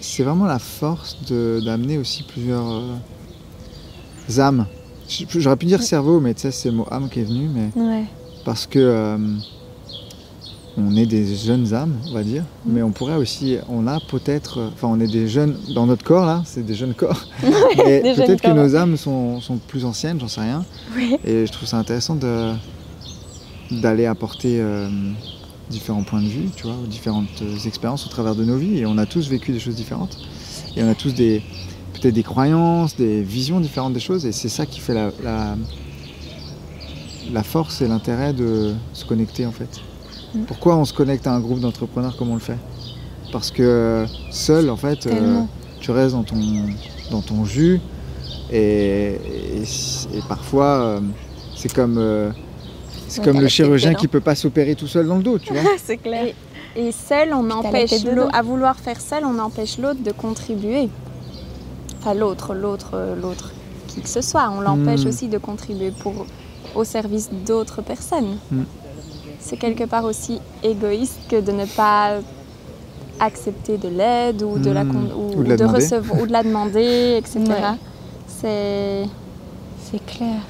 c'est 0.00 0.22
vraiment 0.22 0.44
la 0.44 0.58
force 0.58 1.16
de- 1.30 1.62
d'amener 1.64 1.96
aussi 1.98 2.22
plusieurs 2.24 2.70
euh, 2.70 4.38
âmes. 4.38 4.66
J'aurais 5.30 5.56
pu 5.56 5.66
dire 5.66 5.82
cerveau, 5.82 6.20
mais 6.20 6.34
tu 6.34 6.42
sais, 6.42 6.50
c'est 6.50 6.68
le 6.70 6.76
mot 6.76 6.86
âme 6.90 7.08
qui 7.08 7.20
est 7.20 7.24
venu, 7.24 7.48
mais 7.48 7.70
Ouais. 7.82 8.04
parce 8.44 8.66
que 8.66 8.78
euh, 8.78 9.16
on 10.76 10.96
est 10.96 11.06
des 11.06 11.36
jeunes 11.36 11.72
âmes, 11.72 11.94
on 12.08 12.14
va 12.14 12.22
dire, 12.22 12.44
mais 12.66 12.82
on 12.82 12.90
pourrait 12.90 13.16
aussi, 13.16 13.58
on 13.68 13.86
a 13.86 14.00
peut-être, 14.00 14.70
enfin, 14.72 14.88
on 14.90 14.98
est 14.98 15.06
des 15.06 15.28
jeunes 15.28 15.56
dans 15.74 15.86
notre 15.86 16.04
corps 16.04 16.26
là, 16.26 16.42
c'est 16.44 16.64
des 16.64 16.74
jeunes 16.74 16.94
corps, 16.94 17.26
mais 17.84 18.00
peut-être 18.14 18.42
que 18.42 18.50
nos 18.50 18.74
âmes 18.74 18.96
sont, 18.96 19.40
sont 19.40 19.56
plus 19.56 19.84
anciennes, 19.84 20.18
j'en 20.18 20.28
sais 20.28 20.40
rien, 20.40 20.64
et 21.24 21.46
je 21.46 21.52
trouve 21.52 21.68
ça 21.68 21.78
intéressant 21.78 22.16
de 22.16 22.52
d'aller 23.70 24.04
apporter 24.06 24.60
euh, 24.60 24.88
différents 25.70 26.02
points 26.02 26.20
de 26.20 26.28
vue, 26.28 26.48
tu 26.54 26.64
vois, 26.64 26.76
différentes 26.88 27.42
expériences 27.66 28.06
au 28.06 28.10
travers 28.10 28.34
de 28.34 28.44
nos 28.44 28.56
vies, 28.56 28.78
et 28.78 28.86
on 28.86 28.98
a 28.98 29.06
tous 29.06 29.28
vécu 29.28 29.52
des 29.52 29.60
choses 29.60 29.76
différentes, 29.76 30.18
et 30.76 30.82
on 30.82 30.88
a 30.88 30.94
tous 30.94 31.14
des 31.14 31.42
peut-être 31.94 32.14
des 32.14 32.22
croyances, 32.24 32.96
des 32.96 33.22
visions 33.22 33.60
différentes 33.60 33.92
des 33.92 34.00
choses, 34.00 34.26
et 34.26 34.32
c'est 34.32 34.48
ça 34.48 34.66
qui 34.66 34.80
fait 34.80 34.94
la, 34.94 35.10
la, 35.22 35.56
la 37.32 37.42
force 37.44 37.80
et 37.80 37.86
l'intérêt 37.86 38.32
de 38.32 38.74
se 38.92 39.04
connecter 39.04 39.46
en 39.46 39.52
fait. 39.52 39.80
Pourquoi 40.46 40.76
on 40.76 40.84
se 40.84 40.92
connecte 40.92 41.26
à 41.26 41.32
un 41.32 41.40
groupe 41.40 41.60
d'entrepreneurs 41.60 42.16
comme 42.16 42.30
on 42.30 42.34
le 42.34 42.40
fait? 42.40 42.58
Parce 43.32 43.50
que 43.50 44.06
seul 44.30 44.70
en 44.70 44.76
fait, 44.76 45.06
euh, 45.06 45.40
tu 45.80 45.90
restes 45.90 46.14
dans 46.14 46.22
ton, 46.22 46.36
dans 47.10 47.20
ton 47.22 47.44
jus, 47.44 47.80
et, 48.50 49.14
et, 49.14 49.62
et 49.62 50.22
parfois 50.28 50.66
euh, 50.66 51.00
c'est 51.56 51.72
comme, 51.72 51.96
euh, 51.98 52.30
c'est 53.08 53.20
Ouais, 53.20 53.24
comme 53.26 53.40
le 53.40 53.48
chirurgien 53.48 53.94
qui 53.94 54.08
peut 54.08 54.20
pas 54.20 54.34
s'opérer 54.34 54.74
tout 54.74 54.86
seul 54.86 55.06
dans 55.06 55.16
le 55.16 55.22
dos, 55.22 55.38
tu 55.38 55.52
vois. 55.52 55.62
c'est 55.84 55.96
clair. 55.96 56.32
Et 56.76 56.90
seul, 56.90 57.32
on 57.32 57.48
empêche 57.50 58.04
l'autre, 58.04 58.30
à 58.34 58.42
vouloir 58.42 58.76
faire 58.76 59.00
seul, 59.00 59.24
on 59.24 59.38
empêche 59.38 59.78
l'autre 59.78 60.02
de 60.02 60.10
contribuer. 60.10 60.88
Enfin, 62.00 62.14
l'autre, 62.14 62.54
l'autre, 62.54 63.14
l'autre, 63.20 63.52
qui 63.88 64.00
que 64.00 64.08
ce 64.08 64.20
soit, 64.20 64.50
on 64.50 64.60
l'empêche 64.60 65.04
Hmm. 65.04 65.08
aussi 65.08 65.28
de 65.28 65.38
contribuer 65.38 65.92
pour, 65.92 66.26
au 66.74 66.82
service 66.84 67.30
d'autres 67.46 67.80
personnes. 67.82 68.36
Hmm. 68.50 68.64
C'est 69.46 69.56
quelque 69.58 69.84
part 69.84 70.04
aussi 70.04 70.40
égoïste 70.62 71.18
que 71.28 71.38
de 71.40 71.52
ne 71.52 71.66
pas 71.66 72.12
accepter 73.20 73.76
de 73.78 73.88
l'aide 73.88 74.42
ou 74.42 74.58
de 74.58 74.70
la 74.70 74.84
Hmm. 74.84 74.92
con- 74.92 75.10
ou, 75.16 75.38
Ou 75.40 75.44
de 75.44 75.50
la 75.50 75.56
demander. 75.56 75.76
recevoir 75.84 76.20
ou 76.22 76.26
de 76.26 76.32
la 76.32 76.42
demander, 76.42 77.16
etc. 77.18 77.40
Ouais. 77.46 77.54
C'est 78.26 79.04
C'est 79.90 80.04
clair. 80.04 80.40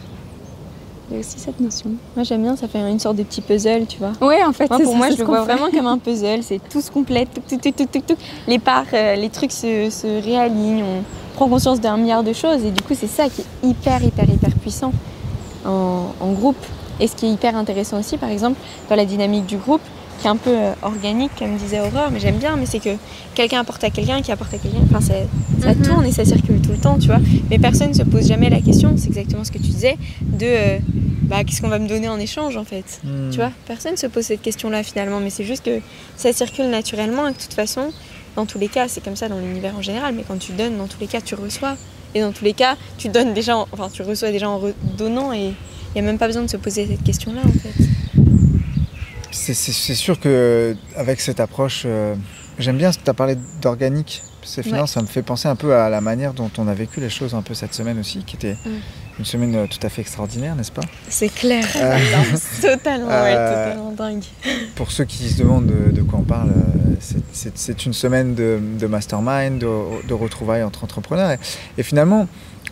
il 1.11 1.15
y 1.15 1.17
a 1.17 1.21
aussi 1.21 1.39
cette 1.39 1.61
notion. 1.61 1.91
Moi, 2.17 2.25
j'aime 2.25 2.43
bien, 2.43 2.57
ça 2.57 2.67
fait 2.69 2.79
une 2.89 2.99
sorte 3.01 3.17
de 3.17 3.25
petit 3.25 3.43
puzzle, 3.43 3.85
tu 3.87 3.99
vois. 3.99 4.13
Oui, 4.23 4.37
en 4.47 4.53
fait, 4.53 4.71
Moi, 4.71 4.79
c'est 4.79 4.85
pour 4.85 4.92
ça, 4.92 4.99
moi, 4.99 5.11
je 5.11 5.18
le 5.18 5.25
vois 5.25 5.45
fait. 5.45 5.53
vraiment 5.55 5.71
comme 5.71 5.87
un 5.87 5.99
puzzle. 5.99 6.42
C'est 6.42 6.61
tout 6.71 6.81
se 6.81 6.90
complète, 6.90 7.29
tout, 7.35 7.42
tout, 7.47 7.59
tout, 7.59 7.73
tout, 7.73 7.87
tout, 7.92 8.14
tout. 8.14 8.16
Les 8.47 8.59
parts, 8.59 8.87
euh, 8.95 9.16
les 9.16 9.29
trucs 9.29 9.53
se, 9.53 9.90
se 9.90 10.23
réalignent. 10.25 10.83
On 10.85 11.03
prend 11.37 11.49
conscience 11.49 11.81
d'un 11.81 11.97
milliard 11.99 12.23
de 12.23 12.33
choses. 12.33 12.64
Et 12.64 12.71
du 12.71 12.81
coup, 12.81 12.95
c'est 12.97 13.09
ça 13.09 13.29
qui 13.29 13.42
est 13.42 13.68
hyper, 13.68 14.03
hyper, 14.03 14.25
hyper 14.31 14.55
puissant 14.62 14.92
en, 15.66 16.07
en 16.21 16.33
groupe. 16.33 16.57
Et 17.00 17.07
ce 17.09 17.14
qui 17.16 17.26
est 17.26 17.30
hyper 17.33 17.57
intéressant 17.57 17.98
aussi, 17.98 18.16
par 18.18 18.28
exemple, 18.30 18.59
dans 18.88 18.96
la 18.96 19.04
dynamique 19.04 19.46
du 19.46 19.57
groupe, 19.57 19.80
qui 20.20 20.26
est 20.28 20.30
un 20.30 20.37
peu 20.37 20.50
euh, 20.57 20.72
organique, 20.83 21.33
comme 21.38 21.57
disait 21.57 21.80
Aurore, 21.80 22.11
mais 22.12 22.20
j'aime 22.20 22.37
bien, 22.38 22.57
mais 22.57 22.66
c'est 22.66 22.78
que 22.78 22.96
quelqu'un 23.35 23.61
apporte 23.61 23.83
à 23.83 23.90
quelqu'un, 23.90 24.22
qui 24.22 24.30
apporte 24.30 24.54
à 24.54 24.59
quelqu'un. 24.59 24.78
Enfin, 24.88 25.00
ça, 25.00 25.14
ça 25.61 25.74
Mhm. 25.74 25.83
tourne 25.83 26.07
et 26.07 26.12
ça 26.12 26.24
circule 26.24 26.61
tout 26.61 26.70
le 26.70 26.78
temps, 26.78 26.98
tu 26.98 27.09
vois. 27.09 27.18
Mais 27.50 27.59
personne 27.59 27.88
ne 27.88 27.94
se 27.94 28.02
pose 28.04 28.26
jamais 28.28 28.48
la 28.48 28.61
question, 28.61 28.94
c'est 28.96 29.09
exactement 29.09 29.42
ce 29.44 29.50
que 29.50 29.59
tu 29.59 29.64
disais, 29.70 29.96
de 30.22 30.46
euh, 30.46 30.78
bah, 31.22 31.42
qu'est-ce 31.42 31.61
qu'on 31.62 31.68
va 31.68 31.80
me 31.80 31.88
donner 31.88 32.09
en 32.09 32.18
échange, 32.20 32.57
en 32.57 32.64
fait. 32.64 33.00
Hmm. 33.02 33.30
Tu 33.30 33.38
vois, 33.38 33.50
personne 33.66 33.96
se 33.96 34.07
pose 34.07 34.24
cette 34.24 34.42
question-là 34.42 34.83
finalement, 34.85 35.18
mais 35.20 35.30
c'est 35.30 35.44
juste 35.44 35.64
que 35.64 35.80
ça 36.16 36.33
circule 36.33 36.66
naturellement 36.70 37.26
et 37.26 37.33
que 37.33 37.38
de 37.38 37.42
toute 37.42 37.54
façon, 37.54 37.90
dans 38.37 38.46
tous 38.46 38.59
les 38.59 38.68
cas, 38.68 38.87
c'est 38.88 39.02
comme 39.02 39.16
ça 39.16 39.28
dans 39.28 39.38
l'univers 39.38 39.74
en 39.76 39.83
général, 39.83 40.14
mais 40.14 40.24
quand 40.26 40.38
tu 40.38 40.52
donnes, 40.52 40.76
dans 40.78 40.87
tous 40.87 41.00
les 41.00 41.07
cas, 41.09 41.20
tu 41.20 41.35
reçois. 41.35 41.76
Et 42.14 42.20
dans 42.20 42.30
tous 42.33 42.44
les 42.44 42.52
cas, 42.52 42.76
tu 42.98 43.09
donnes 43.09 43.35
déjà, 43.35 43.57
en- 43.57 43.66
enfin, 43.72 43.88
tu 43.92 44.02
reçois 44.02 44.30
déjà 44.30 44.48
en 44.48 44.59
redonnant 44.59 45.33
et 45.33 45.52
il 45.94 46.02
n'y 46.02 46.07
a 46.09 46.11
même 46.11 46.18
pas 46.18 46.26
besoin 46.26 46.42
de 46.42 46.50
se 46.50 46.57
poser 46.57 46.87
cette 46.87 47.02
question-là 47.02 47.40
en 47.44 47.52
fait. 47.52 47.85
C'est- 49.30 49.94
sûr 49.94 50.18
que 50.20 50.76
avec 50.96 51.20
cette 51.20 51.40
approche, 51.40 51.83
euh, 51.87 52.14
j'aime 52.59 52.76
bien, 52.78 52.90
tu 52.92 52.98
as 53.11 53.14
parlé 53.14 53.37
d'organique. 53.61 54.22
C'est 54.46 54.62
finalement, 54.62 54.83
Ouais. 54.85 54.88
ça 54.88 55.00
me 55.00 55.07
fait 55.07 55.22
penser 55.22 55.48
un 55.48 55.57
peu 55.57 55.74
à 55.74 55.88
la 55.88 56.00
manière 56.02 56.35
dont 56.35 56.50
on 56.59 56.68
a 56.68 56.74
vécu 56.74 57.00
les 57.00 57.09
choses 57.09 57.35
un 57.35 57.40
peu 57.42 57.54
cette 57.54 57.72
semaine 57.74 57.98
aussi, 57.98 58.22
qui 58.24 58.37
était 58.37 58.57
Mm. 58.64 58.70
une 59.20 59.24
semaine 59.24 59.54
euh, 59.57 59.66
tout 59.66 59.85
à 59.85 59.88
fait 59.88 60.02
extraordinaire, 60.02 60.54
n'est-ce 60.54 60.70
pas? 60.72 60.83
C'est 61.09 61.30
clair. 61.35 61.64
Euh, 61.76 61.96
totalement, 62.61 63.07
ouais, 63.09 63.35
euh, 63.35 63.64
totalement 63.70 63.92
dingue. 63.92 64.22
Pour 64.76 64.90
ceux 64.92 65.04
qui 65.04 65.28
se 65.30 65.38
demandent 65.38 65.66
de, 65.66 65.90
de 65.92 66.02
quoi 66.02 66.18
on 66.20 66.24
parle, 66.24 66.52
c'est- 67.00 67.87
une 67.87 67.94
semaine 67.94 68.35
de, 68.35 68.59
de 68.78 68.87
mastermind, 68.87 69.59
de, 69.59 70.07
de 70.07 70.14
retrouvailles 70.14 70.62
entre 70.62 70.85
entrepreneurs. 70.85 71.30
Et, 71.30 71.38
et 71.78 71.83
finalement, 71.83 72.28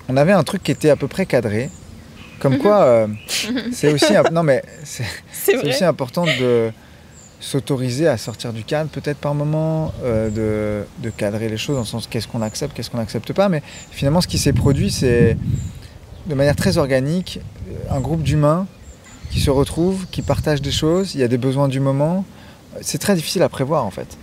on 0.08 0.16
avait 0.18 0.32
un 0.32 0.42
truc 0.44 0.62
qui 0.62 0.70
était 0.72 0.90
à 0.90 0.96
peu 0.96 1.08
près 1.08 1.24
cadré. 1.26 1.70
Comme 2.42 2.59
quoi, 2.59 2.83
euh, 2.83 3.07
c'est 3.72 3.92
aussi, 3.92 4.16
un- 4.16 4.24
non 4.33 4.42
mais 4.42 4.62
c'est 4.83 5.05
aussi 5.64 5.85
important 5.85 6.24
de 6.26 6.70
s'autoriser 7.40 8.07
à 8.09 8.16
sortir 8.18 8.52
du 8.52 8.62
cadre, 8.64 8.88
peut-être 8.90 9.18
par 9.18 9.35
moment, 9.35 9.92
euh, 10.05 10.28
de, 10.31 10.87
de 11.02 11.11
cadrer 11.11 11.48
les 11.48 11.57
choses 11.57 11.74
dans 11.76 11.83
le 11.83 11.87
sens 11.87 12.07
qu'est-ce 12.07 12.28
qu'on 12.28 12.42
accepte, 12.42 12.74
qu'est-ce 12.76 12.90
qu'on 12.90 12.98
n'accepte 12.98 13.33
pas. 13.33 13.48
Mais 13.48 13.62
finalement, 13.90 14.20
ce 14.20 14.28
qui 14.28 14.38
s'est 14.38 14.52
produit, 14.52 14.90
c'est 14.90 15.37
de 16.26 16.35
manière 16.35 16.55
très 16.57 16.78
organique, 16.78 17.40
un 17.90 18.00
groupe 18.00 18.22
d'humains 18.22 18.66
qui 19.31 19.40
se 19.40 19.50
retrouvent, 19.50 20.07
qui 20.11 20.22
partagent 20.22 20.62
des 20.62 20.70
choses, 20.70 21.14
il 21.14 21.20
y 21.20 21.24
a 21.24 21.28
des 21.28 21.38
besoins 21.38 21.68
du 21.68 21.81
moment. 21.81 22.24
C'est 22.81 22.98
très 22.98 23.14
difficile 23.14 23.42
à 23.42 23.48
prévoir 23.48 23.85
en 23.85 23.90
fait. 23.90 24.16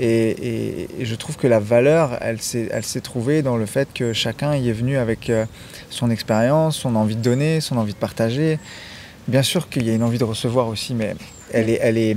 Et, 0.00 0.30
et- 0.30 0.88
et 1.00 1.04
je 1.04 1.14
trouve 1.16 1.36
que 1.36 1.46
la 1.46 1.58
valeur, 1.58 2.18
elle 2.20 2.40
s'est 2.40 3.00
trouvée 3.02 3.42
dans 3.42 3.56
le 3.56 3.66
fait 3.66 3.88
que 3.92 4.12
chacun 4.12 4.54
y 4.56 4.68
est 4.68 4.72
venu 4.72 4.96
avec 4.96 5.28
euh, 5.30 5.44
son 5.90 6.10
expérience, 6.10 6.76
son 6.76 6.94
envie 6.94 7.16
de 7.16 7.22
donner, 7.22 7.60
son 7.60 7.76
envie 7.78 7.94
de 7.94 7.98
partager. 7.98 8.58
Bien 9.26 9.42
sûr 9.42 9.68
qu'il 9.68 9.86
y 9.86 9.90
a 9.90 9.94
une 9.94 10.02
envie 10.02 10.18
de 10.18 10.24
recevoir 10.24 10.68
aussi, 10.68 10.94
mais 10.94 11.14
elle 11.52 11.68
est, 11.68 11.78
elle 11.82 11.98
est, 11.98 12.16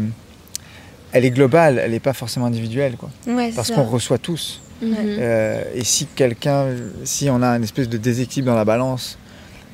elle 1.12 1.26
est 1.26 1.32
globale, 1.32 1.80
elle 1.84 1.92
n'est 1.92 2.00
pas 2.00 2.14
forcément 2.14 2.46
individuelle. 2.46 2.96
Quoi. 2.98 3.10
Ouais, 3.28 3.50
c'est 3.50 3.56
Parce 3.56 3.72
qu'on 3.72 3.84
reçoit 3.84 4.18
tous. 4.18 4.62
Mhm. 4.82 4.96
Euh, 5.00 5.64
et 5.76 5.84
si 5.84 6.06
quelqu'un, 6.08 6.68
si 7.04 7.30
on 7.30 7.42
a 7.44 7.50
une 7.58 7.64
espèce 7.64 7.90
de 7.90 7.98
déséquilibre 7.98 8.52
dans 8.52 8.58
la 8.58 8.66
balance 8.66 9.18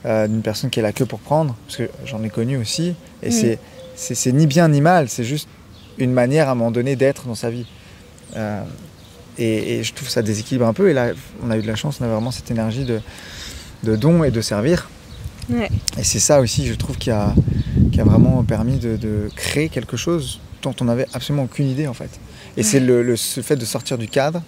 euh, 0.06 0.28
d'une 0.28 0.41
personne 0.41 0.70
qui 0.70 0.80
est 0.80 0.84
là 0.84 0.91
que 0.93 1.04
pour 1.04 1.20
prendre, 1.20 1.56
parce 1.65 1.78
que 1.78 1.89
j'en 2.06 2.24
ai 2.24 2.30
connu 2.30 2.58
aussi, 2.58 2.93
et 3.24 3.30
Mm. 3.30 3.58
c'est 3.96 4.32
ni 4.32 4.46
bien 4.48 4.67
ni 4.70 4.80
mal, 4.80 5.10
c'est 5.10 5.24
juste 5.24 5.48
une 5.98 6.12
manière 6.13 6.50
à 6.50 6.52
un 6.52 6.56
moment 6.56 6.72
donné 6.72 6.96
d'être 6.96 7.26
dans 7.26 7.36
sa 7.36 7.50
vie. 7.50 7.65
Euh, 8.36 8.62
et, 9.38 9.78
et 9.80 9.84
je 9.84 9.94
trouve 9.94 10.08
que 10.08 10.13
ça 10.13 10.22
déséquilibre 10.22 10.66
un 10.66 10.74
peu, 10.74 10.90
et 10.90 10.94
là 10.94 11.12
on 11.44 11.52
a 11.52 11.58
eu 11.58 11.62
de 11.62 11.68
la 11.68 11.76
chance, 11.76 12.00
on 12.02 12.06
a 12.06 12.08
vraiment 12.08 12.32
cette 12.32 12.50
énergie 12.52 12.86
de, 12.86 13.00
de 13.84 13.96
don 13.96 14.24
et 14.24 14.32
de 14.32 14.42
servir. 14.42 14.90
Ouais. 15.50 15.70
Et 15.98 16.04
c'est 16.04 16.20
ça 16.20 16.42
aussi, 16.42 16.66
je 16.68 16.74
trouve, 16.74 16.98
qui 16.98 17.10
a, 17.12 17.34
qui 17.92 18.02
a 18.02 18.04
vraiment 18.04 18.44
permis 18.44 18.78
de, 18.80 18.98
de 18.98 19.30
créer 19.36 19.70
quelque 19.70 19.96
chose 19.96 20.40
dont 20.63 20.74
on 20.82 20.86
n'avait 20.86 21.06
absolument 21.13 21.44
aucune 21.44 21.70
idée 21.70 21.88
en 21.88 21.94
fait. 21.94 22.10
Et 22.58 22.63
c'est 22.63 22.80
le, 22.80 23.04
le- 23.04 23.16
ce 23.16 23.42
fait 23.42 23.56
de 23.56 23.63
sortir 23.66 23.98
du 24.00 24.08
cadre, 24.08 24.42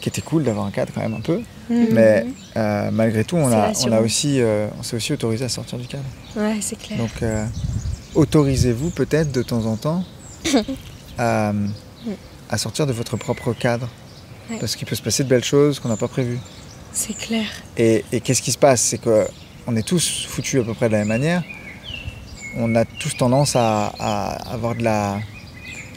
qui 0.00 0.08
était 0.08 0.22
cool 0.22 0.42
d'avoir 0.44 0.64
un 0.66 0.70
cadre 0.70 0.92
quand 0.94 1.02
même 1.02 1.14
un 1.14 1.20
peu, 1.20 1.40
Mhm. 1.68 1.86
mais 1.92 2.26
euh, 2.56 2.90
malgré 2.90 3.22
tout, 3.22 3.36
on, 3.36 3.52
a, 3.52 3.70
on, 3.86 3.92
a 3.92 4.00
aussi, 4.00 4.40
euh, 4.40 4.66
on 4.80 4.82
s'est 4.82 4.96
aussi 4.96 5.12
autorisé 5.12 5.44
à 5.44 5.48
sortir 5.48 5.78
du 5.78 5.86
cadre. 5.86 6.02
Ouais, 6.36 6.56
c'est 6.60 6.76
clair. 6.76 6.98
Donc 6.98 7.22
euh, 7.22 7.44
autorisez-vous 8.14 8.90
peut-être 8.90 9.30
de 9.30 9.42
temps 9.42 9.66
en 9.66 9.76
temps 9.76 10.04
à, 11.18 11.52
à 12.50 12.58
sortir 12.58 12.86
de 12.86 12.92
votre 12.92 13.16
propre 13.16 13.54
cadre. 13.54 13.88
Ouais. 14.50 14.58
Parce 14.58 14.76
qu'il 14.76 14.86
peut 14.86 14.96
se 14.96 15.02
passer 15.02 15.24
de 15.24 15.28
belles 15.28 15.44
choses 15.44 15.80
qu'on 15.80 15.88
n'a 15.88 15.96
pas 15.96 16.08
prévues. 16.08 16.40
C'est 16.92 17.16
clair. 17.16 17.46
Et, 17.78 18.04
et 18.12 18.20
qu'est-ce 18.20 18.42
qui 18.42 18.52
se 18.52 18.58
passe? 18.58 18.82
C'est 18.82 18.98
qu'on 18.98 19.76
est 19.76 19.86
tous 19.86 20.26
foutus 20.28 20.60
à 20.60 20.64
peu 20.64 20.74
près 20.74 20.88
de 20.88 20.92
la 20.92 20.98
même 20.98 21.08
manière. 21.08 21.42
On 22.56 22.74
a 22.74 22.84
tous 22.84 23.16
tendance 23.16 23.54
à, 23.54 23.92
à 23.98 24.52
avoir 24.52 24.74
de 24.74 24.82
la, 24.82 25.20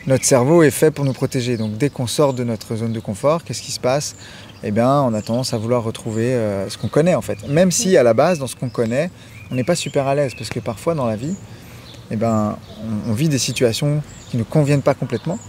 notre 0.05 0.23
cerveau 0.23 0.61
est 0.61 0.69
fait 0.69 0.91
pour 0.91 1.03
nous 1.03 1.13
protéger. 1.13 1.57
Donc 1.57 1.77
dès 1.77 1.89
qu'on 1.89 2.05
sort 2.05 2.35
de 2.35 2.43
notre 2.43 2.75
zone 2.75 2.93
de 2.93 2.99
confort, 2.99 3.43
qu'est-ce 3.43 3.63
qui 3.63 3.71
se 3.71 3.79
passe? 3.79 4.15
Eh 4.61 4.69
bien, 4.69 5.01
on 5.01 5.13
a 5.15 5.21
tendance 5.23 5.53
à 5.53 5.57
vouloir 5.57 5.83
retrouver 5.83 6.35
euh, 6.35 6.69
ce 6.69 6.77
qu'on 6.77 6.89
connaît 6.89 7.15
en 7.15 7.21
fait. 7.21 7.47
Même 7.47 7.71
si 7.71 7.97
à 7.97 8.03
la 8.03 8.13
base, 8.13 8.37
dans 8.37 8.47
ce 8.47 8.55
qu'on 8.55 8.69
connaît, 8.69 9.09
on 9.49 9.55
n'est 9.55 9.63
pas 9.63 9.75
super 9.75 10.05
à 10.05 10.13
l'aise. 10.13 10.33
Parce 10.37 10.49
que 10.49 10.59
parfois 10.59 10.93
dans 10.93 11.07
la 11.07 11.15
vie, 11.15 11.35
eh 12.11 12.15
ben, 12.15 12.57
on, 13.07 13.11
on 13.11 13.13
vit 13.13 13.29
des 13.29 13.39
situations 13.39 14.03
qui 14.29 14.37
ne 14.37 14.43
conviennent 14.43 14.83
pas 14.83 14.93
complètement, 14.93 15.39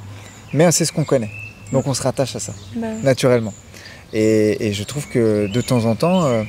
mais 0.53 0.71
c'est 0.73 0.85
ce 0.85 0.93
qu'on 0.93 1.05
connaît. 1.05 1.31
Donc 1.73 1.87
on 1.87 1.95
se 1.95 2.03
rattache 2.03 2.37
à 2.37 2.41
ça, 2.41 2.53
Bah 2.77 2.87
ouais. 2.89 3.03
naturellement. 3.03 3.55
Et, 4.13 4.69
et 4.69 4.73
je 4.73 4.85
trouve 4.85 5.09
que 5.09 5.47
de 5.49 5.61
temps 5.61 5.87
en 5.87 5.97
temps, 5.97 6.25
euh, 6.25 6.43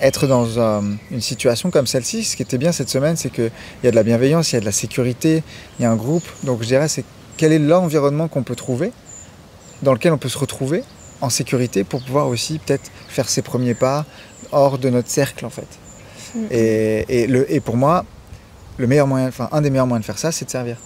être 0.00 0.26
dans 0.26 0.46
euh, 0.56 0.80
une 1.10 1.20
situation 1.20 1.70
comme 1.70 1.86
celle-ci, 1.86 2.24
ce 2.24 2.34
qui 2.36 2.42
était 2.42 2.58
bien 2.58 2.72
cette 2.72 2.88
semaine, 2.88 3.16
c'est 3.16 3.30
qu'il 3.30 3.50
y 3.84 3.86
a 3.86 3.90
de 3.90 3.96
la 3.96 4.02
bienveillance, 4.02 4.50
il 4.52 4.54
y 4.54 4.58
a 4.58 4.60
de 4.60 4.64
la 4.64 4.72
sécurité, 4.72 5.42
il 5.78 5.82
y 5.82 5.86
a 5.86 5.90
un 5.90 5.96
groupe. 5.96 6.24
Donc 6.42 6.62
je 6.62 6.66
dirais, 6.66 6.88
c'est 6.88 7.04
quel 7.36 7.52
est 7.52 7.58
l'environnement 7.58 8.26
qu'on 8.28 8.42
peut 8.42 8.56
trouver, 8.56 8.90
dans 9.82 9.92
lequel 9.92 10.12
on 10.12 10.18
peut 10.18 10.28
se 10.28 10.38
retrouver 10.38 10.82
en 11.20 11.30
sécurité 11.30 11.84
pour 11.84 12.02
pouvoir 12.02 12.26
aussi 12.28 12.58
peut-être 12.58 12.90
faire 13.08 13.28
ses 13.28 13.42
premiers 13.42 13.74
pas 13.74 14.04
hors 14.50 14.78
de 14.78 14.90
notre 14.90 15.08
cercle 15.08 15.46
en 15.46 15.50
fait. 15.50 15.68
Mm. 16.34 16.38
Et, 16.50 17.04
et 17.22 17.26
le, 17.28 17.50
et 17.52 17.60
pour 17.60 17.76
moi, 17.76 18.04
le 18.78 18.86
meilleur 18.88 19.06
moyen, 19.06 19.28
enfin 19.28 19.48
un 19.52 19.60
des 19.60 19.70
meilleurs 19.70 19.86
moyens 19.86 20.02
de 20.02 20.06
faire 20.06 20.18
ça, 20.18 20.32
c'est 20.32 20.44
de 20.46 20.50
servir. 20.50 20.76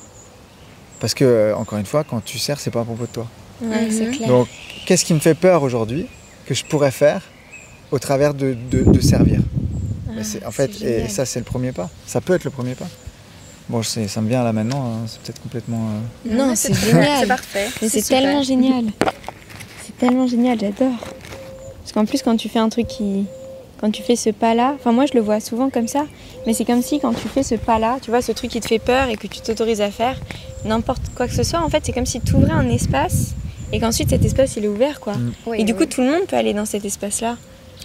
Parce 1.01 1.15
que, 1.15 1.25
euh, 1.25 1.57
encore 1.57 1.79
une 1.79 1.87
fois, 1.87 2.05
quand 2.05 2.21
tu 2.25 2.39
sers, 2.39 2.59
c'est 2.59 2.71
pas 2.71 2.81
à 2.81 2.85
propos 2.85 3.05
de 3.07 3.11
toi. 3.13 3.27
Ouais, 3.63 3.89
c'est 3.91 4.07
Mhm. 4.07 4.17
clair. 4.17 4.29
Donc, 4.29 4.49
qu'est-ce 4.87 5.05
qui 5.05 5.15
me 5.15 5.21
fait 5.21 5.35
peur 5.35 5.63
aujourd'hui 5.63 6.07
que 6.47 6.55
je 6.55 6.65
pourrais 6.65 6.91
faire 6.91 7.23
au 7.91 7.99
travers 7.99 8.35
de, 8.35 8.57
de- 8.71 8.83
de 8.85 9.01
servir? 9.01 9.41
Ah, 10.09 10.21
En 10.49 10.51
fait, 10.51 10.83
et 10.83 11.09
ça, 11.09 11.25
c'est 11.25 11.39
le 11.39 11.45
premier 11.45 11.73
pas. 11.73 11.89
Ça 12.07 12.21
peut 12.21 12.35
être 12.35 12.45
le 12.45 12.51
premier 12.51 12.75
pas. 12.75 12.89
Bon, 13.69 13.83
je 13.83 13.89
sais, 13.89 14.09
ça 14.09 14.21
me 14.21 14.29
vient 14.29 14.43
là 14.43 14.53
maintenant, 14.53 14.83
hein, 14.87 15.07
c'est 15.07 15.21
peut-être 15.21 15.43
complètement. 15.43 15.91
euh, 16.27 16.35
Non, 16.35 16.55
c'est 16.57 16.73
génial. 16.75 17.19
C'est 17.21 17.27
parfait. 17.27 17.69
Mais 17.83 17.89
c'est 17.89 18.03
tellement 18.03 18.43
génial. 18.43 18.85
C'est 19.85 19.97
tellement 19.99 20.27
génial, 20.27 20.59
j'adore. 20.59 20.97
Parce 21.83 21.93
qu'en 21.93 22.05
plus, 22.07 22.23
quand 22.23 22.37
tu 22.37 22.49
fais 22.49 22.59
un 22.59 22.69
truc 22.71 22.87
qui. 22.89 23.27
Quand 23.81 23.91
tu 23.91 24.03
fais 24.03 24.17
ce 24.17 24.31
pas-là, 24.31 24.75
enfin 24.75 24.93
moi 24.93 25.07
je 25.07 25.15
le 25.15 25.21
vois 25.21 25.39
souvent 25.41 25.71
comme 25.71 25.87
ça, 25.89 26.05
mais 26.47 26.53
c'est 26.53 26.65
comme 26.65 26.83
si 26.83 26.99
quand 26.99 27.13
tu 27.15 27.29
fais 27.29 27.43
ce 27.43 27.55
pas-là, 27.55 27.99
tu 28.03 28.11
vois, 28.11 28.23
ce 28.23 28.33
truc 28.33 28.51
qui 28.51 28.61
te 28.61 28.67
fait 28.67 28.79
peur 28.81 29.09
et 29.09 29.17
que 29.17 29.27
tu 29.29 29.41
t'autorises 29.41 29.81
à 29.81 29.91
faire, 29.91 30.17
n'importe 30.65 31.03
quoi 31.15 31.29
que 31.29 31.35
ce 31.35 31.43
soit, 31.45 31.61
en 31.61 31.69
fait, 31.69 31.83
c'est 31.87 31.93
comme 31.93 32.07
si 32.07 32.21
tu 32.21 32.35
ouvrais 32.35 32.53
un 32.53 32.69
espace 32.69 33.35
et 33.73 33.79
qu'ensuite 33.81 34.11
cet 34.11 34.25
espace 34.25 34.57
il 34.57 34.65
est 34.65 34.69
ouvert 34.69 34.99
quoi. 34.99 35.15
Mm. 35.15 35.33
Oui, 35.47 35.61
et 35.61 35.65
du 35.65 35.73
oui. 35.73 35.79
coup, 35.79 35.87
tout 35.87 36.01
le 36.01 36.09
monde 36.11 36.27
peut 36.27 36.37
aller 36.37 36.55
dans 36.55 36.65
cet 36.65 36.85
espace-là. 36.85 37.37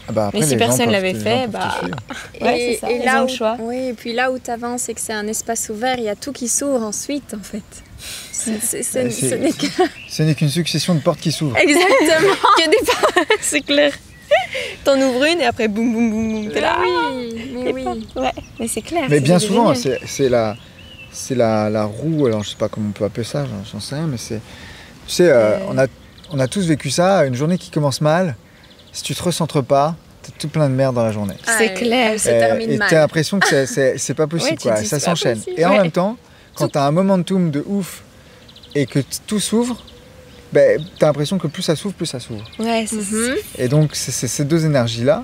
ah 0.07 0.11
bah, 0.11 0.27
après, 0.27 0.39
Mais 0.39 0.47
si 0.47 0.55
personne 0.57 0.89
l'avait 0.89 1.13
fait, 1.13 1.47
bah. 1.47 1.75
Ouais, 2.41 2.59
et, 2.59 2.73
c'est 2.73 2.79
ça, 2.79 2.91
et 2.91 3.03
là 3.05 3.23
où, 3.23 3.27
le 3.27 3.33
choix. 3.33 3.57
Oui, 3.59 3.89
et 3.89 3.93
puis 3.93 4.13
là 4.13 4.31
où 4.31 4.39
tu 4.39 4.49
avances 4.49 4.89
et 4.89 4.93
que 4.95 5.01
c'est 5.01 5.13
un 5.13 5.27
espace 5.27 5.69
ouvert, 5.69 5.95
il 5.99 6.05
y 6.05 6.09
a 6.09 6.15
tout 6.15 6.31
qui 6.31 6.47
s'ouvre 6.47 6.81
ensuite, 6.81 7.35
en 7.39 7.43
fait. 7.43 7.61
C'est- 8.31 8.59
c'est- 8.61 8.83
c'est- 8.83 9.03
Ouais, 9.03 9.51
ce 10.09 10.23
n'est 10.23 10.35
qu'une 10.35 10.49
succession 10.49 10.95
de 10.95 10.99
portes 11.01 11.21
qui 11.21 11.31
s'ouvrent. 11.31 11.55
Exactement. 11.57 12.33
que 12.57 12.69
des 12.69 12.85
pas, 12.85 13.35
c'est 13.41 13.61
clair. 13.61 13.93
T'en 14.83 14.99
ouvres 14.99 15.23
une 15.25 15.41
et 15.41 15.45
après 15.45 15.67
boum 15.67 15.91
boum 15.93 16.09
boum 16.11 16.31
boum, 16.43 16.51
t'es 16.51 16.61
là. 16.61 16.77
oui, 16.81 17.51
mais 17.63 17.73
oui. 17.73 18.07
Ouais, 18.15 18.31
mais 18.59 18.67
c'est 18.67 18.81
clair. 18.81 19.03
Mais 19.09 19.17
c'est 19.17 19.21
bien 19.23 19.39
souvent, 19.39 19.73
c'est 19.75 19.99
c'est 20.05 20.29
la, 20.29 20.55
c'est 21.11 21.35
la, 21.35 21.69
la 21.69 21.85
roue, 21.85 22.25
alors 22.25 22.43
je 22.43 22.49
sais 22.51 22.55
pas 22.57 22.69
comment 22.69 22.89
on 22.89 22.91
peut 22.91 23.05
appeler 23.05 23.23
ça, 23.25 23.45
j'en- 23.71 23.79
sais 23.79 23.95
rien, 23.95 24.07
mais 24.07 24.17
c'est. 24.17 24.41
Tu 25.07 25.13
sais, 25.15 25.29
euh, 25.29 25.57
Euh. 25.57 25.59
on, 25.69 25.77
a, 25.77 25.87
on 26.31 26.39
a 26.39 26.47
tous 26.47 26.65
vécu 26.67 26.89
ça, 26.89 27.25
une 27.25 27.35
journée 27.35 27.57
qui 27.57 27.69
commence 27.71 27.99
mal, 28.01 28.35
si 28.91 29.03
tu 29.03 29.13
te 29.15 29.21
recentres 29.23 29.63
pas, 29.63 29.95
t'as 30.21 30.31
tout 30.39 30.47
plein 30.47 30.69
de 30.69 30.73
merde 30.75 30.95
dans 30.95 31.03
la 31.03 31.11
journée. 31.11 31.35
Ah, 31.47 31.55
C'est 31.57 31.65
elle- 31.67 31.73
clair. 31.73 32.13
Euh, 32.13 32.39
termine 32.39 32.71
et 32.71 32.77
mal. 32.77 32.87
t'as 32.89 32.99
l'impression 32.99 33.39
que 33.39 33.47
c'est- 33.47 33.65
c'est 33.65 33.97
c'est 33.97 34.13
pas 34.13 34.27
possible, 34.27 34.53
Ouais, 34.63 34.71
quoi, 34.71 34.81
dis, 34.81 34.87
ça 34.87 34.99
c'est 34.99 35.05
s'enchaîne. 35.05 35.41
Et 35.57 35.65
en 35.65 35.71
Ouais. 35.71 35.81
même 35.81 35.91
temps, 35.91 36.17
quand 36.55 36.67
t'as 36.69 36.85
un 36.87 36.91
momentum 36.91 37.51
de 37.51 37.63
ouf 37.67 38.03
et 38.75 38.85
que 38.85 38.99
tout 39.27 39.39
s'ouvre, 39.39 39.83
ben, 40.53 40.79
t'as 40.99 41.07
l'impression 41.07 41.37
que 41.37 41.47
plus 41.47 41.63
ça 41.63 41.75
s'ouvre, 41.75 41.93
plus 41.95 42.05
ça 42.05 42.19
s'ouvre. 42.19 42.43
Ouais, 42.59 42.85
c'est 42.87 42.95
Mhm. 42.97 43.35
Et 43.57 43.67
donc, 43.67 43.91
c'est 43.95 44.11
c'est 44.11 44.27
ces 44.27 44.45
deux 44.45 44.65
énergies-là 44.65 45.23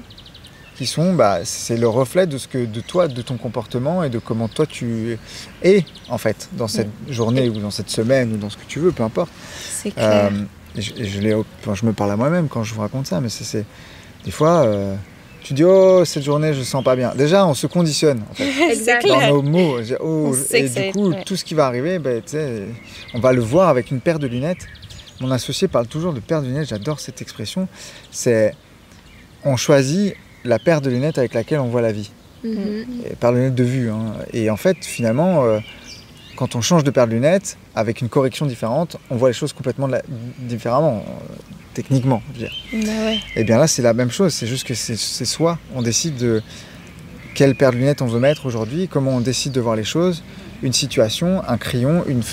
qui 0.76 0.86
sont, 0.86 1.14
bah, 1.14 1.40
c'est 1.44 1.76
le 1.78 1.88
reflet 1.90 2.26
de 2.26 2.38
ce 2.38 2.48
que, 2.48 2.66
de 2.66 2.80
toi, 2.80 3.08
de 3.10 3.22
ton 3.22 3.36
comportement 3.38 4.04
et 4.04 4.10
de 4.10 4.18
comment 4.18 4.48
toi 4.48 4.66
tu 4.66 5.18
es, 5.62 5.84
en 6.10 6.18
fait, 6.18 6.48
dans 6.54 6.68
cette 6.70 6.88
journée 7.10 7.50
ou 7.50 7.60
dans 7.60 7.72
cette 7.72 7.90
semaine 7.90 8.34
ou 8.34 8.38
dans 8.38 8.50
ce 8.50 8.56
que 8.58 8.64
tu 8.68 8.80
veux, 8.80 8.92
peu 8.92 9.04
importe. 9.04 9.30
c'est 9.82 9.92
clair. 9.92 10.30
Euh, 10.32 10.44
et 10.78 10.82
je, 10.82 10.94
et 10.96 11.06
je 11.06 11.20
l'ai- 11.20 11.34
enfin, 11.34 11.76
je 11.76 11.86
me 11.86 11.92
parle 11.94 12.12
à 12.12 12.16
moi-même 12.16 12.48
quand 12.48 12.64
je 12.64 12.74
vous 12.74 12.82
raconte 12.82 13.08
ça, 13.08 13.20
mais 13.20 13.28
c'est- 13.30 13.44
c'est 13.44 13.66
des 14.24 14.32
fois, 14.32 14.64
euh, 14.66 14.96
tu 15.44 15.54
dis, 15.54 15.64
oh, 15.66 16.04
cette 16.06 16.24
journée, 16.24 16.54
je 16.54 16.62
sens 16.64 16.82
pas 16.84 16.96
bien. 16.96 17.14
Déjà, 17.16 17.46
on 17.46 17.54
se 17.54 17.68
conditionne, 17.68 18.22
en 18.30 18.34
fait. 18.34 18.46
Dans 19.08 19.28
nos 19.30 19.42
mots, 19.42 19.78
oh, 20.00 20.34
et 20.54 20.70
du 20.70 20.92
coup, 20.94 21.10
ouais. 21.12 21.24
tout 21.26 21.36
ce 21.36 21.44
qui 21.44 21.56
va 21.56 21.66
arriver, 21.66 22.00
ben, 22.00 22.22
on 23.14 23.20
va 23.20 23.34
le 23.34 23.42
voir 23.42 23.68
avec 23.70 23.92
une 23.92 24.00
paire 24.00 24.20
de 24.20 24.28
lunettes. 24.28 24.66
Mon 25.22 25.32
associé 25.32 25.68
parle 25.68 25.88
toujours 25.88 26.14
de 26.14 26.20
paire 26.20 26.42
de 26.42 26.48
lunettes, 26.48 26.70
j'adore 26.70 27.00
cette 27.00 27.22
expression. 27.22 27.68
C'est 28.12 28.54
on 29.44 29.58
choisit 29.58 30.16
la 30.46 30.60
paire 30.60 30.82
de 30.82 30.90
lunettes 30.90 31.18
avec 31.18 31.34
laquelle 31.34 31.60
on 31.60 31.68
voit 31.68 31.82
la 31.82 31.92
vie, 31.92 32.12
et 32.46 33.16
paire 33.20 33.32
de 33.34 33.38
lunettes 33.38 33.56
de 33.56 33.64
vue. 33.64 33.90
hein. 33.92 34.14
Et 34.34 34.50
en 34.50 34.56
fait, 34.58 34.78
finalement, 34.86 35.44
euh, 35.44 35.60
quand 36.38 36.56
on 36.56 36.62
change 36.62 36.84
de 36.86 36.92
paire 36.92 37.08
de 37.08 37.12
lunettes, 37.14 37.58
avec 37.76 38.00
une 38.02 38.08
correction 38.10 38.46
différente, 38.46 38.96
on 39.10 39.18
voit 39.18 39.30
les 39.30 39.34
choses 39.34 39.52
complètement 39.52 39.88
la- 39.88 40.02
différemment, 40.40 41.04
euh, 41.06 41.36
techniquement. 41.74 42.22
je 42.30 42.40
veux 42.40 42.48
dire. 42.48 42.56
Bah 42.86 43.06
ouais. 43.06 43.20
Et 43.36 43.44
bien 43.44 43.58
là, 43.58 43.68
c'est 43.68 43.82
la 43.82 43.94
même 43.94 44.12
chose, 44.12 44.34
c'est 44.34 44.48
juste 44.48 44.66
que 44.66 44.74
c'est 44.74 44.96
soi. 45.26 45.58
On 45.76 45.82
décide 45.82 46.16
de 46.16 46.42
quelle 47.36 47.56
paire 47.56 47.72
de 47.72 47.78
lunettes 47.78 48.02
on 48.02 48.08
veut 48.08 48.20
mettre 48.22 48.46
aujourd'hui, 48.46 48.88
comment 48.88 49.12
on 49.12 49.20
décide 49.22 49.52
de 49.52 49.60
voir 49.62 49.76
les 49.76 49.84
choses, 49.84 50.24
une 50.64 50.74
situation, 50.74 51.42
un 51.48 51.58
crayon, 51.58 52.06
une- 52.08 52.24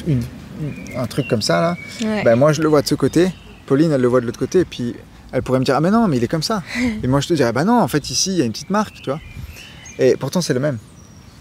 un 0.96 1.06
truc 1.06 1.28
comme 1.28 1.42
ça. 1.42 1.60
Là. 1.60 1.76
Ouais. 2.02 2.22
Ben, 2.24 2.36
moi, 2.36 2.52
je 2.52 2.62
le 2.62 2.68
vois 2.68 2.82
de 2.82 2.86
ce 2.86 2.94
côté, 2.94 3.30
Pauline, 3.66 3.92
elle 3.92 4.00
le 4.00 4.08
voit 4.08 4.20
de 4.20 4.26
l'autre 4.26 4.38
côté, 4.38 4.60
et 4.60 4.64
puis 4.64 4.94
elle 5.32 5.42
pourrait 5.42 5.58
me 5.60 5.64
dire 5.64 5.74
Ah, 5.76 5.80
mais 5.80 5.90
non, 5.90 6.08
mais 6.08 6.16
il 6.16 6.24
est 6.24 6.28
comme 6.28 6.42
ça. 6.42 6.62
et 7.02 7.06
moi, 7.06 7.20
je 7.20 7.28
te 7.28 7.34
dirais 7.34 7.52
Bah 7.52 7.64
non, 7.64 7.80
en 7.80 7.88
fait, 7.88 8.10
ici, 8.10 8.30
il 8.32 8.38
y 8.38 8.42
a 8.42 8.44
une 8.44 8.52
petite 8.52 8.70
marque, 8.70 8.94
tu 9.02 9.10
vois. 9.10 9.20
Et 9.98 10.16
pourtant, 10.16 10.40
c'est 10.40 10.54
le 10.54 10.60
même. 10.60 10.78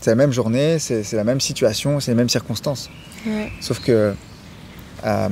C'est 0.02 0.12
la 0.12 0.16
même 0.16 0.32
journée, 0.32 0.78
c'est 0.80 1.04
c'est 1.04 1.16
la 1.16 1.24
même 1.24 1.40
situation, 1.42 2.00
c'est 2.00 2.12
les 2.12 2.16
mêmes 2.16 2.30
circonstances. 2.30 2.90
Ouais. 3.26 3.52
Sauf 3.60 3.80
que 3.80 4.14
euh, 5.06 5.30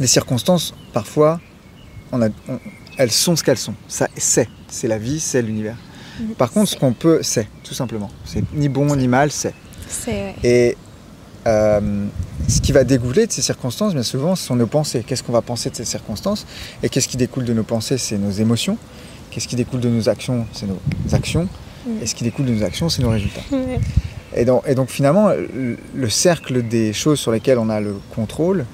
les 0.00 0.06
circonstances, 0.06 0.74
parfois, 0.92 1.40
on 2.12 2.20
a, 2.22 2.28
on- 2.48 2.58
elles 2.96 3.10
sont 3.10 3.34
ce 3.36 3.42
qu'elles 3.42 3.58
sont. 3.58 3.74
Ça, 3.88 4.08
c'est. 4.16 4.48
C'est 4.68 4.88
la 4.88 4.98
vie, 4.98 5.20
c'est 5.20 5.40
l'univers. 5.42 5.76
Par 6.38 6.50
contre, 6.50 6.70
ce 6.70 6.76
qu'on 6.76 6.92
peut, 6.92 7.20
c'est, 7.22 7.48
tout 7.64 7.74
simplement. 7.74 8.10
C'est 8.24 8.42
ni 8.54 8.68
bon 8.68 8.94
ni 8.96 9.08
mal, 9.08 9.30
c'est. 9.30 9.54
C'est 9.88 10.10
ouais. 10.12 10.34
Et 10.44 10.76
euh, 11.46 12.06
ce 12.48 12.60
qui 12.60 12.72
va 12.72 12.84
dégouler 12.84 13.26
de 13.26 13.32
ces 13.32 13.42
circonstances, 13.42 13.92
bien 13.94 14.02
souvent, 14.02 14.34
ce 14.34 14.44
sont 14.46 14.56
nos 14.56 14.66
pensées. 14.66 15.04
Qu'est-ce 15.06 15.22
qu'on 15.22 15.32
va 15.32 15.42
penser 15.42 15.70
de 15.70 15.76
ces 15.76 15.84
circonstances 15.84 16.46
Et 16.82 16.88
qu'est-ce 16.88 17.08
qui 17.08 17.16
découle 17.16 17.44
de 17.44 17.52
nos 17.52 17.62
pensées 17.64 17.98
C'est 17.98 18.18
nos 18.18 18.30
émotions. 18.30 18.78
Qu'est-ce 19.30 19.48
qui 19.48 19.56
découle 19.56 19.80
de 19.80 19.88
nos 19.88 20.08
actions 20.08 20.46
C'est 20.52 20.66
nos 20.66 20.78
actions. 21.12 21.48
Et 22.02 22.06
ce 22.06 22.14
qui 22.14 22.24
découle 22.24 22.46
de 22.46 22.52
nos 22.52 22.62
actions, 22.62 22.88
c'est 22.88 23.02
nos 23.02 23.10
résultats. 23.10 23.42
Et 24.36 24.44
donc, 24.44 24.62
et 24.66 24.74
donc 24.74 24.88
finalement, 24.88 25.28
le, 25.28 25.76
le 25.94 26.08
cercle 26.08 26.62
des 26.66 26.92
choses 26.92 27.20
sur 27.20 27.30
lesquelles 27.30 27.58
on 27.58 27.68
a 27.68 27.80
le 27.80 27.94
contrôle, 28.14 28.64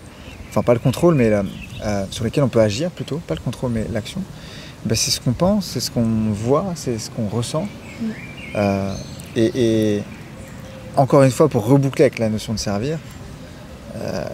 enfin 0.49 0.63
pas 0.63 0.73
le 0.75 0.79
contrôle, 0.79 1.15
mais 1.17 1.29
la- 1.29 1.45
euh, 1.85 2.05
sur 2.11 2.25
lesquelles 2.25 2.45
on 2.45 2.49
peut 2.49 2.61
agir 2.61 2.91
plutôt, 2.91 3.21
pas 3.27 3.35
le 3.35 3.41
contrôle, 3.41 3.73
mais 3.73 3.85
l'action, 3.93 4.23
ben, 4.87 4.95
c'est 4.95 5.11
ce 5.11 5.21
qu'on 5.21 5.33
pense, 5.33 5.67
c'est 5.67 5.81
ce 5.81 5.91
qu'on 5.91 6.31
voit, 6.33 6.67
c'est 6.77 6.99
ce 6.99 7.11
qu'on 7.11 7.27
ressent. 7.29 7.67
Euh, 8.57 8.95
et, 9.37 9.97
et 9.97 10.03
encore 11.01 11.23
une 11.23 11.31
fois, 11.31 11.49
pour 11.49 11.67
reboucler 11.67 12.05
avec 12.05 12.19
la 12.19 12.29
notion 12.29 12.53
de 12.53 12.59
servir, 12.59 12.99
euh, 13.97 14.25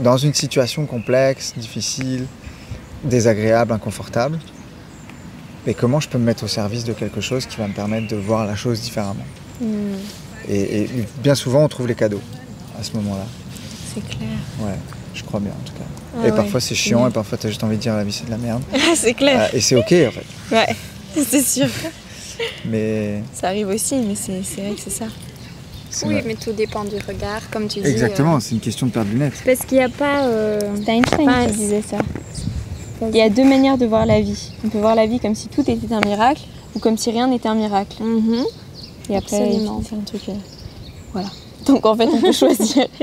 dans 0.00 0.16
une 0.16 0.34
situation 0.34 0.86
complexe, 0.86 1.52
difficile, 1.56 2.26
désagréable, 3.04 3.72
inconfortable, 3.72 4.38
mais 5.66 5.74
comment 5.74 6.00
je 6.00 6.08
peux 6.08 6.18
me 6.18 6.24
mettre 6.24 6.44
au 6.44 6.48
service 6.48 6.84
de 6.84 6.92
quelque 6.92 7.20
chose 7.20 7.46
qui 7.46 7.56
va 7.58 7.68
me 7.68 7.72
permettre 7.74 8.08
de 8.08 8.16
voir 8.16 8.46
la 8.46 8.56
chose 8.56 8.80
différemment? 8.80 9.26
Mm, 9.60 9.66
Et, 10.48 10.82
et 10.82 10.88
bien 11.22 11.34
souvent, 11.34 11.62
on 11.64 11.68
trouve 11.68 11.86
les 11.86 11.94
cadeaux 11.94 12.20
à 12.78 12.82
ce 12.82 12.92
moment-là. 12.94 13.26
c'est 13.94 14.00
clair. 14.06 14.28
Ouais, 14.60 14.78
je 15.14 15.22
crois 15.22 15.40
bien 15.40 15.52
en 15.52 15.64
tout 15.68 15.74
cas. 15.74 15.84
Ah 16.16 16.26
et 16.26 16.30
ouais, 16.30 16.36
parfois 16.36 16.60
c'est 16.60 16.74
chiant, 16.74 17.06
et 17.08 17.10
parfois 17.10 17.38
tu 17.38 17.46
as 17.46 17.50
juste 17.50 17.62
envie 17.64 17.76
de 17.76 17.82
dire 17.82 17.94
la 17.94 18.04
vie 18.04 18.12
c'est 18.12 18.24
de 18.26 18.30
la 18.30 18.36
merde. 18.38 18.62
c'est 18.96 19.14
clair. 19.14 19.42
Euh, 19.42 19.56
et 19.56 19.60
c'est 19.60 19.76
ok 19.76 19.92
en 19.92 20.10
fait. 20.12 20.54
Ouais, 20.54 20.76
c'est 21.28 21.42
sûr. 21.42 21.66
Mais 22.64 23.22
Ça 23.32 23.48
arrive 23.48 23.68
aussi, 23.68 23.96
mais 23.96 24.14
c'est 24.14 24.40
vrai 24.62 24.74
que 24.74 24.80
c'est 24.80 24.90
ça. 24.90 25.06
Oui, 26.06 26.16
mais 26.26 26.34
tout 26.34 26.50
dépend 26.52 26.82
du 26.84 26.96
regard, 27.06 27.48
comme 27.52 27.68
tu 27.68 27.80
dis. 27.80 27.86
Exactement, 27.86 28.40
c'est 28.40 28.54
une 28.56 28.60
question 28.60 28.86
de 28.88 28.92
paire 28.92 29.04
de 29.04 29.10
lunettes. 29.10 29.34
euh. 29.34 29.44
Parce 29.54 29.64
qu'il 29.66 29.78
n'y 29.78 29.84
a 29.84 29.88
pas. 29.88 30.24
euh, 30.26 30.58
C'est 30.84 30.90
Einstein 30.92 31.46
qui 31.46 31.52
disait 31.56 31.82
ça. 31.82 31.98
Il 33.02 33.16
y 33.16 33.20
a 33.20 33.28
deux 33.30 33.44
manières 33.44 33.78
de 33.78 33.86
voir 33.86 34.04
la 34.06 34.20
vie. 34.20 34.50
On 34.64 34.68
peut 34.70 34.78
voir 34.78 34.94
la 34.94 35.06
vie 35.06 35.20
comme 35.20 35.34
si 35.34 35.48
tout 35.48 35.60
était 35.68 35.92
un 35.92 36.00
miracle 36.00 36.42
ou 36.74 36.78
comme 36.80 36.96
si 36.96 37.10
rien 37.10 37.28
n'était 37.28 37.48
un 37.48 37.54
miracle. 37.54 38.02
mhm. 38.02 38.44
Et 39.10 39.16
après, 39.16 39.36
Absolument. 39.42 39.82
c'est 39.88 39.94
un 39.94 40.00
truc. 40.00 40.22
euh, 40.30 40.32
Voilà. 41.12 41.28
Donc 41.66 41.86
en 41.86 41.94
fait, 41.96 42.06
on 42.06 42.20
peut 42.20 42.32
choisir. 42.32 42.86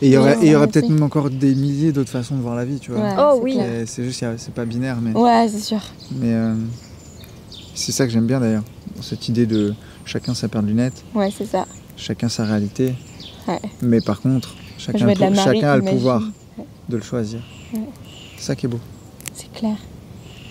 Et 0.00 0.06
il 0.08 0.12
y 0.12 0.16
aurait, 0.16 0.66
peut-être 0.66 0.88
même 0.88 1.02
encore 1.02 1.30
des 1.30 1.54
milliers 1.54 1.92
d'autres 1.92 2.10
façons 2.10 2.34
de 2.34 2.40
voir 2.40 2.56
la 2.56 2.64
vie, 2.64 2.78
tu 2.80 2.90
vois. 2.92 3.00
Ouais, 3.02 3.14
Oh 3.18 3.32
c'est 3.36 3.42
oui. 3.42 3.58
C'est 3.86 4.04
juste, 4.04 4.24
c'est 4.38 4.52
pas 4.54 4.64
binaire, 4.64 4.96
mais, 5.00 5.12
Ouais, 5.12 5.46
c'est 5.48 5.60
sûr. 5.60 5.80
mais 6.10 6.32
euh, 6.32 6.54
c'est 7.74 7.92
ça 7.92 8.06
que 8.06 8.12
j'aime 8.12 8.26
bien 8.26 8.40
d'ailleurs. 8.40 8.62
Cette 9.00 9.28
idée 9.28 9.46
de 9.46 9.74
chacun 10.04 10.34
sa 10.34 10.48
paire 10.48 10.62
de 10.62 10.68
lunettes, 10.68 11.02
Ouais, 11.14 11.30
c'est 11.36 11.46
ça. 11.46 11.66
chacun 11.96 12.28
sa 12.28 12.44
réalité. 12.44 12.94
Ouais. 13.48 13.60
Mais 13.80 14.00
par 14.00 14.20
contre, 14.20 14.54
Chacun, 14.78 15.06
le 15.06 15.30
Marie 15.30 15.62
a 15.64 15.76
le 15.76 15.82
pouvoir 15.84 16.22
de 16.88 16.96
le 16.96 17.02
choisir. 17.02 17.38
Ouais. 17.72 17.80
C'est 18.36 18.44
ça 18.46 18.56
qui 18.56 18.66
est 18.66 18.68
beau. 18.68 18.80
C'est 19.32 19.52
clair. 19.52 19.76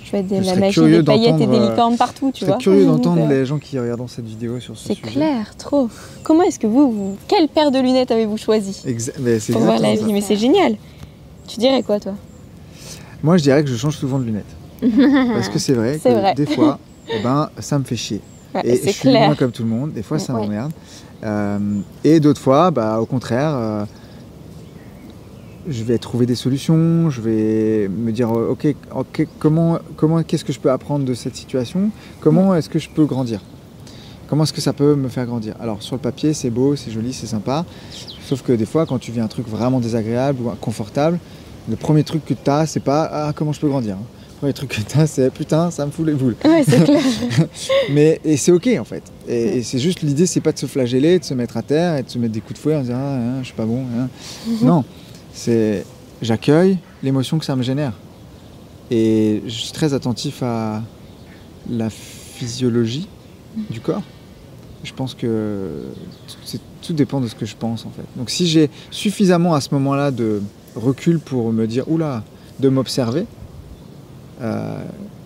Je 0.06 0.12
vois 0.12 0.22
des, 0.22 0.42
Je 0.42 0.50
la 0.50 0.56
magie, 0.56 0.82
des 0.82 1.04
paillettes 1.04 1.42
et 1.42 1.48
des 1.48 1.58
euh, 1.58 1.70
licornes 1.70 1.98
partout, 1.98 2.32
tu 2.34 2.42
Je 2.42 2.46
vois. 2.46 2.54
serais 2.56 2.64
curieux 2.64 2.86
d'entendre 2.88 3.24
euh, 3.24 3.28
les 3.28 3.46
gens 3.46 3.60
qui 3.60 3.78
regardent 3.78 4.08
cette 4.10 4.26
vidéo 4.26 4.60
sur 4.62 4.78
ce 4.78 4.88
C'est 4.88 4.94
sujet. 4.96 5.10
clair, 5.12 5.56
trop. 5.58 5.90
Comment 6.24 6.44
est-ce 6.44 6.60
que 6.60 6.68
vous, 6.68 6.92
vous 6.92 7.18
quelle 7.28 7.50
paire 7.50 7.72
de 7.72 7.80
lunettes 7.80 8.12
avez-vous 8.12 8.38
choisi 8.38 8.72
Exa- 8.88 9.12
mais 9.20 9.40
c'est 9.40 9.52
pour 9.54 9.62
voir 9.64 9.80
la 9.80 9.96
vie. 9.96 10.12
Mais 10.14 10.22
c'est 10.22 10.38
génial. 10.38 10.76
Tu 11.48 11.60
dirais 11.60 11.84
quoi, 11.84 12.00
toi? 12.00 12.14
Moi, 13.24 13.38
je 13.38 13.44
dirais 13.44 13.64
que 13.64 13.70
je 13.70 13.76
change 13.76 13.98
souvent 13.98 14.20
de 14.20 14.24
lunettes. 14.26 14.46
Parce 15.34 15.50
que 15.50 15.60
c'est 15.60 15.74
vrai 15.74 16.00
C'est 16.02 16.10
que 16.10 16.16
vrai. 16.20 16.34
des 16.36 16.46
fois, 16.46 16.80
eh 17.14 17.20
ben, 17.24 17.50
ça 17.60 17.78
me 17.80 17.84
fait 17.84 17.96
chier. 17.96 18.22
Ouais, 18.54 18.62
Et 18.66 18.76
je 18.86 18.90
suis 18.92 19.10
moins 19.10 19.36
comme 19.36 19.52
tout 19.52 19.64
le 19.64 19.70
monde. 19.70 19.94
Des 19.94 20.04
fois, 20.04 20.20
ça 20.20 20.34
Ouais. 20.34 20.42
m'emmerde. 20.42 20.72
Euh, 21.24 21.60
et 22.04 22.20
d'autres 22.20 22.42
fois, 22.42 22.72
bah, 22.72 23.00
au 23.00 23.06
contraire, 23.06 23.52
euh, 23.56 23.86
je 25.70 25.84
vais 25.84 25.98
trouver 25.98 26.26
des 26.26 26.36
solutions. 26.36 27.10
Je 27.10 27.22
vais 27.22 27.88
me 27.88 28.12
dire, 28.12 28.30
euh, 28.36 28.50
ok, 28.52 28.76
ok, 28.96 29.28
comment, 29.40 29.80
comment, 29.96 30.22
qu'est-ce 30.24 30.44
que 30.46 30.54
je 30.54 30.60
peux 30.60 30.72
apprendre 30.72 31.06
de 31.06 31.14
cette 31.14 31.36
situation? 31.36 31.92
Comment 32.20 32.56
est-ce 32.56 32.70
que 32.70 32.80
je 32.80 32.90
peux 32.90 33.06
grandir? 33.06 33.42
Comment 34.28 34.44
est-ce 34.44 34.54
que 34.54 34.62
ça 34.62 34.74
peut 34.74 34.96
me 34.96 35.10
faire 35.10 35.26
grandir? 35.26 35.56
Alors 35.60 35.84
sur 35.84 35.96
le 35.96 36.02
papier, 36.02 36.34
c'est 36.34 36.50
beau, 36.50 36.76
c'est 36.78 36.90
joli, 36.92 37.12
c'est 37.14 37.28
sympa. 37.28 37.66
Sauf 38.26 38.42
que 38.44 38.54
des 38.54 38.66
fois, 38.66 38.86
quand 38.86 38.98
tu 38.98 39.12
vis 39.12 39.20
un 39.20 39.28
truc 39.28 39.48
vraiment 39.48 39.80
désagréable 39.82 40.40
ou 40.42 40.50
inconfortable, 40.50 41.20
le 41.70 41.76
premier 41.76 42.04
truc 42.04 42.24
que 42.26 42.34
tu 42.34 42.50
as, 42.50 42.66
c'est 42.66 42.80
pas 42.80 43.10
ah 43.12 43.34
comment 43.36 43.52
je 43.52 43.60
peux 43.60 43.68
grandir. 43.68 43.96
hein. 43.96 44.06
Premier 44.42 44.54
truc 44.54 44.70
que 44.70 44.82
tu 44.82 44.98
as, 44.98 45.06
c'est 45.06 45.30
putain, 45.32 45.70
ça 45.70 45.86
me 45.86 45.92
fout 45.92 46.04
les 46.04 46.14
boules. 46.14 46.36
Ouais, 46.44 46.64
c'est 46.68 46.84
clair. 46.84 47.00
Mais 47.92 48.20
et 48.26 48.38
c'est 48.38 48.52
ok 48.52 48.70
en 48.80 48.84
fait. 48.84 49.04
Et, 49.28 49.58
et 49.60 49.64
c'est 49.64 49.78
juste 49.78 50.02
l'idée, 50.02 50.26
c'est 50.26 50.42
pas 50.42 50.52
de 50.52 50.58
se 50.58 50.66
flageller, 50.66 51.20
de 51.20 51.24
se 51.24 51.36
mettre 51.36 51.58
à 51.58 51.62
terre 51.62 51.98
et 51.98 52.02
de 52.02 52.10
se 52.10 52.18
mettre 52.18 52.34
des 52.34 52.42
coups 52.42 52.56
de 52.56 52.58
fouet 52.58 52.76
en 52.76 52.82
disant 52.82 52.96
ah, 52.98 53.18
hein, 53.18 53.38
je 53.42 53.46
suis 53.46 53.54
pas 53.54 53.68
bon. 53.68 53.86
hein. 54.00 54.08
Non, 54.64 54.84
c'est 55.32 55.86
j'accueille 56.24 56.80
l'émotion 57.04 57.38
que 57.38 57.46
ça 57.46 57.56
me 57.56 57.62
génère. 57.62 57.94
Et 58.90 59.44
je 59.46 59.52
suis 59.52 59.72
très 59.74 59.94
attentif 59.94 60.42
à 60.42 60.82
la 61.70 61.92
physiologie 61.92 63.08
du 63.70 63.80
corps. 63.80 64.02
Je 64.84 64.92
pense 64.94 65.14
que 65.14 65.84
tout 66.82 66.94
dépend 66.94 67.22
de 67.22 67.28
ce 67.28 67.36
que 67.36 67.46
je 67.46 67.56
pense 67.56 67.86
en 67.86 67.92
fait. 67.92 68.06
Donc 68.16 68.32
si 68.32 68.48
j'ai 68.48 68.72
suffisamment 68.90 69.54
à 69.54 69.62
ce 69.62 69.70
moment-là 69.76 70.10
de 70.10 70.42
recul 70.76 71.20
pour 71.20 71.54
me 71.54 71.68
dire 71.68 71.88
oula, 71.92 72.24
de 72.60 72.70
m'observer, 72.70 73.26
euh, 74.42 74.84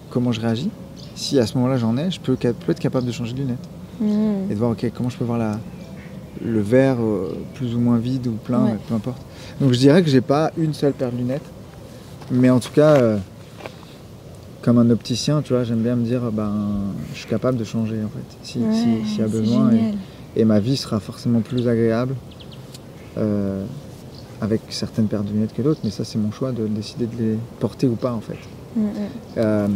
comment 0.10 0.32
je 0.32 0.41
réagis, 0.41 0.69
si 1.15 1.39
à 1.39 1.45
ce 1.47 1.58
moment-là 1.58 1.78
j'en 1.78 1.97
ai, 1.97 2.12
je 2.12 2.19
peux, 2.19 2.38
être 2.41 2.80
capable 2.80 3.06
de 3.08 3.12
changer 3.12 3.34
de 3.34 3.39
lunettes 3.39 3.58
Mmh. 4.01 4.51
et 4.51 4.54
de 4.54 4.60
voir 4.60 4.71
ok 4.71 4.91
comment 4.93 5.08
je 5.10 5.15
peux 5.17 5.23
voir 5.23 5.38
la, 5.38 5.58
le 6.43 6.60
verre 6.60 6.97
euh, 7.01 7.34
plus 7.54 7.73
ou 7.75 7.80
moins 7.80 7.97
vide 7.97 8.28
ou 8.28 8.32
plein, 8.34 8.65
Ouais. 8.65 8.78
peu 8.89 8.93
importe. 8.93 9.21
Donc 9.62 9.71
je 9.71 9.78
dirais 9.80 10.04
que 10.04 10.10
j'ai 10.10 10.19
pas 10.19 10.51
une 10.58 10.73
seule 10.73 10.91
paire 10.91 11.13
de 11.13 11.17
lunettes, 11.17 11.45
mais 12.30 12.49
en 12.49 12.60
tout 12.60 12.71
cas, 12.73 12.95
euh, 12.97 13.17
comme 14.62 14.80
un 14.80 14.89
opticien, 14.89 15.41
tu 15.41 15.54
vois, 15.54 15.63
j'aime 15.63 15.80
bien 15.82 15.95
me 15.95 16.04
dire 16.04 16.21
ben 16.34 16.51
je 17.13 17.19
suis 17.19 17.30
capable 17.30 17.58
de 17.58 17.63
changer 17.63 17.97
en 18.04 18.10
fait, 18.10 18.38
si- 18.43 18.60
Ouais, 18.60 18.65
si- 18.73 19.08
s'il 19.08 19.19
y 19.19 19.23
a 19.23 19.28
besoin, 19.28 19.71
et, 20.36 20.43
ma 20.43 20.60
vie 20.60 20.75
sera 20.75 20.99
forcément 20.99 21.39
plus 21.41 21.67
agréable. 21.67 22.15
euh, 23.17 23.63
avec 24.41 24.60
certaines 24.67 25.08
paires 25.08 25.23
de 25.23 25.30
lunettes 25.32 25.54
que 25.54 25.62
d'autres, 25.62 25.80
mais 25.86 25.89
ça 25.89 26.04
c'est 26.04 26.17
mon 26.17 26.30
choix 26.34 26.51
de 26.51 26.67
décider 26.67 27.06
de 27.08 27.15
les 27.17 27.38
porter 27.62 27.88
ou 27.88 27.95
pas 27.95 28.12
en 28.12 28.19
fait. 28.19 28.36
Mmh. 28.76 28.82
Euh, 29.38 29.68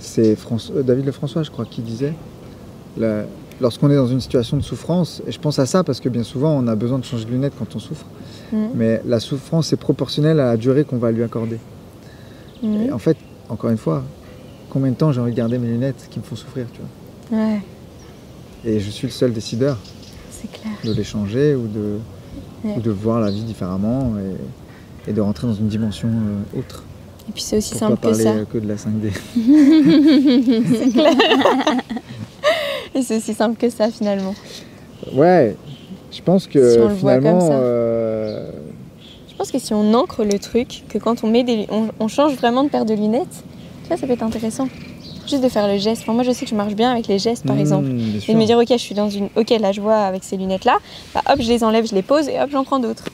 c'est 0.00 0.36
euh, 0.50 0.82
David 0.82 1.06
Lefrançois, 1.06 1.42
je 1.42 1.50
crois, 1.50 1.64
qui 1.64 1.80
disait 1.82 2.12
lorsqu'on 3.60 3.90
est 3.90 3.96
dans 3.96 4.06
une 4.06 4.20
situation 4.20 4.56
de 4.56 4.62
souffrance, 4.62 5.22
et 5.26 5.32
je 5.32 5.38
pense 5.40 5.58
à 5.58 5.66
ça 5.66 5.82
parce 5.84 6.00
que 6.00 6.08
bien 6.08 6.22
souvent 6.22 6.52
on 6.52 6.66
a 6.66 6.74
besoin 6.76 6.98
de 6.98 7.04
changer 7.04 7.24
de 7.24 7.30
lunettes 7.30 7.54
quand 7.58 7.74
on 7.76 7.78
souffre, 7.78 8.06
Mmh. 8.52 8.56
mais 8.74 9.00
la 9.06 9.20
souffrance 9.20 9.72
est 9.72 9.76
proportionnelle 9.76 10.38
à 10.38 10.46
la 10.46 10.56
durée 10.56 10.84
qu'on 10.84 10.98
va 10.98 11.10
lui 11.10 11.22
accorder. 11.22 11.58
Mmh. 12.62 12.74
Et 12.82 12.92
en 12.92 12.98
fait, 12.98 13.16
encore 13.48 13.70
une 13.70 13.78
fois, 13.78 14.02
combien 14.70 14.90
de 14.90 14.96
temps 14.96 15.10
j'ai 15.12 15.20
envie 15.20 15.32
de 15.32 15.36
garder 15.36 15.58
mes 15.58 15.66
lunettes 15.68 16.08
qui 16.10 16.18
me 16.20 16.24
font 16.24 16.36
souffrir, 16.36 16.66
tu 16.72 16.80
vois 17.32 17.38
Ouais, 17.38 17.60
Et 18.64 18.80
je 18.80 18.90
suis 18.90 19.06
le 19.06 19.12
seul 19.12 19.32
décideur 19.32 19.78
c'est 20.30 20.50
clair. 20.52 20.72
de 20.84 20.92
les 20.92 21.04
changer 21.04 21.54
ou 21.54 21.66
de, 21.66 21.98
Ouais. 22.64 22.74
ou 22.76 22.80
de 22.80 22.90
voir 22.90 23.20
la 23.20 23.30
vie 23.30 23.42
différemment 23.42 24.12
et, 25.06 25.10
et 25.10 25.12
de 25.14 25.20
rentrer 25.20 25.46
dans 25.46 25.54
une 25.54 25.68
dimension 25.68 26.08
euh, 26.08 26.58
autre. 26.58 26.84
Et 27.28 27.32
puis 27.32 27.42
c'est 27.42 27.56
aussi 27.56 27.74
simple 27.74 27.96
que 27.96 28.00
parler 28.02 28.22
ça. 28.24 28.30
euh, 28.30 28.44
que 28.44 28.58
de 28.58 28.68
la 28.68 28.74
5D. 28.74 29.10
c'est 30.78 30.90
clair. 30.92 31.12
Et 32.94 33.02
c'est 33.02 33.16
aussi 33.16 33.34
simple 33.34 33.56
que 33.58 33.70
ça 33.70 33.90
finalement. 33.90 34.34
Ouais, 35.12 35.56
je 36.12 36.22
pense 36.22 36.46
que 36.46 36.72
Si 36.74 36.78
on 36.78 36.88
le 36.88 36.94
voit 36.94 37.18
comme 37.18 37.40
ça. 37.40 37.52
euh, 37.52 38.50
Je 39.30 39.34
pense 39.36 39.50
que 39.50 39.58
si 39.58 39.72
on 39.74 39.92
ancre 39.94 40.24
le 40.24 40.38
truc, 40.38 40.84
que 40.88 40.98
quand 40.98 41.24
on 41.24 41.28
met 41.28 41.42
des, 41.44 41.66
on, 41.70 41.88
on 41.98 42.08
change 42.08 42.34
vraiment 42.34 42.62
de 42.64 42.68
paire 42.68 42.84
de 42.84 42.94
lunettes, 42.94 43.42
ça 43.88 43.96
peut 44.06 44.12
être 44.12 44.22
intéressant. 44.22 44.68
Juste 45.28 45.42
de 45.42 45.48
faire 45.48 45.66
le 45.66 45.78
geste. 45.78 46.02
Enfin, 46.02 46.12
moi, 46.12 46.22
je 46.22 46.32
sais 46.32 46.44
que 46.44 46.50
je 46.50 46.54
marche 46.54 46.74
bien 46.74 46.90
avec 46.92 47.06
les 47.06 47.18
gestes, 47.18 47.46
par 47.46 47.56
hmm, 47.56 47.60
exemple. 47.60 47.88
Et 48.28 48.34
de 48.34 48.38
me 48.38 48.44
dire, 48.44 48.58
ok, 48.58 48.68
je 48.68 48.76
suis 48.76 48.94
dans 48.94 49.08
une. 49.08 49.28
Ok, 49.36 49.50
là, 49.58 49.72
je 49.72 49.80
vois 49.80 49.96
avec 49.96 50.22
ces 50.22 50.36
lunettes-là. 50.36 50.76
Bah, 51.14 51.22
hop, 51.30 51.36
je 51.40 51.48
les 51.48 51.64
enlève, 51.64 51.86
je 51.86 51.94
les 51.94 52.02
pose 52.02 52.28
et 52.28 52.38
hop, 52.40 52.50
j'en 52.52 52.62
prends 52.64 52.78
d'autres. 52.78 53.04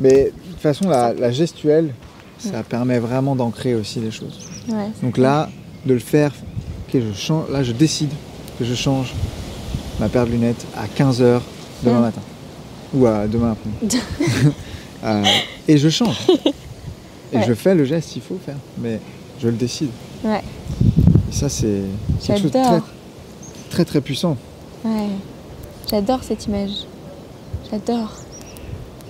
Mais 0.00 0.24
de 0.24 0.30
toute 0.52 0.60
façon, 0.60 0.88
la, 0.88 1.12
la 1.12 1.30
gestuelle, 1.30 1.92
ça 2.40 2.62
permet 2.62 2.98
vraiment 2.98 3.36
d'ancrer 3.36 3.74
aussi 3.74 4.00
les 4.00 4.10
choses. 4.10 4.38
Ouais. 4.68 4.88
Donc 5.02 5.18
là, 5.18 5.48
de 5.86 5.92
le 5.94 6.00
faire, 6.00 6.32
je 6.92 7.00
change, 7.14 7.48
là, 7.50 7.62
je 7.62 7.72
décide 7.72 8.10
que 8.58 8.64
je 8.64 8.74
change 8.74 9.12
ma 9.98 10.08
paire 10.08 10.26
de 10.26 10.32
lunettes 10.32 10.64
à 10.76 10.86
15h 10.86 11.40
demain 11.84 11.98
Mm. 11.98 12.02
matin. 12.02 12.20
Ou 12.94 13.06
à 13.06 13.26
demain 13.26 13.52
après. 13.52 13.98
Euh, 15.02 15.24
et 15.66 15.78
je 15.78 15.88
change. 15.88 16.18
Et 17.32 17.36
Ouais. 17.38 17.44
je 17.48 17.54
fais 17.54 17.74
le 17.74 17.84
geste 17.86 18.10
qu'il 18.10 18.20
faut 18.20 18.38
faire. 18.44 18.58
Mais 18.76 19.00
je 19.40 19.46
le 19.48 19.54
décide. 19.54 19.88
Ouais. 20.22 20.42
Et 21.30 21.34
ça, 21.34 21.48
c'est 21.48 21.80
quelque 22.22 22.34
chose 22.42 22.42
de 22.42 22.48
très, 22.50 22.64
J'adore. 22.64 22.88
très, 23.70 23.84
très 23.86 24.00
puissant. 24.02 24.36
Ouais. 24.84 25.06
J'adore 25.90 26.22
cette 26.22 26.44
image. 26.44 26.84
J'adore. 27.70 28.12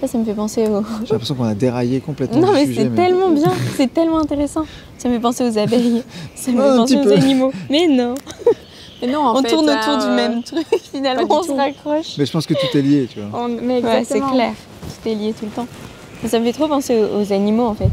Ça, 0.00 0.06
ça 0.06 0.16
me 0.18 0.24
fait 0.24 0.32
penser 0.34 0.62
au. 0.66 0.82
J'ai 1.04 1.12
l'impression 1.12 1.34
qu'on 1.34 1.44
a 1.44 1.54
déraillé 1.54 2.00
complètement 2.00 2.40
Non, 2.40 2.52
mais 2.52 2.66
c'est 2.66 2.94
tellement 2.94 3.28
bien. 3.30 3.52
C'est 3.76 3.92
tellement 3.92 4.18
intéressant. 4.20 4.64
Ça 4.96 5.08
me 5.08 5.14
fait 5.14 5.20
penser 5.20 5.44
aux 5.44 5.58
abeilles. 5.58 6.02
Ça 6.34 6.50
me 6.52 6.56
fait 6.62 6.68
un 6.68 6.76
penser 6.78 6.96
petit 6.96 7.06
aux 7.06 7.10
peu. 7.10 7.16
animaux. 7.16 7.52
Mais 7.68 7.86
non. 7.86 8.14
Mais 9.02 9.08
non, 9.08 9.20
en 9.20 9.36
on 9.38 9.42
fait, 9.42 9.48
tourne 9.48 9.66
là, 9.66 9.80
autour 9.80 9.98
du 10.08 10.14
même 10.14 10.42
truc. 10.42 10.66
Finalement, 10.92 11.26
on 11.28 11.42
se 11.42 11.52
raccroche. 11.52 12.16
Mais 12.18 12.26
je 12.26 12.32
pense 12.32 12.46
que 12.46 12.54
tout 12.54 12.76
est 12.78 12.82
lié, 12.82 13.08
tu 13.12 13.20
vois. 13.20 13.40
on- 13.44 13.48
mais 13.48 13.82
Ouais, 13.82 14.04
c'est 14.04 14.20
clair. 14.20 14.52
Tout 15.02 15.08
est 15.08 15.14
lié 15.14 15.34
tout 15.38 15.44
le 15.46 15.50
temps. 15.50 15.66
Mais 16.22 16.28
ça 16.28 16.38
me 16.38 16.44
fait 16.44 16.52
trop 16.52 16.68
penser 16.68 16.98
aux, 17.02 17.20
aux 17.20 17.32
animaux, 17.32 17.66
en 17.66 17.74
fait. 17.74 17.88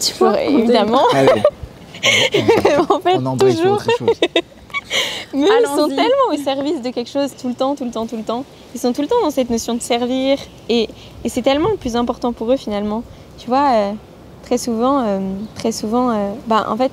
Tu 0.00 0.12
vois, 0.18 0.40
évidemment. 0.42 1.00
Allez, 1.14 1.30
en 2.88 2.98
fait, 3.00 3.16
on 3.16 3.36
toujours. 3.36 3.82
Mais 5.34 5.46
ils 5.46 5.66
sont 5.66 5.88
tellement 5.88 6.32
au 6.32 6.36
service 6.36 6.80
de 6.80 6.90
quelque 6.90 7.10
chose 7.10 7.30
tout 7.40 7.48
le 7.48 7.54
temps, 7.54 7.74
tout 7.74 7.84
le 7.84 7.90
temps, 7.90 8.06
tout 8.06 8.16
le 8.16 8.22
temps. 8.22 8.44
Ils 8.74 8.80
sont 8.80 8.92
tout 8.92 9.02
le 9.02 9.08
temps 9.08 9.20
dans 9.22 9.30
cette 9.30 9.50
notion 9.50 9.74
de 9.74 9.80
servir. 9.80 10.38
Et, 10.68 10.88
et 11.24 11.28
c'est 11.28 11.42
tellement 11.42 11.70
le 11.70 11.76
plus 11.76 11.96
important 11.96 12.32
pour 12.32 12.52
eux 12.52 12.56
finalement. 12.56 13.02
Tu 13.38 13.48
vois, 13.48 13.70
euh, 13.72 13.92
très 14.46 14.58
souvent, 14.58 15.00
euh, 15.00 15.18
très 15.56 15.72
souvent, 15.72 16.10
euh, 16.10 16.30
bah, 16.46 16.66
en 16.68 16.76
fait, 16.76 16.92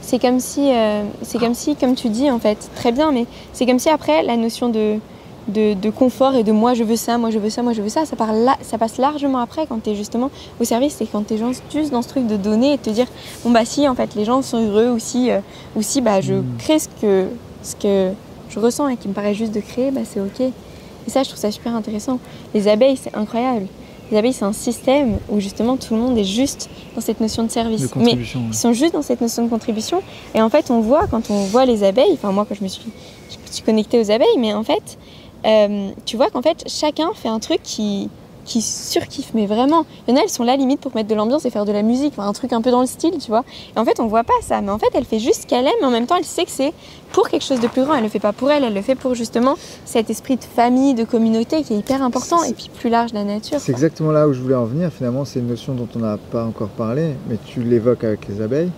c'est 0.00 0.20
comme 0.20 0.40
si, 0.40 0.72
euh, 0.72 1.02
c'est 1.22 1.38
comme 1.38 1.54
si, 1.54 1.76
comme 1.76 1.94
tu 1.94 2.08
dis 2.08 2.30
en 2.30 2.38
fait, 2.38 2.70
très 2.76 2.92
bien, 2.92 3.12
mais 3.12 3.26
c'est 3.52 3.66
comme 3.66 3.78
si 3.78 3.88
après 3.88 4.22
la 4.22 4.36
notion 4.36 4.68
de, 4.68 4.98
de, 5.48 5.74
de 5.74 5.90
confort 5.90 6.34
et 6.34 6.42
de 6.44 6.52
moi 6.52 6.74
je 6.74 6.84
veux 6.84 6.96
ça, 6.96 7.18
moi 7.18 7.30
je 7.30 7.38
veux 7.38 7.50
ça, 7.50 7.62
moi 7.62 7.72
je 7.72 7.82
veux 7.82 7.88
ça, 7.88 8.04
ça, 8.06 8.16
part 8.16 8.32
là, 8.32 8.56
ça 8.62 8.78
passe 8.78 8.98
largement 8.98 9.38
après 9.38 9.66
quand 9.66 9.82
tu 9.82 9.90
es 9.90 9.94
justement 9.94 10.30
au 10.60 10.64
service, 10.64 10.94
c'est 10.98 11.06
quand 11.06 11.26
tu 11.26 11.34
es 11.34 11.38
juste 11.72 11.90
dans 11.92 12.02
ce 12.02 12.08
truc 12.08 12.26
de 12.26 12.36
donner 12.36 12.74
et 12.74 12.76
de 12.76 12.82
te 12.82 12.90
dire 12.90 13.06
bon 13.44 13.50
bah 13.50 13.64
si 13.64 13.88
en 13.88 13.94
fait 13.94 14.14
les 14.14 14.24
gens 14.24 14.42
sont 14.42 14.58
heureux 14.64 14.88
aussi, 14.88 15.30
euh, 15.30 15.40
ou 15.76 15.82
si 15.82 16.00
bah 16.00 16.20
je 16.20 16.34
Mm. 16.34 16.44
crée 16.58 16.78
ce 16.78 16.88
que, 17.00 17.26
ce 17.62 17.74
que 17.76 18.12
je 18.50 18.58
ressens 18.60 18.88
et 18.88 18.96
qui 18.96 19.08
me 19.08 19.12
paraît 19.14 19.34
juste 19.34 19.52
de 19.52 19.60
créer, 19.60 19.90
bah 19.90 20.00
c'est 20.04 20.20
ok. 20.20 20.40
Et 20.40 21.10
ça 21.10 21.22
je 21.22 21.28
trouve 21.28 21.40
ça 21.40 21.50
super 21.50 21.74
intéressant. 21.74 22.18
Les 22.54 22.68
abeilles 22.68 22.96
c'est 23.02 23.14
incroyable. 23.16 23.66
Les 24.10 24.18
abeilles 24.18 24.32
c'est 24.32 24.44
un 24.44 24.52
système 24.52 25.18
où 25.30 25.38
justement 25.40 25.76
tout 25.76 25.94
le 25.94 26.00
monde 26.00 26.18
est 26.18 26.24
juste 26.24 26.68
dans 26.94 27.00
cette 27.00 27.20
notion 27.20 27.44
de 27.44 27.50
service. 27.50 27.82
De 27.82 27.88
Mais 27.96 28.14
ouais. 28.14 28.18
ils 28.48 28.54
sont 28.54 28.72
juste 28.72 28.92
dans 28.94 29.02
cette 29.02 29.20
notion 29.20 29.44
de 29.44 29.48
contribution. 29.48 30.02
Et 30.34 30.42
en 30.42 30.50
fait, 30.50 30.70
on 30.72 30.80
voit 30.80 31.06
quand 31.06 31.30
on 31.30 31.44
voit 31.44 31.64
les 31.64 31.84
abeilles, 31.84 32.12
enfin 32.14 32.32
moi 32.32 32.44
quand 32.48 32.56
je 32.56 32.64
me 32.64 32.68
suis, 32.68 32.82
je 33.30 33.36
me 33.36 33.52
suis 33.52 33.62
connectée 33.62 34.00
aux 34.00 34.10
abeilles, 34.10 34.36
mais 34.38 34.52
en 34.52 34.64
fait, 34.64 34.98
euh, 35.46 35.90
tu 36.04 36.16
vois 36.16 36.30
qu'en 36.30 36.42
fait, 36.42 36.64
chacun 36.66 37.10
fait 37.14 37.28
un 37.28 37.38
truc 37.38 37.60
qui, 37.62 38.08
qui 38.44 38.62
surkiffe, 38.62 39.30
mais 39.34 39.46
vraiment. 39.46 39.86
Il 40.06 40.10
y 40.10 40.14
en 40.14 40.20
a, 40.20 40.24
elles 40.24 40.30
sont 40.30 40.42
là 40.42 40.56
limite 40.56 40.80
pour 40.80 40.94
mettre 40.94 41.08
de 41.08 41.14
l'ambiance 41.14 41.44
et 41.44 41.50
faire 41.50 41.64
de 41.64 41.72
la 41.72 41.82
musique, 41.82 42.14
enfin, 42.16 42.28
un 42.28 42.32
truc 42.32 42.52
un 42.52 42.60
peu 42.62 42.70
dans 42.70 42.80
le 42.80 42.86
style, 42.86 43.16
tu 43.18 43.28
vois. 43.28 43.44
Et 43.76 43.78
en 43.78 43.84
fait, 43.84 44.00
on 44.00 44.06
voit 44.06 44.24
pas 44.24 44.34
ça, 44.42 44.60
mais 44.60 44.70
en 44.70 44.78
fait, 44.78 44.88
elle 44.94 45.04
fait 45.04 45.18
juste 45.18 45.42
ce 45.42 45.46
qu'elle 45.46 45.66
aime, 45.66 45.72
mais 45.80 45.86
en 45.86 45.90
même 45.90 46.06
temps, 46.06 46.16
elle 46.16 46.24
sait 46.24 46.44
que 46.44 46.50
c'est 46.50 46.72
pour 47.12 47.28
quelque 47.28 47.44
chose 47.44 47.60
de 47.60 47.68
plus 47.68 47.84
grand. 47.84 47.94
Elle 47.94 48.02
le 48.02 48.08
fait 48.08 48.18
pas 48.18 48.32
pour 48.32 48.50
elle, 48.50 48.64
elle 48.64 48.74
le 48.74 48.82
fait 48.82 48.94
pour 48.96 49.14
justement 49.14 49.56
cet 49.84 50.10
esprit 50.10 50.36
de 50.36 50.44
famille, 50.44 50.94
de 50.94 51.04
communauté 51.04 51.62
qui 51.62 51.74
est 51.74 51.78
hyper 51.78 52.02
important, 52.02 52.42
et 52.42 52.52
puis 52.52 52.70
plus 52.76 52.90
large, 52.90 53.12
la 53.12 53.24
nature. 53.24 53.58
C'est 53.60 53.72
exactement 53.72 54.10
là 54.10 54.26
où 54.26 54.32
je 54.32 54.40
voulais 54.40 54.54
en 54.54 54.64
venir. 54.64 54.90
Finalement, 54.92 55.24
c'est 55.24 55.38
une 55.40 55.48
notion 55.48 55.74
dont 55.74 55.88
on 55.94 56.00
n'a 56.00 56.16
pas 56.16 56.44
encore 56.44 56.70
parlé, 56.70 57.14
mais 57.28 57.36
tu 57.46 57.62
l'évoques 57.62 58.04
avec 58.04 58.26
les 58.28 58.40
abeilles. 58.40 58.70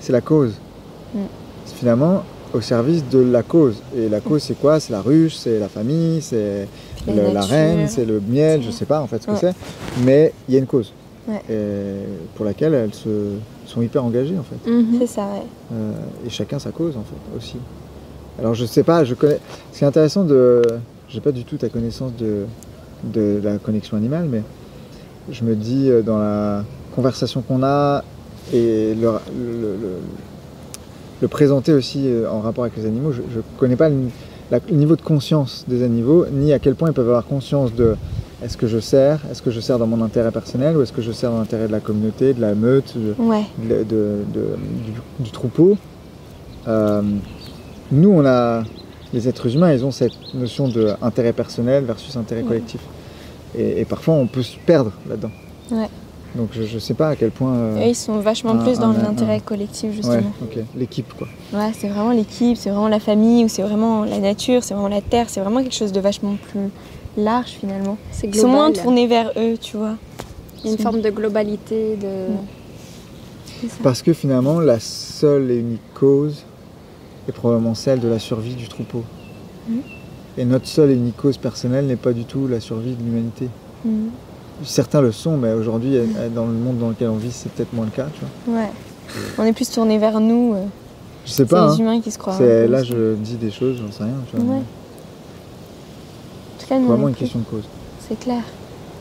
C'est 0.00 0.12
la 0.12 0.20
cause. 0.20 0.54
Mm. 1.14 1.18
Finalement 1.76 2.24
au 2.52 2.60
service 2.60 3.04
de 3.10 3.18
la 3.20 3.42
cause. 3.42 3.76
Et 3.96 4.08
la 4.08 4.20
cause, 4.20 4.42
c'est 4.42 4.58
quoi? 4.58 4.80
C'est 4.80 4.92
la 4.92 5.00
ruche, 5.02 5.34
c'est 5.36 5.58
la 5.58 5.68
famille, 5.68 6.20
c'est 6.22 6.66
La 7.06 7.40
reine, 7.42 7.88
c'est 7.88 8.04
le 8.04 8.20
miel, 8.20 8.62
je 8.62 8.70
sais 8.70 8.84
pas 8.84 9.00
en 9.00 9.06
fait 9.06 9.22
ce 9.22 9.26
que 9.26 9.32
Ouais. 9.32 9.38
c'est, 9.40 9.54
mais 10.04 10.32
il 10.48 10.54
y 10.54 10.56
a 10.56 10.60
une 10.60 10.66
cause 10.66 10.92
Ouais. 11.28 11.40
et 11.50 12.04
pour 12.34 12.44
laquelle 12.44 12.74
elles 12.74 12.94
se, 12.94 13.08
sont 13.66 13.80
hyper 13.82 14.04
engagées 14.04 14.36
en 14.38 14.42
fait. 14.42 14.70
Mhm. 14.70 14.96
C'est 15.00 15.06
ça, 15.06 15.22
ouais. 15.22 15.42
Euh, 15.72 15.92
et 16.26 16.30
chacun 16.30 16.58
sa 16.58 16.70
cause 16.70 16.96
en 16.96 17.02
fait 17.04 17.36
aussi. 17.38 17.56
Alors 18.38 18.54
je 18.54 18.64
sais 18.66 18.82
pas, 18.82 19.04
je 19.04 19.14
connais. 19.14 19.38
C'est 19.72 19.84
intéressant 19.86 20.24
de. 20.24 20.62
J'ai 21.08 21.20
pas 21.20 21.32
du 21.32 21.44
tout 21.44 21.56
ta 21.56 21.68
connaissance 21.68 22.12
de, 22.18 22.44
de 23.04 23.40
la 23.42 23.58
connexion 23.58 23.96
animale, 23.96 24.26
mais 24.30 24.42
je 25.30 25.42
me 25.44 25.54
dis 25.54 25.88
euh, 25.90 26.02
dans 26.02 26.18
la 26.18 26.64
conversation 26.94 27.42
qu'on 27.42 27.62
a 27.62 28.02
et 28.52 28.94
le, 28.94 29.08
le- 29.36 29.76
le- 29.80 30.00
le 31.20 31.28
présenter 31.28 31.72
aussi 31.72 32.02
euh, 32.06 32.30
en 32.30 32.40
rapport 32.40 32.64
avec 32.64 32.76
les 32.76 32.86
animaux, 32.86 33.12
je, 33.12 33.22
je 33.34 33.40
connais 33.58 33.76
pas 33.76 33.88
le, 33.88 33.96
la- 34.50 34.60
le 34.70 34.76
niveau 34.76 34.96
de 34.96 35.02
conscience 35.02 35.64
des 35.68 35.82
animaux, 35.82 36.26
ni 36.32 36.52
à 36.52 36.58
quel 36.58 36.74
point 36.74 36.88
ils 36.88 36.94
peuvent 36.94 37.08
avoir 37.08 37.26
conscience 37.26 37.74
de 37.74 37.96
est-ce 38.42 38.56
que 38.56 38.66
je 38.66 38.78
sers, 38.78 39.20
est-ce 39.30 39.42
que 39.42 39.50
je 39.50 39.60
sers 39.60 39.78
dans 39.78 39.86
mon 39.86 40.02
intérêt 40.02 40.30
personnel 40.30 40.76
ou 40.76 40.82
est-ce 40.82 40.92
que 40.92 41.02
je 41.02 41.12
sers 41.12 41.30
dans 41.30 41.38
l'intérêt 41.38 41.66
de 41.66 41.72
la 41.72 41.80
communauté, 41.80 42.32
de 42.32 42.40
la 42.40 42.54
meute, 42.54 42.94
de- 42.96 43.14
Ouais. 43.22 43.44
de- 43.58 43.84
de- 43.84 44.24
de- 44.32 44.56
du, 44.86 44.92
du 45.24 45.30
troupeau. 45.30 45.76
Euh, 46.68 47.02
nous, 47.92 48.10
on 48.10 48.24
a, 48.24 48.62
les 49.12 49.28
êtres 49.28 49.54
humains, 49.54 49.72
ils 49.72 49.84
ont 49.84 49.90
cette 49.90 50.12
notion 50.34 50.68
d'intérêt 50.68 51.32
personnel 51.34 51.84
versus 51.84 52.16
intérêt 52.16 52.40
Ouais. 52.42 52.48
collectif. 52.48 52.80
Et, 53.58 53.80
et 53.80 53.84
parfois, 53.84 54.14
on 54.14 54.26
peut 54.26 54.42
se 54.42 54.56
perdre 54.64 54.92
là-dedans. 55.08 55.30
Ouais. 55.72 55.88
Donc, 56.36 56.50
je 56.52 56.62
ne 56.74 56.78
sais 56.78 56.94
pas 56.94 57.08
à 57.08 57.16
quel 57.16 57.30
point. 57.30 57.54
euh, 57.54 57.80
Et 57.82 57.90
ils 57.90 57.94
sont 57.96 58.18
vachement 58.20 58.52
un- 58.52 58.58
plus 58.58 58.78
dans 58.78 58.92
l'intérêt 58.92 59.40
collectif, 59.40 59.90
ouais, 59.90 59.96
justement. 59.96 60.32
ok, 60.42 60.58
l'équipe, 60.76 61.12
quoi. 61.18 61.26
Ouais, 61.52 61.72
c'est 61.76 61.88
vraiment 61.88 62.12
l'équipe, 62.12 62.56
c'est 62.56 62.70
vraiment 62.70 62.88
la 62.88 63.00
famille, 63.00 63.44
ou 63.44 63.48
c'est 63.48 63.62
vraiment 63.62 64.04
la 64.04 64.18
nature, 64.18 64.62
c'est 64.62 64.74
vraiment 64.74 64.88
la 64.88 65.00
terre, 65.00 65.28
c'est 65.28 65.40
vraiment 65.40 65.60
quelque 65.62 65.74
chose 65.74 65.90
de 65.92 66.00
vachement 66.00 66.36
plus 66.50 66.68
large 67.16 67.48
finalement. 67.60 67.96
C'est 68.12 68.28
Ils 68.28 68.34
sont 68.36 68.46
moins 68.48 68.66
global. 68.68 68.82
tournés 68.84 69.06
vers 69.08 69.32
eux, 69.36 69.56
tu 69.60 69.76
vois. 69.76 69.96
Il 70.62 70.66
y 70.66 70.68
a 70.70 70.72
une 70.76 70.78
forme 70.78 71.00
de 71.00 71.10
globalité, 71.10 71.96
de... 71.96 72.28
Parce 73.82 74.02
que 74.02 74.12
finalement, 74.12 74.60
la 74.60 74.78
seule 74.80 75.50
et 75.50 75.56
unique 75.58 75.80
cause 75.94 76.44
est 77.28 77.32
probablement 77.32 77.74
celle 77.74 78.00
de 78.00 78.08
la 78.08 78.18
survie 78.18 78.54
du 78.54 78.68
troupeau. 78.68 79.02
Mhm. 79.68 79.80
Et 80.38 80.44
notre 80.44 80.66
seule 80.66 80.90
et 80.90 80.94
unique 80.94 81.16
cause 81.16 81.36
personnelle 81.38 81.86
n'est 81.86 81.96
pas 81.96 82.12
du 82.12 82.24
tout 82.24 82.46
la 82.46 82.60
survie 82.60 82.94
de 82.94 83.02
l'humanité. 83.02 83.48
Mhm. 83.84 84.10
Certains 84.64 85.00
le 85.00 85.12
sont, 85.12 85.36
mais 85.36 85.52
aujourd'hui, 85.52 85.96
dans 86.34 86.46
le 86.46 86.52
monde 86.52 86.78
dans 86.78 86.88
lequel 86.90 87.08
on 87.08 87.16
vit, 87.16 87.32
c'est 87.32 87.50
peut-être 87.50 87.72
moins 87.72 87.86
le 87.86 87.90
cas. 87.90 88.06
Tu 88.14 88.20
vois. 88.46 88.60
Ouais. 88.60 88.68
On 89.38 89.44
est 89.44 89.52
plus 89.52 89.70
tourné 89.70 89.98
vers 89.98 90.20
nous. 90.20 90.54
euh, 90.54 90.64
Je 91.24 91.30
sais 91.30 91.36
C'est 91.36 91.46
pas. 91.46 91.66
les 91.66 91.72
hein. 91.72 91.76
humains 91.78 92.00
qui 92.00 92.10
se 92.10 92.18
croient. 92.18 92.38
Là, 92.40 92.82
je 92.82 93.14
dis 93.14 93.36
des 93.36 93.50
choses, 93.50 93.78
j'en 93.78 93.90
sais 93.92 94.04
rien. 94.04 94.14
Tu 94.30 94.36
vois. 94.36 94.54
Ouais. 94.56 94.60
En 94.60 96.62
tout 96.62 96.66
cas, 96.68 96.78
nous, 96.78 96.84
on 96.84 96.88
Vraiment 96.88 97.08
une 97.08 97.14
plus- 97.14 97.20
question 97.24 97.40
de 97.40 97.44
cause. 97.44 97.64
C'est 98.08 98.18
clair. 98.18 98.42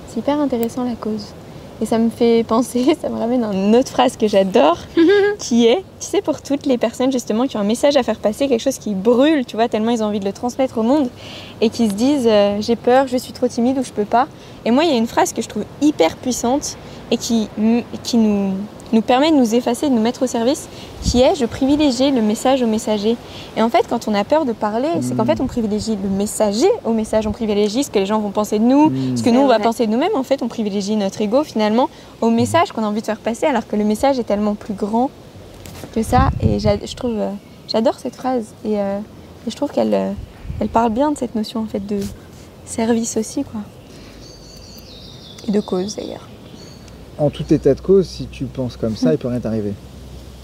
C'est 0.07 0.19
hyper 0.21 0.39
intéressant 0.39 0.83
la 0.85 0.95
cause. 0.95 1.33
Et 1.81 1.85
ça 1.85 1.97
me 1.97 2.09
fait 2.09 2.43
penser, 2.43 2.97
ça 3.01 3.09
me 3.09 3.17
ramène 3.17 3.43
à 3.43 3.53
une 3.53 3.75
autre 3.75 3.89
phrase 3.89 4.17
que 4.17 4.27
j'adore, 4.27 4.77
qui 5.39 5.65
est, 5.67 5.83
tu 5.99 6.07
sais, 6.07 6.21
pour 6.21 6.41
toutes 6.41 6.65
les 6.65 6.77
personnes 6.77 7.11
justement 7.11 7.47
qui 7.47 7.57
ont 7.57 7.61
un 7.61 7.65
message 7.65 7.95
à 7.95 8.03
faire 8.03 8.19
passer, 8.19 8.47
quelque 8.47 8.61
chose 8.61 8.77
qui 8.77 8.93
brûle, 8.93 9.45
tu 9.45 9.55
vois, 9.55 9.69
tellement 9.69 9.91
ils 9.91 10.03
ont 10.03 10.07
envie 10.07 10.19
de 10.19 10.25
le 10.25 10.33
transmettre 10.33 10.77
au 10.77 10.83
monde, 10.83 11.09
et 11.61 11.69
qui 11.69 11.87
se 11.89 11.93
disent, 11.93 12.27
euh, 12.27 12.57
j'ai 12.61 12.75
peur, 12.75 13.07
je 13.07 13.17
suis 13.17 13.33
trop 13.33 13.47
timide 13.47 13.77
ou 13.77 13.83
je 13.83 13.91
peux 13.91 14.05
pas. 14.05 14.27
Et 14.65 14.71
moi, 14.71 14.83
il 14.83 14.89
y 14.89 14.93
a 14.93 14.97
une 14.97 15.07
phrase 15.07 15.31
que 15.31 15.41
je 15.41 15.47
trouve 15.47 15.63
hyper 15.81 16.17
puissante 16.17 16.77
et 17.11 17.17
qui, 17.17 17.47
qui 18.03 18.17
nous, 18.17 18.53
nous 18.91 19.01
permet 19.01 19.31
de 19.31 19.35
nous 19.37 19.53
effacer, 19.55 19.89
de 19.89 19.93
nous 19.93 20.01
mettre 20.01 20.23
au 20.23 20.27
service, 20.27 20.67
qui 21.03 21.21
est, 21.21 21.35
je 21.35 21.45
privilégie 21.45 22.11
le 22.11 22.21
message 22.21 22.61
au 22.63 22.67
messager. 22.67 23.17
Et 23.55 23.61
en 23.61 23.69
fait, 23.69 23.85
quand 23.89 24.07
on 24.07 24.13
a 24.15 24.23
peur 24.23 24.45
de 24.45 24.51
parler, 24.53 24.87
c'est 25.01 25.15
qu'en 25.15 25.23
Mm. 25.23 25.27
fait, 25.27 25.41
on 25.41 25.47
privilégie 25.47 25.95
le 26.01 26.09
messager 26.09 26.69
au 26.85 26.93
message, 26.93 27.27
on 27.27 27.31
privilégie 27.31 27.83
ce 27.83 27.91
que 27.91 27.99
les 27.99 28.05
gens 28.05 28.19
vont 28.19 28.31
penser 28.31 28.57
de 28.59 28.63
nous, 28.63 28.89
Mm. 28.89 29.17
ce 29.17 29.23
que 29.23 29.29
nous 29.29 29.41
on 29.41 29.47
va 29.47 29.55
vrai. 29.55 29.63
penser 29.63 29.85
de 29.85 29.91
nous-mêmes, 29.91 30.15
en 30.15 30.23
fait, 30.23 30.41
on 30.41 30.47
privilégie 30.47 30.95
notre 30.95 31.21
ego 31.21 31.43
finalement 31.43 31.89
au 32.21 32.29
message 32.29 32.71
qu'on 32.71 32.83
a 32.83 32.87
envie 32.87 33.01
de 33.01 33.05
faire 33.05 33.19
passer, 33.19 33.45
alors 33.45 33.67
que 33.67 33.75
le 33.75 33.83
message 33.83 34.17
est 34.19 34.23
tellement 34.23 34.55
plus 34.55 34.73
grand 34.73 35.09
que 35.93 36.01
ça. 36.03 36.29
Et 36.41 36.59
je 36.59 36.95
trouve, 36.95 37.13
euh, 37.17 37.29
j'adore 37.67 37.99
cette 37.99 38.15
phrase 38.15 38.45
et, 38.65 38.79
euh, 38.79 38.99
et 39.47 39.51
je 39.51 39.55
trouve 39.55 39.71
qu'elle, 39.71 39.93
euh, 39.93 40.11
elle 40.59 40.69
parle 40.69 40.91
bien 40.91 41.11
de 41.11 41.17
cette 41.17 41.35
notion 41.35 41.61
en 41.61 41.65
fait 41.67 41.85
de 41.85 41.99
service 42.65 43.17
aussi, 43.17 43.43
quoi. 43.43 43.61
Et 45.47 45.51
de 45.51 45.59
cause 45.61 45.95
d'ailleurs. 45.95 46.27
En 47.19 47.29
tout 47.29 47.43
état 47.53 47.73
de 47.73 47.81
cause, 47.81 48.07
si 48.07 48.25
tu 48.27 48.45
penses 48.45 48.77
comme 48.77 48.95
ça, 48.95 49.09
Mm. 49.09 49.13
il 49.13 49.17
peut 49.17 49.27
rien 49.27 49.39
t'arriver. 49.39 49.73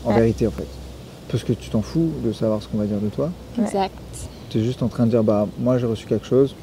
En 0.04 0.10
Ouais. 0.10 0.16
vérité, 0.20 0.46
en 0.48 0.52
fait. 0.52 0.68
Parce 1.32 1.44
que 1.44 1.54
tu 1.54 1.70
t'en 1.70 1.82
fous 1.82 2.12
de 2.24 2.32
savoir 2.34 2.62
ce 2.62 2.68
qu'on 2.68 2.78
va 2.78 2.86
dire 2.86 3.00
de 3.00 3.08
toi. 3.10 3.30
Ouais. 3.58 3.64
Exact. 3.64 3.94
Tu 4.50 4.60
es 4.60 4.64
juste 4.64 4.84
en 4.84 4.88
train 4.88 5.06
de 5.06 5.12
dire, 5.12 5.24
bah, 5.24 5.48
moi 5.60 5.78
j'ai 5.80 5.88
reçu 5.88 6.06
quelque 6.06 6.26
chose, 6.28 6.56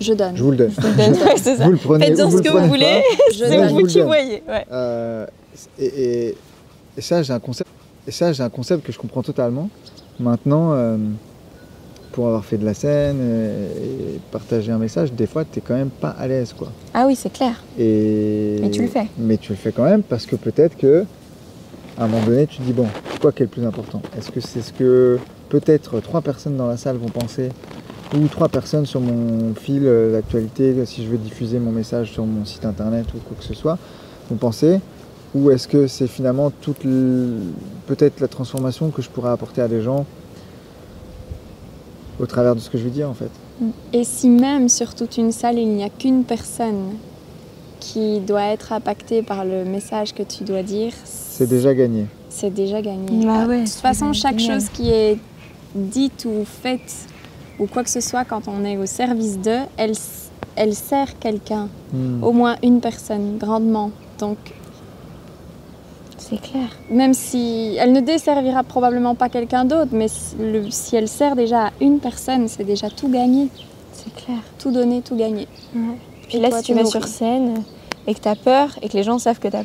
Je 0.00 0.14
donne. 0.14 0.36
je 0.36 0.42
vous 0.42 0.50
le 0.52 0.56
donne. 0.56 0.70
Je 0.70 0.80
vous 0.80 0.88
le 0.88 0.96
donne, 0.96 1.12
ouais, 1.28 1.36
c'est 1.36 1.56
ça. 1.56 1.64
Vous 1.66 1.72
le 1.72 1.76
prenez, 1.76 2.06
Faites-en 2.06 2.30
ce 2.30 2.36
que 2.38 2.48
vous 2.48 2.66
voulez. 2.68 3.02
C'est 3.36 3.68
vous 3.72 3.86
qui 3.86 4.00
voyez. 4.00 4.42
Ouais. 4.48 4.64
Euh, 4.72 5.26
et, 5.78 5.84
et- 6.28 6.36
et 6.96 7.00
ça, 7.00 7.22
j'ai 7.22 7.32
un 7.32 7.40
concept. 7.40 7.68
Et 8.06 8.10
ça, 8.12 8.32
j'ai 8.32 8.42
un 8.42 8.48
concept 8.50 8.86
que 8.86 8.92
je 8.92 8.98
comprends 8.98 9.22
totalement. 9.22 9.68
Maintenant, 10.20 10.72
euh, 10.72 10.96
pour 12.14 12.28
avoir 12.28 12.44
fait 12.44 12.58
de 12.58 12.64
la 12.64 12.74
scène 12.74 13.18
et, 13.20 14.14
et 14.14 14.20
partager 14.30 14.70
un 14.70 14.78
message, 14.78 15.12
des 15.12 15.26
fois, 15.26 15.44
tu 15.44 15.58
es 15.58 15.62
quand 15.62 15.74
même 15.74 15.90
pas 15.90 16.10
à 16.10 16.28
l'aise, 16.28 16.52
quoi. 16.52 16.70
Ah 16.94 17.06
oui, 17.08 17.16
c'est 17.16 17.32
clair. 17.32 17.60
Et 17.76 18.58
Mais 18.60 18.70
tu 18.70 18.82
le 18.82 18.88
fais. 18.88 19.06
Mais 19.18 19.36
tu 19.36 19.50
le 19.50 19.58
fais 19.58 19.72
quand 19.72 19.84
même 19.84 20.04
parce 20.04 20.24
que 20.24 20.36
peut-être 20.36 20.76
que 20.76 21.04
à 21.98 22.04
un 22.04 22.06
moment 22.06 22.24
donné, 22.24 22.46
tu 22.46 22.58
te 22.58 22.62
dis 22.62 22.72
bon, 22.72 22.86
quoi 23.20 23.32
qui 23.32 23.42
est 23.42 23.46
le 23.46 23.50
plus 23.50 23.66
important? 23.66 24.00
Est-ce 24.16 24.30
que 24.30 24.40
c'est 24.40 24.62
ce 24.62 24.72
que 24.72 25.18
peut-être 25.48 26.00
trois 26.00 26.20
personnes 26.20 26.56
dans 26.56 26.68
la 26.68 26.76
salle 26.76 26.96
vont 26.96 27.08
penser? 27.08 27.50
Ou 28.16 28.28
trois 28.28 28.48
personnes 28.48 28.86
sur 28.86 29.00
mon 29.00 29.54
fil 29.54 29.82
euh, 29.84 30.12
d'actualité 30.12 30.74
si 30.86 31.04
je 31.04 31.08
veux 31.08 31.18
diffuser 31.18 31.58
mon 31.58 31.72
message 31.72 32.12
sur 32.12 32.24
mon 32.26 32.44
site 32.44 32.64
internet 32.64 33.06
ou 33.14 33.18
quoi 33.18 33.36
que 33.36 33.44
ce 33.44 33.54
soit 33.54 33.76
vont 34.30 34.36
penser? 34.36 34.78
Ou 35.34 35.50
est-ce 35.50 35.66
que 35.66 35.88
c'est 35.88 36.06
finalement 36.06 36.52
toute 36.60 36.82
peut-être 37.86 38.20
la 38.20 38.28
transformation 38.28 38.90
que 38.90 39.02
je 39.02 39.10
pourrais 39.10 39.30
apporter 39.30 39.62
à 39.62 39.66
des 39.66 39.82
gens 39.82 40.06
au 42.20 42.26
travers 42.26 42.54
de 42.54 42.60
ce 42.60 42.70
que 42.70 42.78
je 42.78 42.84
veux 42.84 42.90
dire 42.90 43.08
en 43.08 43.14
fait 43.14 43.30
Et 43.92 44.04
si 44.04 44.28
même 44.28 44.68
sur 44.68 44.94
toute 44.94 45.16
une 45.16 45.32
salle, 45.32 45.58
il 45.58 45.68
n'y 45.68 45.84
a 45.84 45.88
qu'une 45.90 46.24
personne 46.24 46.94
qui 47.80 48.20
doit 48.20 48.44
être 48.46 48.72
impactée 48.72 49.22
par 49.22 49.44
le 49.44 49.64
message 49.64 50.14
que 50.14 50.22
tu 50.22 50.44
dois 50.44 50.62
dire, 50.62 50.92
C'est 51.04 51.46
déjà 51.48 51.74
gagné. 51.74 52.06
c'est 52.30 52.50
déjà 52.52 52.80
gagné. 52.80 53.26
Bah 53.26 53.46
ouais, 53.46 53.60
de 53.60 53.64
toute 53.66 53.74
façon, 53.74 54.12
chaque 54.12 54.38
génial. 54.38 54.60
chose 54.60 54.70
qui 54.70 54.90
est 54.90 55.18
dite 55.74 56.24
ou 56.24 56.44
faite 56.44 57.06
ou 57.58 57.66
quoi 57.66 57.84
que 57.84 57.90
ce 57.90 58.00
soit 58.00 58.24
quand 58.24 58.48
on 58.48 58.64
est 58.64 58.76
au 58.76 58.86
service 58.86 59.38
d'eux, 59.38 59.60
elle, 59.76 59.92
elle 60.56 60.74
sert 60.74 61.18
quelqu'un, 61.18 61.68
Hmm. 61.92 62.24
au 62.24 62.32
moins 62.32 62.56
une 62.62 62.80
personne, 62.80 63.36
grandement. 63.38 63.90
Donc, 64.18 64.38
C'est 66.28 66.40
clair. 66.40 66.68
même 66.90 67.12
si 67.14 67.76
elle 67.78 67.92
ne 67.92 68.00
desservira 68.00 68.62
probablement 68.62 69.14
pas 69.14 69.28
quelqu'un 69.28 69.64
d'autre, 69.64 69.90
mais 69.92 70.08
si, 70.08 70.34
le- 70.40 70.70
si 70.70 70.96
elle 70.96 71.08
sert 71.08 71.36
déjà 71.36 71.66
à 71.66 71.70
une 71.80 71.98
personne, 72.00 72.48
c'est 72.48 72.64
déjà 72.64 72.88
tout 72.90 73.08
gagné, 73.08 73.48
C'est 73.92 74.12
clair. 74.14 74.38
tout 74.58 74.70
donné, 74.70 75.02
tout 75.02 75.16
gagné. 75.16 75.46
Puis 76.28 76.38
Et 76.38 76.40
là, 76.40 76.48
toi, 76.48 76.58
si 76.58 76.64
tu 76.64 76.74
vas 76.74 76.84
sur 76.86 77.06
scène 77.06 77.62
et 78.06 78.14
que 78.14 78.20
tu 78.20 78.28
as 78.28 78.36
peur 78.36 78.68
et 78.82 78.88
que 78.88 78.96
les 78.96 79.02
gens 79.02 79.18
savent 79.18 79.38
que 79.38 79.48
tu 79.48 79.56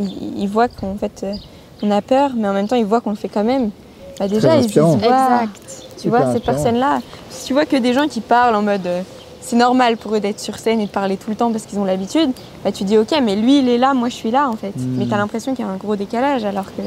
ils, 0.00 0.38
ils 0.42 0.48
voient 0.48 0.68
qu'en 0.68 0.96
fait 0.96 1.20
euh, 1.22 1.34
on 1.82 1.90
a 1.90 2.02
peur, 2.02 2.30
mais 2.36 2.48
en 2.48 2.52
même 2.54 2.66
temps 2.66 2.76
ils 2.76 2.84
voient 2.84 3.00
qu'on 3.00 3.10
le 3.10 3.16
fait 3.16 3.28
quand 3.28 3.44
même. 3.44 3.70
Bah 4.18 4.26
déjà, 4.28 4.56
ils 4.56 4.64
se 4.64 4.68
disent, 4.68 4.94
Exact. 5.02 5.86
tu 6.00 6.08
vois, 6.08 6.18
cette 6.18 6.28
inspirant. 6.36 6.40
personne-là, 6.54 6.98
si 7.30 7.46
tu 7.46 7.52
vois 7.54 7.64
que 7.66 7.76
des 7.76 7.92
gens 7.94 8.06
qui 8.08 8.20
parlent 8.20 8.54
en 8.56 8.62
mode 8.62 8.86
euh, 8.86 9.02
c'est 9.40 9.56
normal 9.56 9.96
pour 9.96 10.14
eux 10.14 10.20
d'être 10.20 10.40
sur 10.40 10.58
scène 10.58 10.80
et 10.80 10.86
de 10.86 10.90
parler 10.90 11.16
tout 11.16 11.30
le 11.30 11.36
temps 11.36 11.50
parce 11.50 11.64
qu'ils 11.64 11.78
ont 11.78 11.84
l'habitude, 11.84 12.30
bah 12.64 12.72
tu 12.72 12.84
dis 12.84 12.98
ok, 12.98 13.14
mais 13.22 13.36
lui 13.36 13.58
il 13.60 13.68
est 13.68 13.78
là, 13.78 13.94
moi 13.94 14.08
je 14.08 14.14
suis 14.14 14.30
là 14.30 14.48
en 14.48 14.56
fait. 14.56 14.76
Mm. 14.76 14.96
Mais 14.98 15.06
tu 15.06 15.14
as 15.14 15.16
l'impression 15.16 15.54
qu'il 15.54 15.64
y 15.64 15.68
a 15.68 15.70
un 15.70 15.76
gros 15.76 15.96
décalage 15.96 16.44
alors 16.44 16.66
que. 16.66 16.82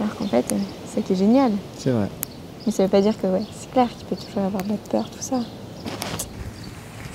Alors 0.00 0.14
qu'en 0.16 0.26
fait, 0.26 0.44
euh, 0.52 0.56
c'est 0.86 0.96
ça 0.96 1.06
qui 1.06 1.12
est 1.12 1.16
génial. 1.16 1.52
C'est 1.78 1.90
vrai. 1.90 2.08
Mais 2.66 2.72
ça 2.72 2.82
veut 2.82 2.88
pas 2.88 3.00
dire 3.00 3.14
que 3.20 3.26
ouais, 3.26 3.42
c'est 3.58 3.70
clair 3.70 3.88
qu'il 3.96 4.06
peut 4.06 4.16
toujours 4.16 4.42
avoir 4.42 4.62
de 4.62 4.70
la 4.70 4.76
peur, 4.90 5.04
tout 5.10 5.20
ça. 5.22 5.40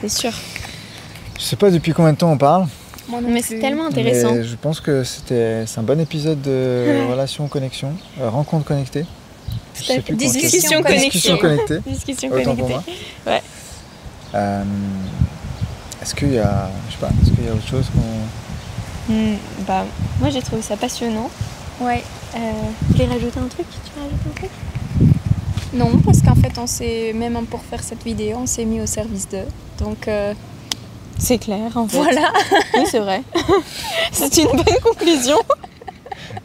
C'est 0.01 0.10
sûr. 0.10 0.32
Je 1.38 1.43
sais 1.43 1.55
pas 1.55 1.71
depuis 1.71 1.93
combien 1.93 2.13
de 2.13 2.17
temps 2.17 2.32
on 2.32 2.38
parle. 2.38 2.67
Mais 3.23 3.41
c'est 3.41 3.60
tellement 3.60 3.88
intéressant. 3.88 4.34
Mais 4.34 4.44
je 4.44 4.56
pense 4.56 4.79
que 4.79 5.04
c'était 5.04 5.65
c'est 5.65 5.79
un 5.79 5.83
bon 5.83 6.00
épisode 6.00 6.41
de 6.41 7.08
relation 7.10 7.48
connexion, 7.48 7.94
euh, 8.21 8.29
rencontre 8.29 8.65
connectée. 8.65 9.06
Discussion 10.12 10.77
c'est. 10.77 10.83
connectée. 10.83 11.10
Discussion 11.10 11.37
connectée. 11.37 11.79
Discussion 11.87 12.29
Autant 12.29 12.56
pour 12.56 12.67
connectée. 12.67 12.91
moi. 13.25 13.33
Ouais. 13.33 13.41
Euh, 14.36 14.63
est-ce 16.02 16.15
qu'il 16.15 16.32
y 16.34 16.40
a, 16.40 16.69
je 16.88 16.94
sais 16.94 17.00
pas, 17.00 17.10
est-ce 17.21 17.32
qu'il 17.32 17.46
y 17.46 17.50
a 17.50 17.54
autre 17.54 17.67
chose 17.67 17.86
qu'on 17.94 19.12
Hmm, 19.13 19.38
bah, 19.67 19.86
moi 20.19 20.30
j'ai 20.30 20.42
trouvé 20.42 20.62
ça 20.62 20.77
passionnant. 20.77 21.30
Ouais. 21.82 22.04
Euh, 22.36 22.38
vous 22.82 22.94
voulez 22.94 23.06
rajouter 23.08 23.40
un 23.40 23.48
truc? 23.48 23.65
Tu 23.84 23.92
veux 23.96 24.04
rajouter 24.04 24.30
un 24.30 24.36
truc? 24.36 24.52
Non, 25.73 26.00
parce 26.06 26.21
qu'en 26.21 26.36
fait, 26.36 26.58
on 26.60 26.67
s'est 26.67 27.12
même 27.15 27.44
pour 27.48 27.62
faire 27.63 27.82
cette 27.84 28.04
vidéo, 28.04 28.38
on 28.42 28.46
s'est 28.46 28.65
mis 28.65 28.80
au 28.82 28.86
service 28.86 29.27
d'eux. 29.27 29.46
Donc 29.80 30.08
euh, 30.08 30.34
C'est 31.17 31.40
clair 31.40 31.75
en 31.75 31.88
fait. 31.88 31.98
voilà. 31.98 32.32
Oui, 32.75 32.84
c'est 32.90 33.00
vrai. 33.00 33.23
c'est 34.12 34.38
une 34.38 34.48
bonne 34.52 34.80
conclusion. 34.84 35.38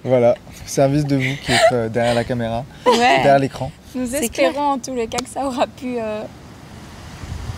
Voilà, 0.03 0.35
service 0.67 1.05
de 1.05 1.17
vous 1.17 1.37
qui 1.45 1.53
êtes 1.53 1.61
euh, 1.73 1.89
derrière 1.91 2.15
la 2.15 2.25
caméra, 2.25 2.65
Ouais. 2.87 2.97
derrière 2.97 3.39
l'écran. 3.39 3.71
Nous 3.95 4.15
espérons 4.15 4.73
en 4.73 4.79
tous 4.79 4.95
les 4.95 5.07
cas 5.07 5.19
que 5.19 5.29
ça 5.29 5.47
aura 5.47 5.67
pu 5.67 5.97
euh, 5.99 6.23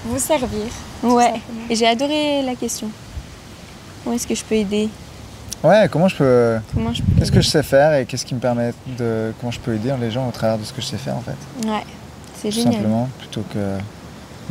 vous 0.07 0.18
servir. 0.18 0.66
Ouais. 1.02 1.34
Et 1.70 1.74
j'ai 1.76 1.86
adoré 1.86 2.42
la 2.42 2.54
question. 2.54 2.88
Comment 4.04 4.16
est-ce 4.16 4.26
que 4.26 4.34
je 4.34 4.44
peux 4.44 4.54
aider? 4.54 4.88
Ouais, 5.64 5.88
comment 5.90 6.09
je 6.09 6.16
peux. 6.16 6.57
Comment 6.74 6.92
je 6.92 7.02
peux 7.02 7.12
Qu'est-ce 7.18 7.32
que 7.32 7.40
je 7.40 7.48
sais 7.48 7.62
faire 7.62 7.94
et 7.94 8.04
qu'est-ce 8.07 8.24
qui 8.24 8.34
me 8.34 8.40
permet 8.40 8.72
de. 8.98 9.32
Comment 9.40 9.50
je 9.50 9.59
peux 9.61 9.74
aider 9.74 9.92
les 10.00 10.11
gens 10.11 10.28
au 10.28 10.30
travers 10.30 10.59
de 10.59 10.64
ce 10.64 10.72
que 10.72 10.80
je 10.80 10.86
sais 10.86 10.98
faire 10.98 11.16
en 11.16 11.22
fait? 11.22 11.68
Ouais, 11.68 11.82
c'est 12.40 12.48
Tout 12.50 12.54
génial. 12.57 12.74
simplement, 12.74 13.09
plutôt 13.18 13.42
que 13.52 13.78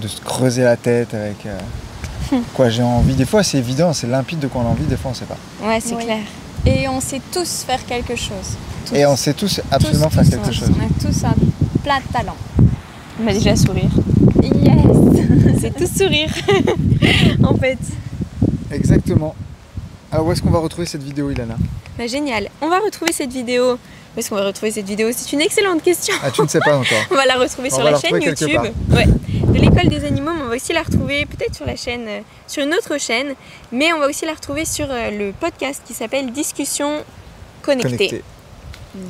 de 0.01 0.07
se 0.07 0.19
creuser 0.19 0.63
la 0.63 0.75
tête 0.75 1.13
avec 1.13 1.45
euh, 1.45 2.37
quoi 2.53 2.69
j'ai 2.69 2.83
envie. 2.83 3.13
Des 3.13 3.25
fois 3.25 3.43
c'est 3.43 3.57
évident, 3.59 3.93
c'est 3.93 4.07
limpide 4.07 4.39
de 4.39 4.47
quoi 4.47 4.61
on 4.63 4.67
a 4.67 4.71
envie, 4.71 4.83
des 4.85 4.97
fois 4.97 5.11
on 5.11 5.13
sait 5.13 5.25
pas. 5.25 5.37
Ouais, 5.63 5.79
c'est 5.79 5.95
Oui. 5.95 6.03
clair. 6.03 6.19
Et 6.65 6.89
on 6.89 6.99
sait 6.99 7.21
tous 7.31 7.63
faire 7.63 7.85
quelque 7.85 8.15
chose. 8.15 8.57
Tous. 8.87 8.95
Et 8.95 9.05
on 9.05 9.15
sait 9.15 9.33
tous 9.33 9.61
absolument 9.71 10.07
Tous, 10.07 10.15
faire 10.15 10.23
tous, 10.25 10.29
quelque 10.31 10.51
chose. 10.51 10.71
On 10.77 10.83
a 10.83 11.09
tous 11.09 11.23
un 11.23 11.33
plat 11.83 11.99
de 12.05 12.11
talent. 12.11 12.35
On 13.21 13.23
va 13.25 13.31
déjà 13.33 13.55
sourire. 13.55 13.91
Yes 14.43 14.84
C'est 15.59 15.75
tout 15.75 15.87
sourire, 15.87 16.29
en 17.43 17.55
fait. 17.55 17.77
Exactement. 18.71 19.35
Alors 20.11 20.27
où 20.27 20.31
est-ce 20.31 20.41
qu'on 20.41 20.51
va 20.51 20.59
retrouver 20.59 20.85
cette 20.87 21.03
vidéo, 21.03 21.31
Ilana? 21.31 21.57
Bah, 21.97 22.07
génial. 22.07 22.49
On 22.61 22.69
va 22.69 22.79
retrouver 22.79 23.11
cette 23.11 23.31
vidéo. 23.31 23.73
Où 23.73 24.19
est-ce 24.19 24.29
qu'on 24.29 24.35
va 24.35 24.45
retrouver 24.45 24.71
cette 24.71 24.85
vidéo? 24.85 25.09
C'est 25.15 25.33
une 25.33 25.41
excellente 25.41 25.83
question. 25.83 26.15
Ah, 26.23 26.31
tu 26.31 26.41
ne 26.41 26.47
sais 26.47 26.59
pas 26.59 26.77
encore. 26.77 26.97
On 27.11 27.15
va 27.15 27.25
la 27.25 27.35
retrouver 27.35 27.69
On 27.71 27.75
sur 27.75 27.83
la 27.83 27.91
la 27.91 27.99
chaîne 27.99 28.21
YouTube. 28.21 28.61
Ouais. 28.89 29.05
De 29.05 29.59
l'école 29.59 29.89
des 29.89 30.05
animaux, 30.05 30.31
mais 30.33 30.43
on 30.43 30.49
va 30.49 30.55
aussi 30.55 30.73
la 30.73 30.83
retrouver 30.83 31.25
peut-être 31.25 31.53
sur 31.53 31.65
la 31.65 31.75
chaîne, 31.75 32.05
euh, 32.07 32.19
sur 32.47 32.63
une 32.63 32.73
autre 32.73 32.97
chaîne, 32.97 33.35
mais 33.71 33.91
on 33.93 33.99
va 33.99 34.07
aussi 34.07 34.25
la 34.25 34.33
retrouver 34.33 34.65
sur 34.65 34.87
euh, 34.89 35.11
le 35.11 35.33
podcast 35.33 35.81
qui 35.85 35.93
s'appelle 35.93 36.31
Discussion 36.31 37.03
connectée. 37.61 37.89
Connecté. 37.97 38.23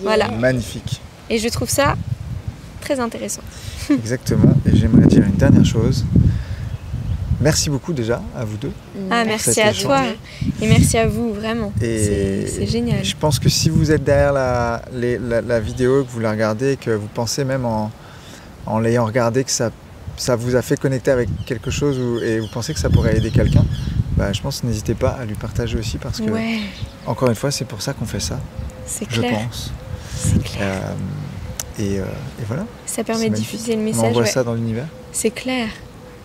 Voilà. 0.01 0.29
Magnifique. 0.29 1.01
Et 1.29 1.37
je 1.37 1.49
trouve 1.49 1.69
ça 1.69 1.95
très 2.81 2.99
intéressant. 2.99 3.41
Exactement. 3.89 4.53
Et 4.65 4.75
j'aimerais 4.75 5.07
dire 5.07 5.23
une 5.25 5.35
dernière 5.35 5.65
chose. 5.65 6.05
Merci 7.41 7.69
beaucoup 7.69 7.91
déjà 7.93 8.21
à 8.35 8.45
vous 8.45 8.55
deux. 8.57 8.71
Ah, 9.11 9.23
merci 9.25 9.59
à 9.61 9.73
toi 9.73 10.01
et 10.61 10.67
merci 10.67 10.97
à 10.97 11.05
vous, 11.07 11.33
vraiment. 11.33 11.71
C'est 11.79 12.65
génial. 12.65 13.03
Je 13.03 13.15
pense 13.15 13.39
que 13.39 13.49
si 13.49 13.69
vous 13.69 13.91
êtes 13.91 14.03
derrière 14.03 14.31
la, 14.33 14.81
les- 14.93 15.17
la- 15.19 15.41
la 15.41 15.59
vidéo, 15.59 16.03
que 16.05 16.11
vous 16.11 16.21
la 16.21 16.31
regardez, 16.31 16.71
et 16.73 16.77
que 16.77 16.91
vous 16.91 17.09
pensez 17.13 17.43
même 17.43 17.65
en, 17.65 17.91
en 18.65 18.79
l'ayant 18.79 19.05
regardé 19.05 19.43
que 19.43 19.51
ça, 19.51 19.69
ça 20.15 20.35
vous 20.37 20.55
a 20.55 20.61
fait 20.61 20.77
connecter 20.79 21.11
avec 21.11 21.27
quelque 21.45 21.69
chose 21.69 21.99
ou- 21.99 22.19
et 22.23 22.39
vous 22.39 22.47
pensez 22.47 22.73
que 22.73 22.79
ça 22.79 22.89
pourrait 22.89 23.17
aider 23.17 23.31
quelqu'un, 23.31 23.65
bah, 24.15 24.31
je 24.31 24.41
pense 24.41 24.61
que 24.61 24.67
n'hésitez 24.67 24.95
pas 24.95 25.09
à 25.09 25.25
lui 25.25 25.35
partager 25.35 25.77
aussi 25.77 25.97
parce 25.97 26.21
que, 26.21 26.31
Ouais, 26.31 26.59
encore 27.05 27.27
une 27.29 27.35
fois, 27.35 27.51
c'est 27.51 27.65
pour 27.65 27.81
ça 27.81 27.91
qu'on 27.93 28.05
fait 28.05 28.21
ça, 28.21 28.39
c'est 28.87 29.05
je 29.11 29.19
clair. 29.19 29.39
pense. 29.41 29.73
C'est 30.17 30.41
clair. 30.41 30.61
Euh, 30.61 30.93
et, 31.79 31.99
euh, 31.99 32.03
et 32.39 32.43
voilà, 32.47 32.65
Ça 32.85 33.03
permet 33.03 33.29
de 33.29 33.35
diffuser 33.35 33.75
le 33.75 33.81
on 33.81 33.85
message. 33.85 34.03
envoie 34.03 34.21
ouais. 34.23 34.27
ça 34.27 34.43
dans 34.43 34.53
l'univers. 34.53 34.87
C'est 35.11 35.31
clair. 35.31 35.67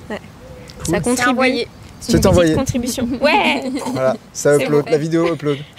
Ouais. 0.09 0.19
Cool. 0.79 0.87
Ça 0.87 0.93
C'est 0.97 1.03
contribue. 1.03 1.31
envoyé. 1.31 1.69
C'est 2.01 2.27
envoyé. 2.27 2.53
petite 2.55 2.59
contribution. 2.65 3.09
Ouais 3.21 3.63
Voilà, 3.93 4.17
ça 4.33 4.57
upload, 4.57 4.85
bon. 4.87 4.91
la 4.91 4.99
vidéo 4.99 5.33
upload. 5.35 5.59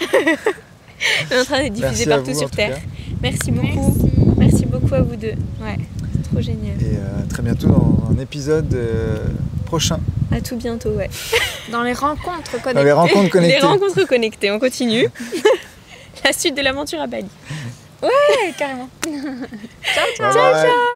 On 1.30 1.34
est 1.34 1.40
en 1.40 1.44
train 1.44 1.64
de 1.64 1.68
diffuser 1.68 1.80
Merci 1.80 2.06
partout 2.06 2.32
vous, 2.32 2.38
sur 2.38 2.50
Terre. 2.50 2.78
Merci 3.20 3.50
beaucoup. 3.50 4.08
Merci. 4.38 4.66
beaucoup 4.66 4.94
à 4.94 5.00
vous 5.02 5.16
deux. 5.16 5.34
Ouais, 5.60 5.76
c'est 6.14 6.30
trop 6.30 6.40
génial. 6.40 6.80
Et 6.80 6.96
euh, 6.96 7.24
très 7.28 7.42
bientôt 7.42 7.66
dans 7.66 8.04
un 8.16 8.18
épisode 8.20 8.72
euh, 8.74 9.16
prochain. 9.66 9.98
À 10.30 10.40
tout 10.40 10.56
bientôt, 10.56 10.90
ouais. 10.90 11.10
Dans 11.72 11.82
les 11.82 11.92
rencontres 11.92 12.52
Dans 12.52 12.58
connectées. 12.60 12.84
les 12.84 12.92
rencontres 12.92 13.30
connectées. 13.30 13.60
Les 13.60 13.66
rencontres 13.66 14.04
connectées, 14.06 14.50
on 14.52 14.58
continue. 14.60 15.08
La 16.24 16.32
suite 16.32 16.56
de 16.56 16.62
l'aventure 16.62 17.00
à 17.00 17.06
Bali. 17.08 17.26
Ouais, 18.02 18.52
carrément. 18.58 18.88
Bye 19.04 20.32
bye. 20.52 20.72